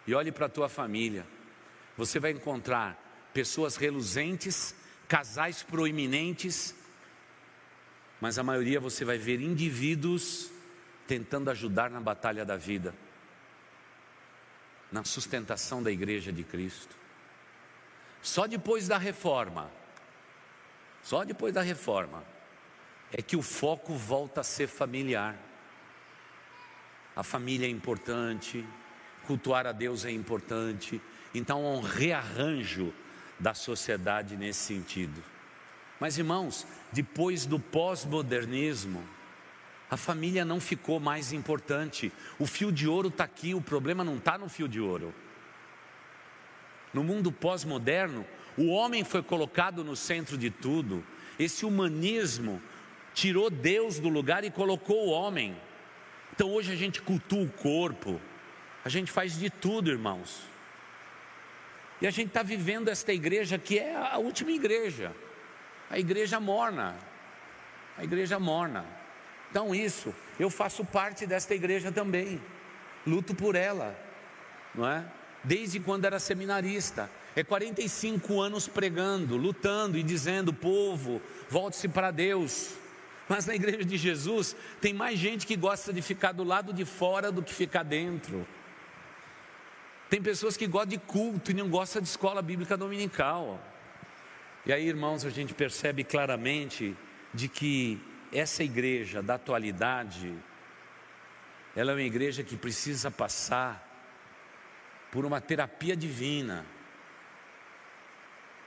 e 0.07 0.15
olhe 0.15 0.31
para 0.31 0.47
a 0.47 0.49
tua 0.49 0.69
família. 0.69 1.27
Você 1.97 2.19
vai 2.19 2.33
encontrar 2.33 3.31
pessoas 3.33 3.77
reluzentes, 3.77 4.75
casais 5.09 5.63
proeminentes, 5.63 6.75
mas 8.21 8.39
a 8.39 8.43
maioria 8.43 8.79
você 8.79 9.05
vai 9.05 9.19
ver 9.19 9.41
indivíduos 9.41 10.51
tentando 11.07 11.51
ajudar 11.51 11.91
na 11.91 12.01
batalha 12.01 12.45
da 12.45 12.57
vida, 12.57 12.95
na 14.93 15.05
sustentação 15.05 15.83
da 15.83 15.91
igreja 15.91 16.33
de 16.33 16.45
Cristo. 16.45 16.95
Só 18.23 18.47
depois 18.47 18.87
da 18.87 18.99
reforma, 18.99 19.71
só 21.03 21.25
depois 21.25 21.55
da 21.55 21.63
reforma, 21.63 22.23
é 23.11 23.23
que 23.23 23.37
o 23.37 23.43
foco 23.43 23.95
volta 23.95 24.43
a 24.43 24.45
ser 24.45 24.69
familiar. 24.69 25.37
A 27.15 27.23
família 27.23 27.67
é 27.67 27.71
importante, 27.71 28.65
cultuar 29.27 29.67
a 29.67 29.73
Deus 29.73 30.05
é 30.05 30.11
importante, 30.11 31.01
então 31.35 31.65
há 31.65 31.71
um 31.71 31.81
rearranjo 31.81 32.93
da 33.39 33.55
sociedade 33.55 34.37
nesse 34.37 34.61
sentido. 34.61 35.23
Mas 35.99 36.19
irmãos, 36.19 36.67
depois 36.93 37.45
do 37.47 37.59
pós-modernismo, 37.59 39.05
a 39.91 39.97
família 39.97 40.45
não 40.45 40.61
ficou 40.61 41.01
mais 41.01 41.33
importante. 41.33 42.13
O 42.39 42.47
fio 42.47 42.71
de 42.71 42.87
ouro 42.87 43.09
está 43.09 43.25
aqui, 43.25 43.55
o 43.55 43.61
problema 43.61 44.05
não 44.05 44.17
está 44.17 44.39
no 44.39 44.49
fio 44.49 44.69
de 44.69 44.81
ouro. 44.81 45.13
No 46.95 47.03
mundo 47.03 47.31
pós-moderno, 47.31 48.25
o 48.57 48.69
homem 48.69 49.05
foi 49.05 49.23
colocado 49.23 49.85
no 49.85 49.97
centro 49.97 50.39
de 50.39 50.49
tudo. 50.49 51.05
Esse 51.39 51.65
humanismo 51.65 52.63
tirou 53.13 53.51
Deus 53.51 53.99
do 53.99 54.09
lugar 54.09 54.45
e 54.45 54.51
colocou 54.51 55.09
o 55.09 55.11
homem. 55.11 55.57
Então 56.33 56.51
hoje 56.51 56.73
a 56.73 56.77
gente 56.77 57.01
cultua 57.03 57.43
o 57.43 57.51
corpo, 57.51 58.21
a 58.85 58.89
gente 58.89 59.11
faz 59.11 59.39
de 59.39 59.51
tudo, 59.51 59.91
irmãos. 59.91 60.43
E 62.01 62.07
a 62.07 62.11
gente 62.11 62.29
está 62.29 62.43
vivendo 62.43 62.89
esta 62.89 63.13
igreja 63.13 63.59
que 63.59 63.79
é 63.79 63.95
a 63.95 64.17
última 64.17 64.51
igreja, 64.51 65.15
a 65.91 65.99
igreja 65.99 66.41
morna, 66.41 66.97
a 67.99 68.05
igreja 68.05 68.39
morna. 68.39 68.87
Então, 69.51 69.75
isso, 69.75 70.15
eu 70.39 70.49
faço 70.49 70.85
parte 70.85 71.27
desta 71.27 71.55
igreja 71.55 71.91
também, 71.91 72.41
luto 73.07 73.35
por 73.35 73.55
ela, 73.55 73.99
não 74.75 74.89
é? 74.89 75.05
Desde 75.43 75.81
quando 75.81 76.05
era 76.05 76.21
seminarista, 76.21 77.11
é 77.35 77.43
45 77.43 78.41
anos 78.41 78.69
pregando, 78.69 79.37
lutando 79.37 79.99
e 79.99 80.03
dizendo: 80.03 80.53
povo, 80.53 81.21
volte-se 81.49 81.89
para 81.89 82.11
Deus. 82.11 82.75
Mas 83.31 83.47
na 83.47 83.55
igreja 83.55 83.85
de 83.85 83.97
Jesus 83.97 84.57
tem 84.81 84.93
mais 84.93 85.17
gente 85.17 85.47
que 85.47 85.55
gosta 85.55 85.93
de 85.93 86.03
ficar 86.03 86.33
do 86.33 86.43
lado 86.43 86.73
de 86.73 86.85
fora 86.85 87.31
do 87.31 87.45
que 87.45 87.55
ficar 87.55 87.85
dentro. 87.85 88.45
Tem 90.09 90.21
pessoas 90.21 90.57
que 90.57 90.67
gostam 90.67 90.89
de 90.89 90.99
culto 90.99 91.53
e 91.53 91.55
não 91.55 91.69
gostam 91.69 92.03
de 92.03 92.09
escola 92.09 92.43
bíblica 92.43 92.77
dominical. 92.77 93.65
E 94.67 94.73
aí, 94.73 94.85
irmãos, 94.89 95.25
a 95.25 95.31
gente 95.31 95.55
percebe 95.55 96.03
claramente 96.03 96.97
de 97.33 97.47
que 97.47 98.01
essa 98.33 98.65
igreja 98.65 99.23
da 99.23 99.35
atualidade, 99.37 100.35
ela 101.77 101.93
é 101.93 101.95
uma 101.95 102.03
igreja 102.03 102.43
que 102.43 102.57
precisa 102.57 103.13
passar 103.13 103.89
por 105.13 105.25
uma 105.25 105.41
terapia 105.41 105.95
divina. 105.95 106.67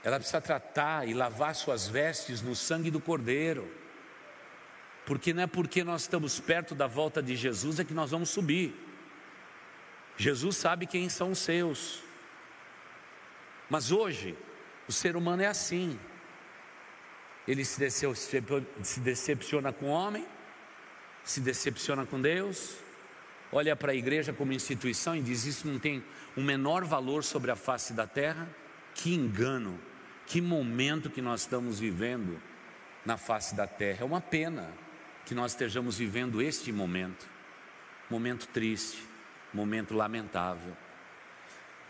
Ela 0.02 0.16
precisa 0.16 0.40
tratar 0.40 1.06
e 1.06 1.12
lavar 1.12 1.54
suas 1.54 1.86
vestes 1.86 2.40
no 2.40 2.56
sangue 2.56 2.90
do 2.90 2.98
Cordeiro. 2.98 3.83
Porque 5.04 5.34
não 5.34 5.42
é 5.42 5.46
porque 5.46 5.84
nós 5.84 6.02
estamos 6.02 6.40
perto 6.40 6.74
da 6.74 6.86
volta 6.86 7.22
de 7.22 7.36
Jesus 7.36 7.78
é 7.78 7.84
que 7.84 7.92
nós 7.92 8.10
vamos 8.10 8.30
subir. 8.30 8.74
Jesus 10.16 10.56
sabe 10.56 10.86
quem 10.86 11.08
são 11.08 11.32
os 11.32 11.38
seus. 11.38 12.02
Mas 13.68 13.90
hoje, 13.90 14.36
o 14.88 14.92
ser 14.92 15.16
humano 15.16 15.42
é 15.42 15.46
assim. 15.46 15.98
Ele 17.46 17.64
se 17.64 19.00
decepciona 19.00 19.72
com 19.72 19.86
o 19.86 19.90
homem, 19.90 20.26
se 21.22 21.40
decepciona 21.40 22.06
com 22.06 22.20
Deus, 22.20 22.76
olha 23.52 23.76
para 23.76 23.92
a 23.92 23.94
igreja 23.94 24.32
como 24.32 24.52
instituição 24.52 25.14
e 25.14 25.20
diz: 25.20 25.44
Isso 25.44 25.66
não 25.66 25.78
tem 25.78 26.02
um 26.34 26.42
menor 26.42 26.84
valor 26.84 27.22
sobre 27.22 27.50
a 27.50 27.56
face 27.56 27.92
da 27.92 28.06
terra. 28.06 28.48
Que 28.94 29.12
engano, 29.12 29.78
que 30.26 30.40
momento 30.40 31.10
que 31.10 31.20
nós 31.20 31.42
estamos 31.42 31.78
vivendo 31.78 32.40
na 33.04 33.18
face 33.18 33.54
da 33.54 33.66
terra. 33.66 34.02
É 34.02 34.04
uma 34.04 34.20
pena 34.20 34.83
que 35.24 35.34
nós 35.34 35.52
estejamos 35.52 35.98
vivendo 35.98 36.42
este 36.42 36.70
momento, 36.72 37.26
momento 38.10 38.46
triste 38.48 39.14
momento 39.54 39.94
lamentável. 39.94 40.76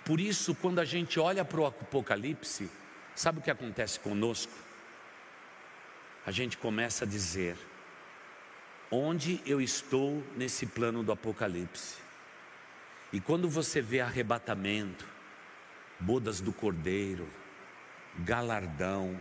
Por 0.05 0.21
isso, 0.21 0.55
quando 0.55 0.81
a 0.81 0.85
gente 0.85 1.19
olha 1.19 1.45
para 1.45 1.61
o 1.61 1.67
Apocalipse, 1.67 2.71
sabe 3.15 3.39
o 3.39 3.43
que 3.43 3.51
acontece 3.51 3.99
conosco? 3.99 4.53
A 6.27 6.31
gente 6.31 6.59
começa 6.59 7.05
a 7.05 7.09
dizer: 7.09 7.57
onde 8.91 9.41
eu 9.47 9.61
estou 9.61 10.23
nesse 10.37 10.67
plano 10.67 11.03
do 11.03 11.11
Apocalipse? 11.11 11.97
E 13.13 13.21
quando 13.21 13.49
você 13.49 13.81
vê 13.81 14.01
arrebatamento, 14.01 15.07
bodas 15.99 16.41
do 16.41 16.53
cordeiro, 16.53 17.27
galardão, 18.19 19.19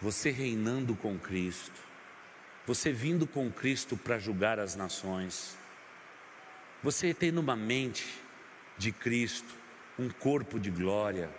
você 0.00 0.30
reinando 0.30 0.94
com 0.94 1.18
Cristo, 1.18 1.80
você 2.66 2.92
vindo 2.92 3.26
com 3.26 3.50
Cristo 3.50 3.96
para 3.96 4.18
julgar 4.18 4.58
as 4.58 4.74
nações, 4.74 5.56
você 6.82 7.14
tendo 7.14 7.40
uma 7.40 7.56
mente 7.56 8.20
de 8.76 8.92
Cristo, 8.92 9.54
um 9.98 10.10
corpo 10.10 10.58
de 10.58 10.70
glória, 10.70 11.30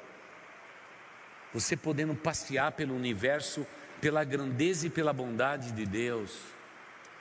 você 1.53 1.75
podendo 1.75 2.15
passear 2.15 2.71
pelo 2.71 2.95
universo 2.95 3.65
pela 4.01 4.23
grandeza 4.23 4.87
e 4.87 4.89
pela 4.89 5.11
bondade 5.11 5.71
de 5.71 5.85
Deus, 5.85 6.37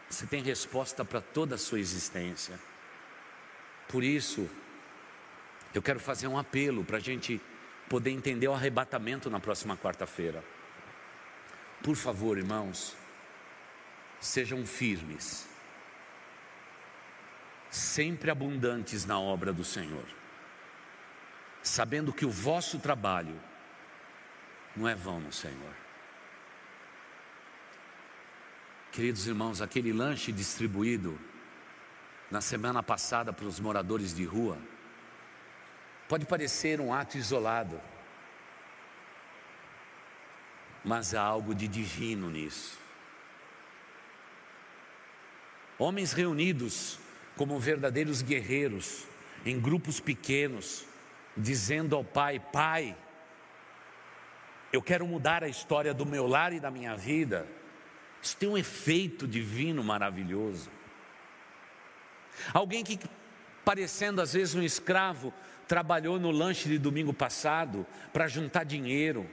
você 0.08 0.26
tem 0.26 0.42
resposta 0.42 1.04
para 1.04 1.20
toda 1.20 1.54
a 1.54 1.58
sua 1.58 1.80
existência. 1.80 2.58
Por 3.88 4.04
isso, 4.04 4.48
eu 5.74 5.82
quero 5.82 5.98
fazer 5.98 6.26
um 6.26 6.38
apelo 6.38 6.84
para 6.84 6.98
a 6.98 7.00
gente 7.00 7.40
poder 7.88 8.10
entender 8.10 8.48
o 8.48 8.52
arrebatamento 8.52 9.30
na 9.30 9.40
próxima 9.40 9.76
quarta-feira. 9.76 10.44
Por 11.82 11.96
favor, 11.96 12.36
irmãos, 12.36 12.96
sejam 14.20 14.66
firmes 14.66 15.48
sempre 17.70 18.30
abundantes 18.30 19.04
na 19.04 19.18
obra 19.18 19.52
do 19.52 19.62
Senhor, 19.62 20.06
sabendo 21.62 22.12
que 22.12 22.24
o 22.24 22.30
vosso 22.30 22.78
trabalho 22.78 23.38
não 24.74 24.88
é 24.88 24.94
vão 24.94 25.20
no 25.20 25.32
Senhor. 25.32 25.74
Queridos 28.92 29.26
irmãos, 29.26 29.60
aquele 29.60 29.92
lanche 29.92 30.32
distribuído 30.32 31.20
na 32.30 32.40
semana 32.40 32.82
passada 32.82 33.32
para 33.32 33.44
os 33.44 33.60
moradores 33.60 34.14
de 34.14 34.24
rua, 34.24 34.58
pode 36.08 36.24
parecer 36.24 36.80
um 36.80 36.94
ato 36.94 37.18
isolado, 37.18 37.80
mas 40.82 41.14
há 41.14 41.20
algo 41.20 41.54
de 41.54 41.68
divino 41.68 42.30
nisso. 42.30 42.85
Homens 45.78 46.12
reunidos 46.12 46.98
como 47.36 47.58
verdadeiros 47.58 48.22
guerreiros, 48.22 49.04
em 49.44 49.60
grupos 49.60 50.00
pequenos, 50.00 50.86
dizendo 51.36 51.94
ao 51.94 52.02
Pai: 52.02 52.40
Pai, 52.40 52.96
eu 54.72 54.80
quero 54.80 55.06
mudar 55.06 55.44
a 55.44 55.48
história 55.48 55.92
do 55.92 56.06
meu 56.06 56.26
lar 56.26 56.52
e 56.52 56.60
da 56.60 56.70
minha 56.70 56.96
vida. 56.96 57.46
Isso 58.22 58.36
tem 58.36 58.48
um 58.48 58.58
efeito 58.58 59.26
divino 59.26 59.84
maravilhoso. 59.84 60.70
Alguém 62.52 62.82
que, 62.82 62.98
parecendo 63.64 64.20
às 64.20 64.32
vezes 64.32 64.54
um 64.54 64.62
escravo, 64.62 65.32
trabalhou 65.68 66.18
no 66.18 66.30
lanche 66.30 66.68
de 66.68 66.78
domingo 66.78 67.12
passado 67.12 67.86
para 68.12 68.28
juntar 68.28 68.64
dinheiro, 68.64 69.28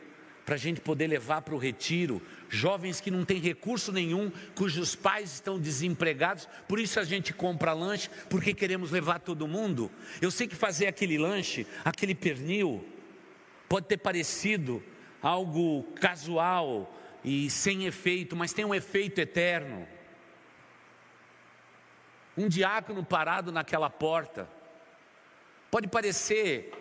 para 0.46 0.56
a 0.56 0.58
gente 0.58 0.82
poder 0.82 1.08
levar 1.08 1.42
para 1.42 1.56
o 1.56 1.58
retiro 1.58 2.22
jovens 2.50 3.00
que 3.00 3.10
não 3.10 3.26
têm 3.26 3.40
recurso 3.40 3.92
nenhum, 3.92 4.32
cujos 4.56 4.96
pais 4.96 5.34
estão 5.34 5.60
desempregados, 5.60 6.48
por 6.68 6.80
isso 6.80 7.00
a 7.00 7.04
gente 7.04 7.34
compra 7.34 7.74
lanche, 7.74 8.10
porque 8.30 8.54
queremos 8.54 8.92
levar 8.92 9.20
todo 9.20 9.48
mundo. 9.48 9.92
Eu 10.22 10.30
sei 10.30 10.48
que 10.48 10.56
fazer 10.56 10.88
aquele 10.88 11.18
lanche, 11.18 11.66
aquele 11.84 12.14
pernil, 12.14 12.86
pode 13.68 13.88
ter 13.88 13.98
parecido 13.98 14.84
algo 15.22 15.84
casual 15.96 16.94
e 17.24 17.50
sem 17.50 17.86
efeito, 17.86 18.36
mas 18.36 18.54
tem 18.54 18.66
um 18.66 18.76
efeito 18.76 19.20
eterno. 19.20 19.88
Um 22.38 22.50
diácono 22.50 23.04
parado 23.04 23.52
naquela 23.52 23.90
porta, 23.90 24.50
pode 25.72 25.88
parecer 25.88 26.72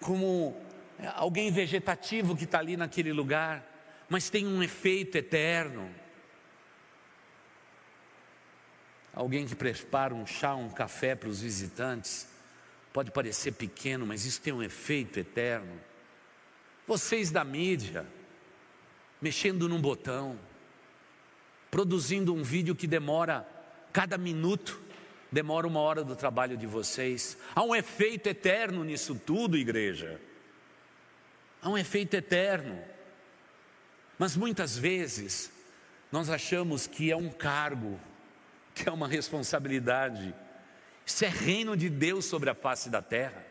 como 0.00 0.65
alguém 1.14 1.50
vegetativo 1.50 2.36
que 2.36 2.44
está 2.44 2.58
ali 2.58 2.76
naquele 2.76 3.12
lugar, 3.12 3.64
mas 4.08 4.30
tem 4.30 4.46
um 4.46 4.62
efeito 4.62 5.16
eterno. 5.16 5.90
Alguém 9.12 9.46
que 9.46 9.54
prepara 9.54 10.14
um 10.14 10.26
chá, 10.26 10.54
um 10.54 10.68
café 10.68 11.14
para 11.14 11.28
os 11.28 11.40
visitantes, 11.40 12.28
pode 12.92 13.10
parecer 13.10 13.52
pequeno, 13.52 14.06
mas 14.06 14.24
isso 14.24 14.40
tem 14.40 14.52
um 14.52 14.62
efeito 14.62 15.18
eterno. 15.18 15.80
Vocês 16.86 17.30
da 17.30 17.44
mídia, 17.44 18.06
mexendo 19.20 19.68
num 19.68 19.80
botão, 19.80 20.38
produzindo 21.70 22.32
um 22.34 22.42
vídeo 22.42 22.76
que 22.76 22.86
demora 22.86 23.46
cada 23.92 24.16
minuto, 24.16 24.80
demora 25.32 25.66
uma 25.66 25.80
hora 25.80 26.04
do 26.04 26.14
trabalho 26.14 26.56
de 26.56 26.66
vocês. 26.66 27.36
Há 27.54 27.62
um 27.62 27.74
efeito 27.74 28.28
eterno 28.28 28.84
nisso 28.84 29.14
tudo, 29.14 29.56
igreja. 29.56 30.20
Há 31.60 31.68
um 31.68 31.78
efeito 31.78 32.14
eterno. 32.14 32.82
Mas 34.18 34.36
muitas 34.36 34.76
vezes 34.76 35.52
nós 36.10 36.30
achamos 36.30 36.86
que 36.86 37.10
é 37.10 37.16
um 37.16 37.30
cargo, 37.30 38.00
que 38.74 38.88
é 38.88 38.92
uma 38.92 39.08
responsabilidade. 39.08 40.34
Isso 41.04 41.24
é 41.24 41.28
reino 41.28 41.76
de 41.76 41.88
Deus 41.88 42.24
sobre 42.24 42.50
a 42.50 42.54
face 42.54 42.88
da 42.88 43.02
terra. 43.02 43.44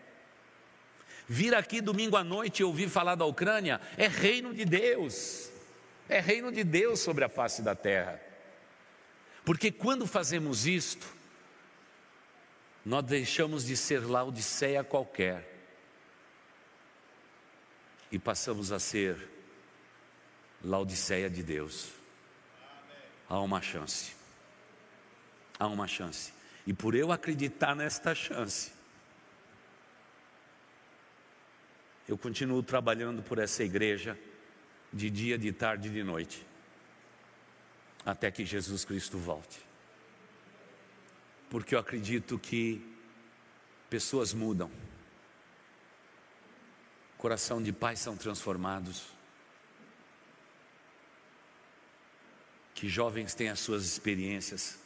Vir 1.27 1.55
aqui 1.55 1.81
domingo 1.81 2.15
à 2.15 2.23
noite 2.23 2.59
e 2.59 2.63
ouvir 2.63 2.89
falar 2.89 3.15
da 3.15 3.25
Ucrânia 3.25 3.81
é 3.97 4.07
reino 4.07 4.53
de 4.53 4.65
Deus. 4.65 5.49
É 6.07 6.19
reino 6.19 6.51
de 6.51 6.63
Deus 6.63 6.99
sobre 6.99 7.23
a 7.23 7.29
face 7.29 7.61
da 7.61 7.75
terra. 7.75 8.21
Porque 9.43 9.71
quando 9.71 10.05
fazemos 10.05 10.65
isto, 10.67 11.07
nós 12.83 13.03
deixamos 13.03 13.65
de 13.65 13.75
ser 13.75 14.05
Laodiceia 14.05 14.83
qualquer 14.83 15.54
e 18.15 18.19
passamos 18.19 18.71
a 18.71 18.79
ser 18.79 19.29
Laodiceia 20.63 21.29
de 21.29 21.43
Deus. 21.43 21.89
Há 23.27 23.41
uma 23.41 23.61
chance. 23.61 24.15
Há 25.59 25.67
uma 25.67 25.85
chance. 25.85 26.31
E 26.65 26.71
por 26.71 26.95
eu 26.95 27.11
acreditar 27.11 27.75
nesta 27.75 28.15
chance, 28.15 28.71
eu 32.07 32.17
continuo 32.17 32.63
trabalhando 32.63 33.21
por 33.21 33.37
essa 33.37 33.65
igreja 33.65 34.17
de 34.93 35.09
dia, 35.09 35.37
de 35.37 35.51
tarde 35.51 35.89
e 35.89 35.91
de 35.91 36.01
noite, 36.01 36.47
até 38.05 38.31
que 38.31 38.45
Jesus 38.45 38.85
Cristo 38.85 39.17
volte. 39.17 39.59
Porque 41.49 41.75
eu 41.75 41.79
acredito 41.79 42.39
que 42.39 42.81
pessoas 43.89 44.33
mudam 44.33 44.71
coração 47.17 47.61
de 47.61 47.71
pais 47.71 47.99
são 47.99 48.15
transformados. 48.15 49.07
Que 52.73 52.89
jovens 52.89 53.33
têm 53.33 53.49
as 53.49 53.59
suas 53.59 53.85
experiências. 53.85 54.77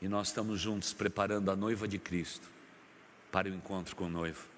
E 0.00 0.08
nós 0.08 0.28
estamos 0.28 0.60
juntos 0.60 0.92
preparando 0.92 1.50
a 1.50 1.56
noiva 1.56 1.86
de 1.86 1.98
Cristo 1.98 2.50
para 3.30 3.48
o 3.48 3.54
encontro 3.54 3.96
com 3.96 4.04
o 4.04 4.10
noivo. 4.10 4.52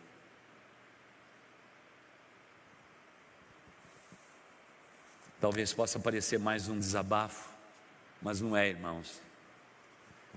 Talvez 5.41 5.75
possa 5.75 6.01
parecer 6.01 6.39
mais 6.39 6.69
um 6.69 6.79
desabafo, 6.79 7.53
mas 8.23 8.41
não 8.41 8.57
é, 8.57 8.69
irmãos. 8.69 9.21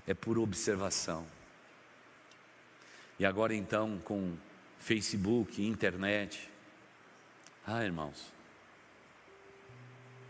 É 0.06 0.12
por 0.12 0.38
observação. 0.38 1.26
E 3.18 3.24
agora 3.24 3.54
então, 3.54 3.98
com 4.04 4.36
Facebook, 4.78 5.62
internet. 5.62 6.48
Ah, 7.66 7.84
irmãos, 7.84 8.32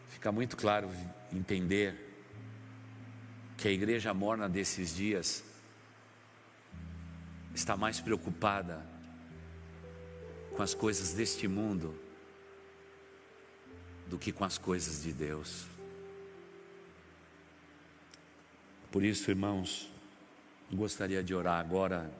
fica 0.09 0.33
muito 0.33 0.57
claro 0.57 0.91
entender 1.33 2.09
que 3.57 3.69
a 3.69 3.71
igreja 3.71 4.13
morna 4.15 4.49
desses 4.49 4.95
dias 4.95 5.45
está 7.55 7.77
mais 7.77 8.01
preocupada 8.01 8.85
com 10.57 10.63
as 10.63 10.75
coisas 10.75 11.13
deste 11.13 11.47
mundo 11.47 11.99
do 14.09 14.19
que 14.19 14.33
com 14.33 14.45
as 14.45 14.59
coisas 14.59 15.03
de 15.03 15.13
Deus. 15.13 15.67
Por 18.91 19.05
isso, 19.05 19.31
irmãos, 19.31 19.91
gostaria 20.73 21.23
de 21.23 21.35
orar 21.35 21.61
agora 21.61 22.11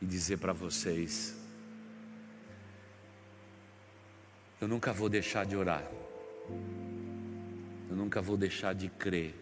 e 0.00 0.06
dizer 0.06 0.38
para 0.38 0.52
vocês: 0.52 1.34
eu 4.60 4.66
nunca 4.66 4.92
vou 4.92 5.08
deixar 5.08 5.46
de 5.46 5.56
orar, 5.56 5.88
eu 7.88 7.96
nunca 7.96 8.20
vou 8.20 8.36
deixar 8.36 8.74
de 8.74 8.88
crer 8.88 9.34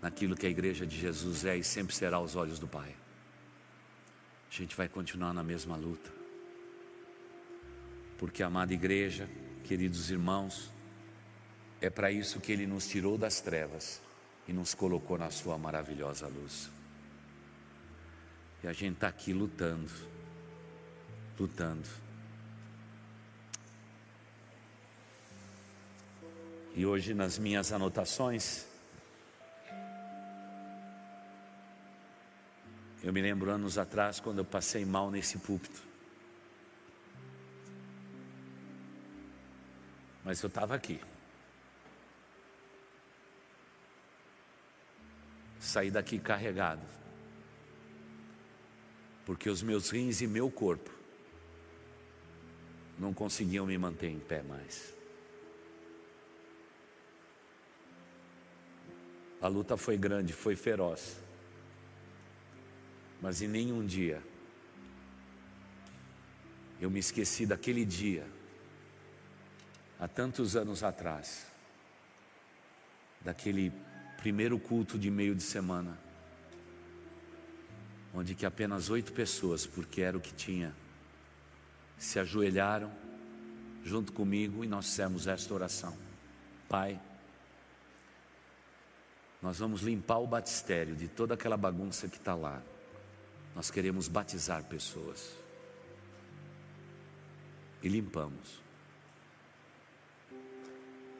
naquilo 0.00 0.34
que 0.34 0.46
a 0.46 0.50
igreja 0.50 0.84
de 0.84 0.98
Jesus 0.98 1.44
é 1.44 1.56
e 1.56 1.62
sempre 1.62 1.94
será 1.94 2.16
aos 2.16 2.34
olhos 2.34 2.58
do 2.58 2.66
Pai. 2.66 2.94
A 4.50 4.54
gente 4.54 4.76
vai 4.76 4.88
continuar 4.88 5.32
na 5.32 5.42
mesma 5.42 5.76
luta, 5.76 6.10
porque, 8.18 8.42
amada 8.42 8.74
igreja, 8.74 9.28
queridos 9.64 10.10
irmãos, 10.10 10.70
é 11.80 11.88
para 11.88 12.10
isso 12.10 12.40
que 12.40 12.52
Ele 12.52 12.66
nos 12.66 12.86
tirou 12.86 13.16
das 13.16 13.40
trevas 13.40 14.00
e 14.46 14.52
nos 14.52 14.74
colocou 14.74 15.16
na 15.16 15.30
Sua 15.30 15.56
maravilhosa 15.56 16.26
luz. 16.26 16.70
E 18.62 18.68
a 18.68 18.72
gente 18.72 18.94
está 18.94 19.08
aqui 19.08 19.32
lutando, 19.32 19.90
lutando. 21.38 21.88
E 26.74 26.86
hoje, 26.86 27.12
nas 27.12 27.38
minhas 27.38 27.72
anotações, 27.72 28.66
eu 33.02 33.12
me 33.12 33.20
lembro 33.20 33.50
anos 33.50 33.78
atrás, 33.78 34.20
quando 34.20 34.38
eu 34.38 34.44
passei 34.44 34.84
mal 34.84 35.10
nesse 35.10 35.38
púlpito. 35.38 35.82
Mas 40.24 40.40
eu 40.40 40.46
estava 40.46 40.76
aqui. 40.76 41.00
Saí 45.58 45.90
daqui 45.90 46.20
carregado 46.20 47.01
porque 49.24 49.48
os 49.48 49.62
meus 49.62 49.90
rins 49.90 50.20
e 50.20 50.26
meu 50.26 50.50
corpo 50.50 50.90
não 52.98 53.12
conseguiam 53.12 53.66
me 53.66 53.76
manter 53.78 54.08
em 54.08 54.18
pé 54.18 54.42
mais. 54.42 54.94
A 59.40 59.48
luta 59.48 59.76
foi 59.76 59.96
grande, 59.96 60.32
foi 60.32 60.54
feroz, 60.54 61.20
mas 63.20 63.42
em 63.42 63.48
nenhum 63.48 63.84
dia 63.84 64.22
eu 66.80 66.90
me 66.90 67.00
esqueci 67.00 67.46
daquele 67.46 67.84
dia, 67.84 68.26
há 69.98 70.06
tantos 70.06 70.56
anos 70.56 70.82
atrás, 70.82 71.46
daquele 73.20 73.72
primeiro 74.18 74.58
culto 74.58 74.98
de 74.98 75.10
meio 75.10 75.34
de 75.34 75.42
semana 75.42 75.98
onde 78.14 78.34
que 78.34 78.44
apenas 78.44 78.90
oito 78.90 79.12
pessoas, 79.12 79.66
porque 79.66 80.02
era 80.02 80.16
o 80.16 80.20
que 80.20 80.34
tinha, 80.34 80.74
se 81.96 82.18
ajoelharam 82.18 82.92
junto 83.84 84.12
comigo 84.12 84.64
e 84.64 84.68
nós 84.68 84.86
fizemos 84.86 85.26
esta 85.26 85.54
oração. 85.54 85.96
Pai, 86.68 87.00
nós 89.40 89.58
vamos 89.58 89.82
limpar 89.82 90.18
o 90.18 90.26
batistério 90.26 90.94
de 90.94 91.08
toda 91.08 91.34
aquela 91.34 91.56
bagunça 91.56 92.08
que 92.08 92.16
está 92.16 92.34
lá. 92.34 92.62
Nós 93.54 93.70
queremos 93.70 94.08
batizar 94.08 94.64
pessoas. 94.64 95.36
E 97.82 97.88
limpamos. 97.88 98.60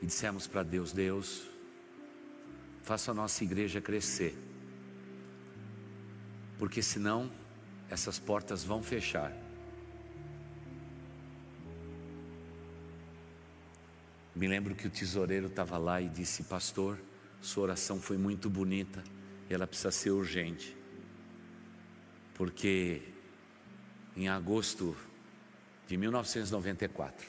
E 0.01 0.07
dissemos 0.07 0.47
para 0.47 0.63
Deus: 0.63 0.93
Deus, 0.93 1.43
faça 2.83 3.11
a 3.11 3.15
nossa 3.15 3.43
igreja 3.43 3.81
crescer 3.81 4.52
porque 6.63 6.81
senão 6.81 7.29
essas 7.91 8.21
portas 8.21 8.63
vão 8.63 8.85
fechar. 8.85 9.33
Me 14.33 14.47
lembro 14.47 14.73
que 14.73 14.87
o 14.87 14.91
tesoureiro 14.91 15.49
estava 15.49 15.77
lá 15.77 16.01
e 16.01 16.09
disse: 16.09 16.45
Pastor, 16.45 17.01
sua 17.41 17.65
oração 17.65 18.01
foi 18.01 18.17
muito 18.17 18.49
bonita, 18.49 19.03
ela 19.51 19.67
precisa 19.67 19.91
ser 19.91 20.13
urgente, 20.13 20.77
porque 22.33 23.03
em 24.17 24.29
agosto 24.29 24.97
de 25.89 25.97
1994, 25.97 27.27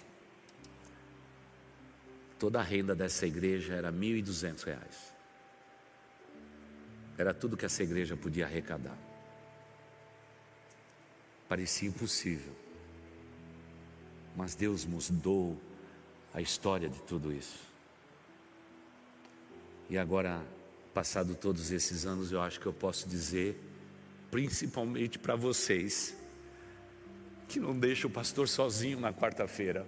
toda 2.37 2.59
a 2.59 2.63
renda 2.63 2.93
dessa 2.93 3.25
igreja 3.25 3.73
era 3.73 3.89
R$ 3.89 3.97
1.200. 3.97 4.77
Era 7.17 7.33
tudo 7.33 7.57
que 7.57 7.65
essa 7.65 7.81
igreja 7.81 8.15
podia 8.15 8.45
arrecadar. 8.45 9.12
Parecia 11.53 11.87
impossível. 11.87 12.51
Mas 14.35 14.55
Deus 14.55 14.85
mudou 14.85 15.55
a 16.33 16.41
história 16.41 16.89
de 16.89 16.99
tudo 17.03 17.31
isso. 17.31 17.59
E 19.87 19.95
agora, 19.95 20.43
passado 20.95 21.35
todos 21.35 21.69
esses 21.69 22.07
anos, 22.07 22.31
eu 22.31 22.41
acho 22.41 22.59
que 22.59 22.65
eu 22.65 22.73
posso 22.73 23.07
dizer, 23.07 23.55
principalmente 24.31 25.19
para 25.19 25.35
vocês, 25.35 26.17
que 27.47 27.59
não 27.59 27.77
deixa 27.77 28.07
o 28.07 28.09
pastor 28.09 28.47
sozinho 28.47 28.99
na 28.99 29.13
quarta-feira. 29.13 29.85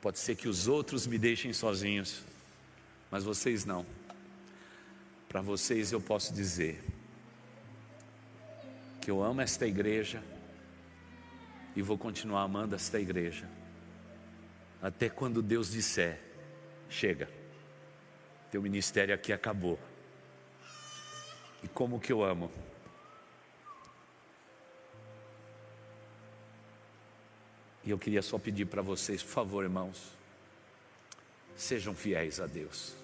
Pode 0.00 0.18
ser 0.18 0.36
que 0.36 0.48
os 0.48 0.68
outros 0.68 1.06
me 1.06 1.18
deixem 1.18 1.52
sozinhos, 1.52 2.22
mas 3.10 3.24
vocês 3.24 3.66
não. 3.66 3.84
Para 5.28 5.42
vocês 5.42 5.92
eu 5.92 6.00
posso 6.00 6.32
dizer 6.32 6.82
que 9.02 9.10
eu 9.10 9.20
amo 9.20 9.40
esta 9.40 9.66
igreja 9.66 10.22
e 11.74 11.82
vou 11.82 11.98
continuar 11.98 12.42
amando 12.42 12.76
esta 12.76 13.00
igreja 13.00 13.48
até 14.80 15.10
quando 15.10 15.42
Deus 15.42 15.72
disser: 15.72 16.20
chega, 16.88 17.28
teu 18.50 18.62
ministério 18.62 19.12
aqui 19.12 19.32
acabou. 19.32 19.78
E 21.64 21.68
como 21.68 21.98
que 21.98 22.12
eu 22.12 22.22
amo. 22.22 22.50
E 27.84 27.90
eu 27.90 27.98
queria 27.98 28.22
só 28.22 28.38
pedir 28.38 28.66
para 28.66 28.82
vocês, 28.82 29.20
por 29.20 29.30
favor, 29.30 29.64
irmãos, 29.64 30.12
sejam 31.56 31.92
fiéis 31.92 32.38
a 32.40 32.46
Deus. 32.46 32.94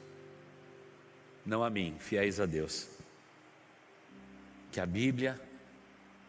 Não 1.45 1.65
a 1.65 1.71
mim, 1.71 1.97
fiéis 1.99 2.39
a 2.39 2.47
Deus. 2.47 2.89
Que 4.71 4.81
a 4.81 4.87
Bíblia 4.87 5.48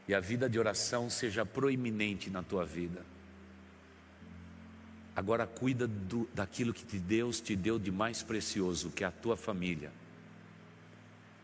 e 0.09 0.15
a 0.15 0.19
vida 0.19 0.49
de 0.49 0.57
oração 0.57 1.07
seja 1.07 1.45
proeminente 1.45 2.31
na 2.31 2.41
tua 2.41 2.65
vida. 2.65 3.05
Agora 5.15 5.45
cuida 5.45 5.87
do, 5.87 6.27
daquilo 6.33 6.73
que 6.73 6.97
Deus 6.97 7.39
te 7.39 7.55
deu 7.55 7.77
de 7.77 7.91
mais 7.91 8.23
precioso, 8.23 8.89
que 8.89 9.03
é 9.03 9.07
a 9.07 9.11
tua 9.11 9.37
família. 9.37 9.91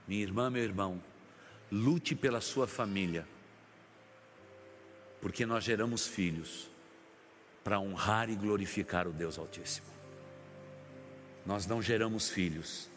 Minha 0.07 0.23
irmã, 0.23 0.49
meu 0.49 0.63
irmão, 0.63 0.99
lute 1.71 2.15
pela 2.15 2.41
sua 2.41 2.65
família, 2.65 3.27
porque 5.21 5.45
nós 5.45 5.63
geramos 5.63 6.07
filhos 6.07 6.67
para 7.63 7.79
honrar 7.79 8.31
e 8.31 8.35
glorificar 8.35 9.07
o 9.07 9.13
Deus 9.13 9.37
Altíssimo. 9.37 9.85
Nós 11.45 11.67
não 11.67 11.83
geramos 11.83 12.31
filhos 12.31 12.89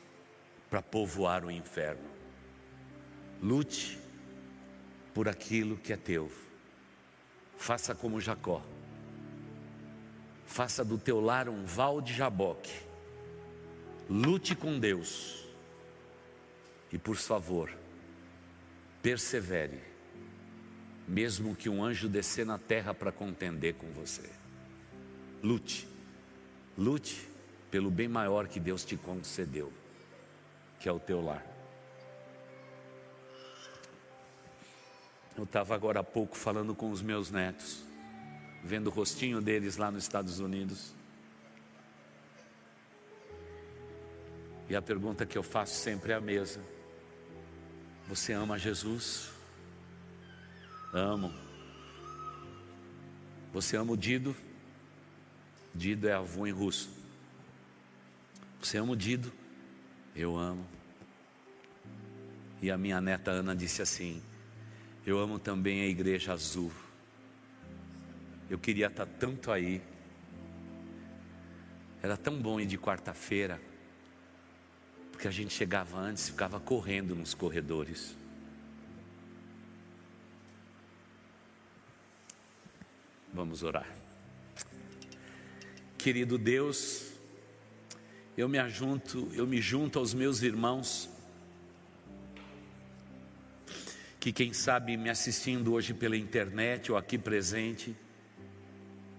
para 0.71 0.81
povoar 0.81 1.45
o 1.45 1.51
inferno. 1.51 2.09
Lute 3.43 4.08
por 5.19 5.29
aquilo 5.29 5.77
que 5.77 5.93
é 5.93 5.97
teu. 5.97 6.31
Faça 7.57 7.93
como 7.93 8.21
Jacó 8.21 8.63
faça 10.49 10.85
do 10.85 10.97
teu 10.97 11.21
lar 11.21 11.49
um 11.49 11.65
val 11.65 12.01
de 12.01 12.15
jaboque, 12.15 12.73
lute 14.09 14.55
com 14.55 14.79
Deus 14.79 15.45
e, 16.93 16.97
por 16.97 17.17
favor, 17.17 17.71
persevere, 19.03 19.81
mesmo 21.07 21.55
que 21.55 21.69
um 21.69 21.85
anjo 21.85 22.09
descer 22.09 22.47
na 22.47 22.57
terra 22.57 22.95
para 22.95 23.13
contender 23.13 23.75
com 23.75 23.89
você. 23.89 24.31
Lute, 25.43 25.87
lute 26.77 27.29
pelo 27.73 27.91
bem 27.91 28.09
maior 28.09 28.47
que 28.47 28.59
Deus 28.59 28.85
te 28.85 28.97
concedeu, 28.97 29.73
que 30.81 30.89
é 30.89 30.93
o 30.93 30.99
teu 31.01 31.21
lar. 31.21 31.58
Eu 35.39 35.45
estava 35.45 35.75
agora 35.75 36.01
há 36.01 36.05
pouco 36.05 36.37
falando 36.37 36.75
com 36.75 36.91
os 36.91 37.01
meus 37.01 37.31
netos 37.31 37.89
vendo 38.63 38.89
o 38.89 38.91
rostinho 38.91 39.41
deles 39.41 39.77
lá 39.77 39.91
nos 39.91 40.03
Estados 40.03 40.41
Unidos. 40.41 40.95
E 44.69 44.77
a 44.77 44.83
pergunta 44.83 45.25
que 45.25 45.39
eu 45.39 45.43
faço 45.43 45.75
sempre 45.75 46.13
é 46.13 46.17
a 46.17 46.21
mesma: 46.21 46.63
Você 48.09 48.33
ama 48.33 48.59
Jesus? 48.59 49.31
Amo. 50.93 51.33
Você 53.53 53.77
ama 53.77 53.93
o 53.93 53.97
Dido? 53.97 54.37
Dido 55.75 56.09
é 56.09 56.13
avô 56.13 56.47
em 56.47 56.53
russo. 56.53 56.91
Você 58.61 58.77
ama 58.77 58.93
o 58.93 58.97
Dido? 58.97 59.33
Eu 60.15 60.37
amo. 60.37 60.67
E 62.61 62.71
a 62.71 62.77
minha 62.77 63.01
neta 63.01 63.31
Ana 63.31 63.55
disse 63.55 63.81
assim: 63.81 64.23
Eu 65.09 65.19
amo 65.19 65.39
também 65.39 65.81
a 65.81 65.87
Igreja 65.87 66.35
Azul. 66.35 66.71
Eu 68.51 68.59
queria 68.59 68.89
estar 68.89 69.07
tanto 69.07 69.51
aí. 69.51 69.81
Era 72.03 72.15
tão 72.15 72.39
bom 72.39 72.61
ir 72.61 72.67
de 72.67 72.77
quarta-feira, 72.77 73.59
porque 75.11 75.27
a 75.27 75.31
gente 75.31 75.55
chegava 75.55 75.97
antes, 75.97 76.29
ficava 76.29 76.61
correndo 76.61 77.15
nos 77.15 77.33
corredores. 77.33 78.15
Vamos 83.33 83.63
orar. 83.63 83.89
Querido 85.97 86.37
Deus, 86.37 87.15
eu 88.37 88.47
me 88.47 88.59
junto, 88.69 89.27
eu 89.33 89.47
me 89.47 89.59
junto 89.59 89.99
aos 89.99 90.13
meus 90.13 90.43
irmãos 90.43 91.09
que 94.21 94.33
quem 94.33 94.53
sabe 94.53 94.97
me 94.97 95.09
assistindo 95.11 95.73
hoje 95.73 95.95
pela 95.95 96.17
internet 96.17 96.91
ou 96.91 96.99
aqui 96.99 97.17
presente, 97.17 97.97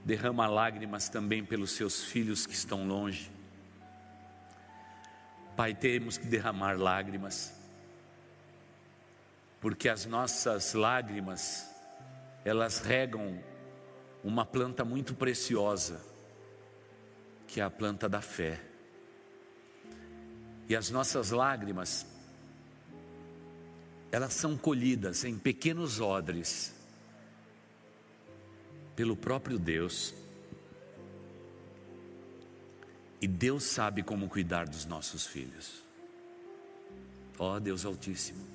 derrama 0.03 0.47
lágrimas 0.47 1.07
também 1.07 1.43
pelos 1.43 1.71
seus 1.71 2.03
filhos 2.03 2.45
que 2.45 2.53
estão 2.53 2.87
longe. 2.87 3.31
Pai, 5.55 5.73
temos 5.73 6.17
que 6.17 6.25
derramar 6.25 6.77
lágrimas, 6.77 7.53
porque 9.61 9.89
as 9.89 10.05
nossas 10.05 10.73
lágrimas, 10.73 11.69
elas 12.43 12.79
regam 12.79 13.41
uma 14.23 14.45
planta 14.45 14.83
muito 14.83 15.13
preciosa, 15.13 16.01
que 17.47 17.59
é 17.59 17.63
a 17.63 17.69
planta 17.69 18.07
da 18.07 18.21
fé. 18.21 18.59
E 20.67 20.75
as 20.75 20.89
nossas 20.89 21.31
lágrimas, 21.31 22.05
elas 24.11 24.33
são 24.33 24.57
colhidas 24.57 25.23
em 25.23 25.37
pequenos 25.37 25.99
odres, 25.99 26.73
pelo 28.95 29.15
próprio 29.15 29.59
Deus. 29.59 30.13
E 33.21 33.27
Deus 33.27 33.63
sabe 33.63 34.01
como 34.01 34.27
cuidar 34.27 34.67
dos 34.67 34.85
nossos 34.85 35.27
filhos. 35.27 35.83
Ó 37.37 37.55
oh, 37.55 37.59
Deus 37.59 37.85
Altíssimo, 37.85 38.45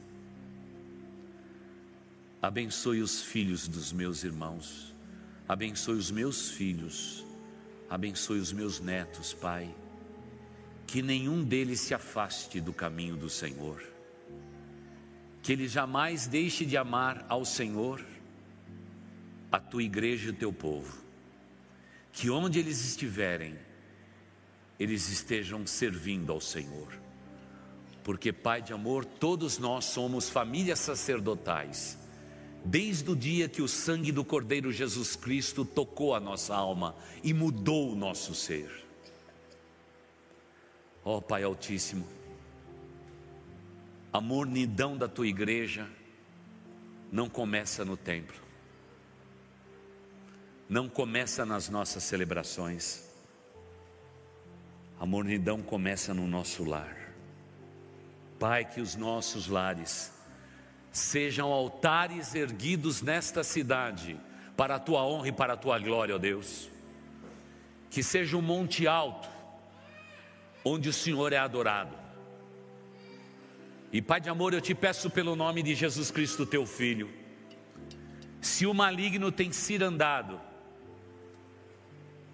abençoe 2.42 3.00
os 3.00 3.22
filhos 3.22 3.66
dos 3.66 3.92
meus 3.92 4.24
irmãos, 4.24 4.94
abençoe 5.48 5.96
os 5.96 6.11
meus 6.11 6.50
filhos, 6.50 7.24
abençoe 7.88 8.38
os 8.38 8.52
meus 8.52 8.80
netos, 8.80 9.32
Pai. 9.32 9.74
Que 10.86 11.00
nenhum 11.00 11.42
deles 11.42 11.80
se 11.80 11.94
afaste 11.94 12.61
do 12.61 12.74
caminho 12.74 13.16
do 13.16 13.30
Senhor, 13.30 13.82
que 15.45 15.53
ele 15.53 15.68
jamais 15.68 16.26
deixe 16.26 16.64
de 16.64 16.74
amar 16.74 17.26
ao 17.28 17.45
Senhor 17.45 18.03
a 19.53 19.61
tua 19.61 19.82
igreja 19.82 20.28
e 20.28 20.30
o 20.30 20.34
teu 20.34 20.51
povo, 20.51 21.05
que 22.11 22.30
onde 22.30 22.59
eles 22.59 22.82
estiverem, 22.82 23.55
eles 24.80 25.11
estejam 25.11 25.66
servindo 25.66 26.32
ao 26.32 26.40
Senhor, 26.40 26.99
porque, 28.03 28.32
Pai 28.32 28.62
de 28.62 28.72
amor, 28.72 29.05
todos 29.05 29.59
nós 29.59 29.84
somos 29.84 30.30
famílias 30.30 30.78
sacerdotais, 30.78 31.99
desde 32.64 33.11
o 33.11 33.14
dia 33.14 33.47
que 33.47 33.61
o 33.61 33.68
sangue 33.68 34.12
do 34.12 34.24
Cordeiro 34.24 34.72
Jesus 34.72 35.14
Cristo 35.14 35.62
tocou 35.62 36.14
a 36.14 36.20
nossa 36.20 36.55
alma 36.55 36.97
e 37.22 37.34
mudou 37.34 37.92
o 37.92 37.95
nosso 37.95 38.34
ser. 38.34 38.82
Ó 41.05 41.18
oh, 41.18 41.22
Pai 41.22 41.42
Altíssimo, 41.42 42.09
a 44.14 44.20
mornidão 44.20 44.96
da 44.96 45.08
tua 45.08 45.26
igreja 45.26 45.88
não 47.10 47.28
começa 47.28 47.84
no 47.84 47.96
templo, 47.96 48.40
não 50.68 50.88
começa 50.88 51.44
nas 51.44 51.68
nossas 51.68 52.04
celebrações, 52.04 53.02
A 55.00 55.04
mornidão 55.04 55.60
começa 55.60 56.14
no 56.14 56.24
nosso 56.24 56.62
lar. 56.64 56.96
Pai, 58.38 58.64
que 58.64 58.80
os 58.80 58.94
nossos 58.94 59.48
lares 59.48 60.12
sejam 60.92 61.52
altares 61.52 62.32
erguidos 62.36 63.02
nesta 63.02 63.42
cidade, 63.42 64.16
para 64.56 64.76
a 64.76 64.78
tua 64.78 65.04
honra 65.04 65.28
e 65.28 65.32
para 65.32 65.54
a 65.54 65.56
tua 65.56 65.80
glória, 65.80 66.14
ó 66.14 66.18
Deus. 66.18 66.70
Que 67.90 68.04
seja 68.04 68.36
um 68.36 68.40
monte 68.40 68.86
alto, 68.86 69.28
onde 70.64 70.88
o 70.88 70.92
Senhor 70.92 71.32
é 71.32 71.38
adorado. 71.38 72.03
E 73.95 74.03
Pai 74.03 74.20
de 74.20 74.28
amor, 74.28 74.53
eu 74.53 74.61
te 74.61 74.74
peço 74.74 75.09
pelo 75.09 75.36
nome 75.36 75.62
de 75.62 75.72
Jesus 75.72 76.11
Cristo, 76.11 76.45
teu 76.45 76.66
Filho, 76.66 77.09
se 78.40 78.66
o 78.66 78.74
maligno 78.74 79.30
tem 79.30 79.53
sido 79.53 79.84
andado 79.84 80.40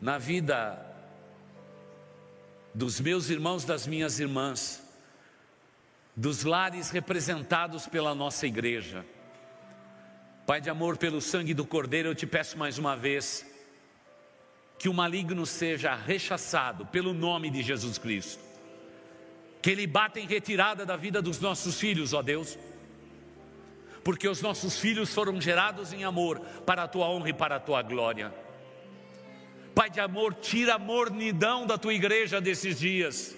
na 0.01 0.17
vida 0.17 0.83
dos 2.75 2.99
meus 2.99 3.29
irmãos, 3.29 3.63
das 3.67 3.87
minhas 3.87 4.19
irmãs, 4.19 4.83
dos 6.17 6.45
lares 6.45 6.89
representados 6.89 7.87
pela 7.87 8.15
nossa 8.15 8.47
igreja. 8.47 9.05
Pai 10.47 10.63
de 10.63 10.71
amor, 10.71 10.97
pelo 10.97 11.21
sangue 11.21 11.53
do 11.53 11.67
Cordeiro, 11.67 12.09
eu 12.09 12.15
te 12.15 12.27
peço 12.27 12.57
mais 12.57 12.79
uma 12.79 12.97
vez 12.97 13.45
que 14.79 14.89
o 14.89 14.95
maligno 14.95 15.45
seja 15.45 15.95
rechaçado 15.95 16.87
pelo 16.87 17.13
nome 17.13 17.51
de 17.51 17.63
Jesus 17.63 17.99
Cristo. 17.99 18.50
Que 19.63 19.71
ele 19.71 19.87
bata 19.87 20.19
em 20.19 20.27
retirada 20.27 20.87
da 20.87 20.97
vida 20.97 21.21
dos 21.21 21.39
nossos 21.41 21.79
filhos, 21.79 22.13
ó 22.13 22.23
Deus. 22.23 22.59
Porque 24.03 24.29
os 24.29 24.41
nossos 24.41 24.79
filhos 24.79 25.13
foram 25.13 25.41
gerados 25.41 25.93
em 25.93 26.05
amor 26.05 26.41
para 26.65 26.85
a 26.85 26.89
tua 26.89 27.09
honra 27.09 27.29
e 27.29 27.35
para 27.35 27.57
a 27.57 27.61
tua 27.61 27.83
glória. 27.83 28.33
Pai 29.75 29.91
de 29.91 30.01
amor, 30.01 30.35
tira 30.35 30.75
a 30.75 30.79
mornidão 30.79 31.67
da 31.67 31.79
tua 31.79 31.95
igreja 31.95 32.41
desses 32.41 32.79
dias 32.79 33.37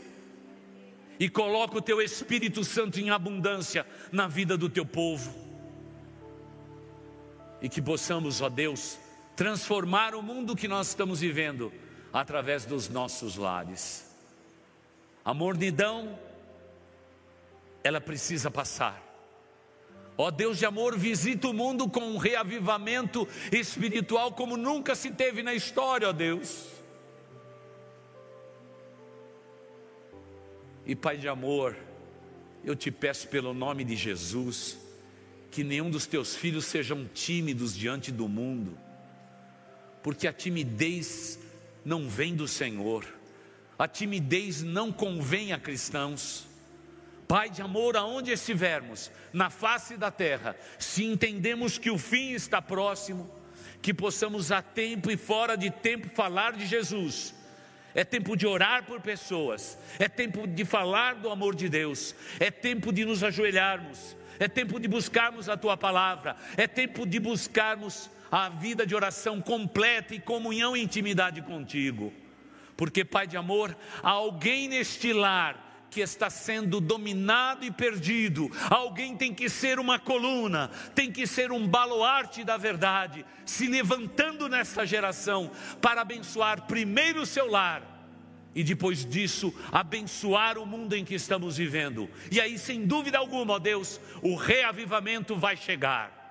e 1.18 1.28
coloca 1.28 1.78
o 1.78 1.82
teu 1.82 2.00
Espírito 2.00 2.64
Santo 2.64 2.98
em 2.98 3.10
abundância 3.10 3.86
na 4.10 4.26
vida 4.26 4.56
do 4.56 4.68
teu 4.68 4.84
povo. 4.84 5.32
E 7.60 7.68
que 7.68 7.80
possamos, 7.80 8.40
ó 8.40 8.48
Deus, 8.48 8.98
transformar 9.36 10.14
o 10.14 10.22
mundo 10.22 10.56
que 10.56 10.66
nós 10.66 10.88
estamos 10.88 11.20
vivendo 11.20 11.72
através 12.12 12.64
dos 12.64 12.88
nossos 12.88 13.36
lares. 13.36 14.11
A 15.24 15.32
mornidão, 15.32 16.18
ela 17.84 18.00
precisa 18.00 18.50
passar. 18.50 19.00
Ó 20.16 20.30
Deus 20.30 20.58
de 20.58 20.66
amor, 20.66 20.96
visita 20.96 21.48
o 21.48 21.54
mundo 21.54 21.88
com 21.88 22.00
um 22.00 22.16
reavivamento 22.18 23.26
espiritual 23.50 24.32
como 24.32 24.56
nunca 24.56 24.94
se 24.94 25.10
teve 25.10 25.42
na 25.42 25.54
história, 25.54 26.08
ó 26.08 26.12
Deus. 26.12 26.66
E 30.84 30.94
Pai 30.94 31.16
de 31.16 31.28
amor, 31.28 31.76
eu 32.64 32.76
te 32.76 32.90
peço 32.90 33.28
pelo 33.28 33.54
nome 33.54 33.84
de 33.84 33.96
Jesus, 33.96 34.76
que 35.50 35.64
nenhum 35.64 35.90
dos 35.90 36.06
teus 36.06 36.34
filhos 36.34 36.64
sejam 36.64 37.06
tímidos 37.06 37.74
diante 37.74 38.10
do 38.10 38.28
mundo, 38.28 38.76
porque 40.02 40.26
a 40.26 40.32
timidez 40.32 41.38
não 41.84 42.08
vem 42.08 42.34
do 42.34 42.48
Senhor, 42.48 43.06
a 43.78 43.88
timidez 43.88 44.62
não 44.62 44.92
convém 44.92 45.52
a 45.52 45.58
cristãos. 45.58 46.46
Pai 47.26 47.48
de 47.48 47.62
amor, 47.62 47.96
aonde 47.96 48.30
estivermos, 48.30 49.10
na 49.32 49.48
face 49.48 49.96
da 49.96 50.10
terra, 50.10 50.56
se 50.78 51.04
entendemos 51.04 51.78
que 51.78 51.90
o 51.90 51.96
fim 51.96 52.32
está 52.32 52.60
próximo, 52.60 53.30
que 53.80 53.94
possamos 53.94 54.52
a 54.52 54.60
tempo 54.60 55.10
e 55.10 55.16
fora 55.16 55.56
de 55.56 55.70
tempo 55.70 56.08
falar 56.08 56.52
de 56.52 56.66
Jesus, 56.66 57.34
é 57.94 58.04
tempo 58.04 58.36
de 58.36 58.46
orar 58.46 58.84
por 58.84 59.00
pessoas, 59.00 59.78
é 59.98 60.08
tempo 60.08 60.46
de 60.46 60.64
falar 60.64 61.14
do 61.16 61.30
amor 61.30 61.54
de 61.54 61.68
Deus, 61.68 62.14
é 62.38 62.50
tempo 62.50 62.92
de 62.92 63.04
nos 63.04 63.24
ajoelharmos, 63.24 64.16
é 64.38 64.48
tempo 64.48 64.78
de 64.78 64.88
buscarmos 64.88 65.48
a 65.48 65.56
tua 65.56 65.76
palavra, 65.76 66.36
é 66.56 66.66
tempo 66.66 67.06
de 67.06 67.18
buscarmos 67.18 68.10
a 68.30 68.48
vida 68.48 68.86
de 68.86 68.94
oração 68.94 69.40
completa 69.40 70.14
e 70.14 70.20
comunhão 70.20 70.76
e 70.76 70.82
intimidade 70.82 71.42
contigo. 71.42 72.12
Porque, 72.76 73.04
Pai 73.04 73.26
de 73.26 73.36
amor, 73.36 73.76
há 74.02 74.10
alguém 74.10 74.68
neste 74.68 75.12
lar 75.12 75.70
que 75.90 76.00
está 76.00 76.30
sendo 76.30 76.80
dominado 76.80 77.66
e 77.66 77.70
perdido. 77.70 78.50
Alguém 78.70 79.14
tem 79.14 79.34
que 79.34 79.48
ser 79.50 79.78
uma 79.78 79.98
coluna, 79.98 80.70
tem 80.94 81.12
que 81.12 81.26
ser 81.26 81.52
um 81.52 81.68
baluarte 81.68 82.42
da 82.42 82.56
verdade, 82.56 83.26
se 83.44 83.66
levantando 83.66 84.48
nesta 84.48 84.86
geração 84.86 85.50
para 85.82 86.00
abençoar 86.00 86.62
primeiro 86.62 87.20
o 87.20 87.26
seu 87.26 87.46
lar 87.46 87.92
e 88.54 88.62
depois 88.64 89.04
disso 89.04 89.54
abençoar 89.70 90.58
o 90.58 90.66
mundo 90.66 90.94
em 90.94 91.04
que 91.04 91.14
estamos 91.14 91.58
vivendo. 91.58 92.08
E 92.30 92.40
aí, 92.40 92.58
sem 92.58 92.86
dúvida 92.86 93.18
alguma, 93.18 93.54
ó 93.54 93.58
Deus, 93.58 94.00
o 94.22 94.34
reavivamento 94.34 95.36
vai 95.36 95.56
chegar. 95.56 96.22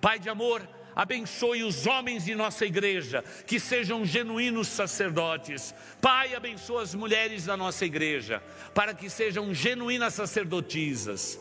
Pai 0.00 0.18
de 0.18 0.28
amor, 0.28 0.66
abençoe 0.94 1.64
os 1.64 1.86
homens 1.86 2.24
de 2.24 2.34
nossa 2.34 2.64
igreja, 2.66 3.24
que 3.46 3.58
sejam 3.58 4.04
genuínos 4.04 4.68
sacerdotes. 4.68 5.74
Pai, 6.00 6.34
abençoe 6.34 6.82
as 6.82 6.94
mulheres 6.94 7.44
da 7.44 7.56
nossa 7.56 7.84
igreja, 7.84 8.42
para 8.74 8.94
que 8.94 9.08
sejam 9.08 9.52
genuínas 9.54 10.14
sacerdotisas. 10.14 11.38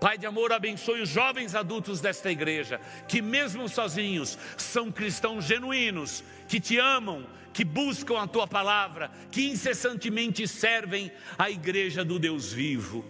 Pai 0.00 0.16
de 0.16 0.26
amor, 0.26 0.52
abençoe 0.52 1.02
os 1.02 1.08
jovens 1.08 1.54
adultos 1.54 2.00
desta 2.00 2.30
igreja, 2.30 2.80
que 3.08 3.20
mesmo 3.20 3.68
sozinhos 3.68 4.38
são 4.56 4.92
cristãos 4.92 5.44
genuínos, 5.44 6.22
que 6.46 6.60
te 6.60 6.78
amam, 6.78 7.26
que 7.52 7.64
buscam 7.64 8.20
a 8.20 8.26
tua 8.26 8.46
palavra, 8.46 9.10
que 9.32 9.50
incessantemente 9.50 10.46
servem 10.46 11.10
a 11.36 11.50
igreja 11.50 12.04
do 12.04 12.18
Deus 12.18 12.52
vivo. 12.52 13.04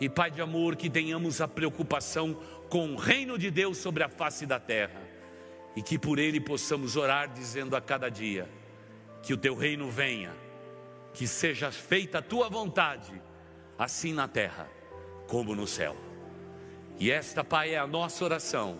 E 0.00 0.08
Pai 0.08 0.30
de 0.30 0.40
amor, 0.40 0.74
que 0.74 0.90
tenhamos 0.90 1.40
a 1.40 1.46
preocupação 1.46 2.34
com 2.68 2.92
o 2.92 2.96
reino 2.96 3.38
de 3.38 3.50
Deus 3.50 3.78
sobre 3.78 4.02
a 4.02 4.08
face 4.08 4.44
da 4.44 4.58
terra 4.58 5.05
e 5.76 5.82
que 5.82 5.98
por 5.98 6.18
ele 6.18 6.40
possamos 6.40 6.96
orar 6.96 7.28
dizendo 7.28 7.76
a 7.76 7.80
cada 7.80 8.08
dia: 8.08 8.48
que 9.22 9.34
o 9.34 9.36
teu 9.36 9.54
reino 9.54 9.90
venha, 9.90 10.32
que 11.12 11.26
seja 11.26 11.70
feita 11.70 12.18
a 12.18 12.22
tua 12.22 12.48
vontade, 12.48 13.12
assim 13.78 14.14
na 14.14 14.26
terra 14.26 14.68
como 15.28 15.54
no 15.54 15.66
céu. 15.66 15.94
E 16.98 17.10
esta, 17.10 17.44
Pai, 17.44 17.74
é 17.74 17.78
a 17.78 17.86
nossa 17.86 18.24
oração 18.24 18.78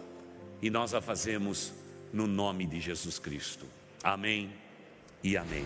e 0.62 0.70
nós 0.70 0.94
a 0.94 1.00
fazemos 1.02 1.74
no 2.12 2.26
nome 2.26 2.66
de 2.66 2.80
Jesus 2.80 3.18
Cristo. 3.18 3.66
Amém 4.02 4.50
e 5.22 5.36
amém. 5.36 5.64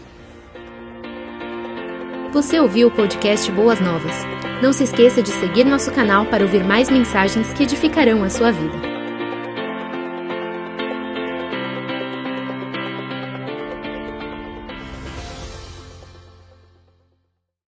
Você 2.33 2.59
ouviu 2.59 2.89
o 2.89 2.91
podcast 2.91 3.51
Boas 3.53 3.81
Novas? 3.81 4.15
Não 4.63 4.73
se 4.73 4.85
esqueça 4.85 5.23
de 5.23 5.31
seguir 5.31 5.65
nosso 5.65 5.93
canal 5.93 6.27
para 6.27 6.45
ouvir 6.45 6.65
mais 6.65 6.89
mensagens 6.89 7.53
que 7.53 7.65
edificarão 7.65 8.23
a 8.23 8.31
sua 8.31 8.51
vida. 8.51 9.00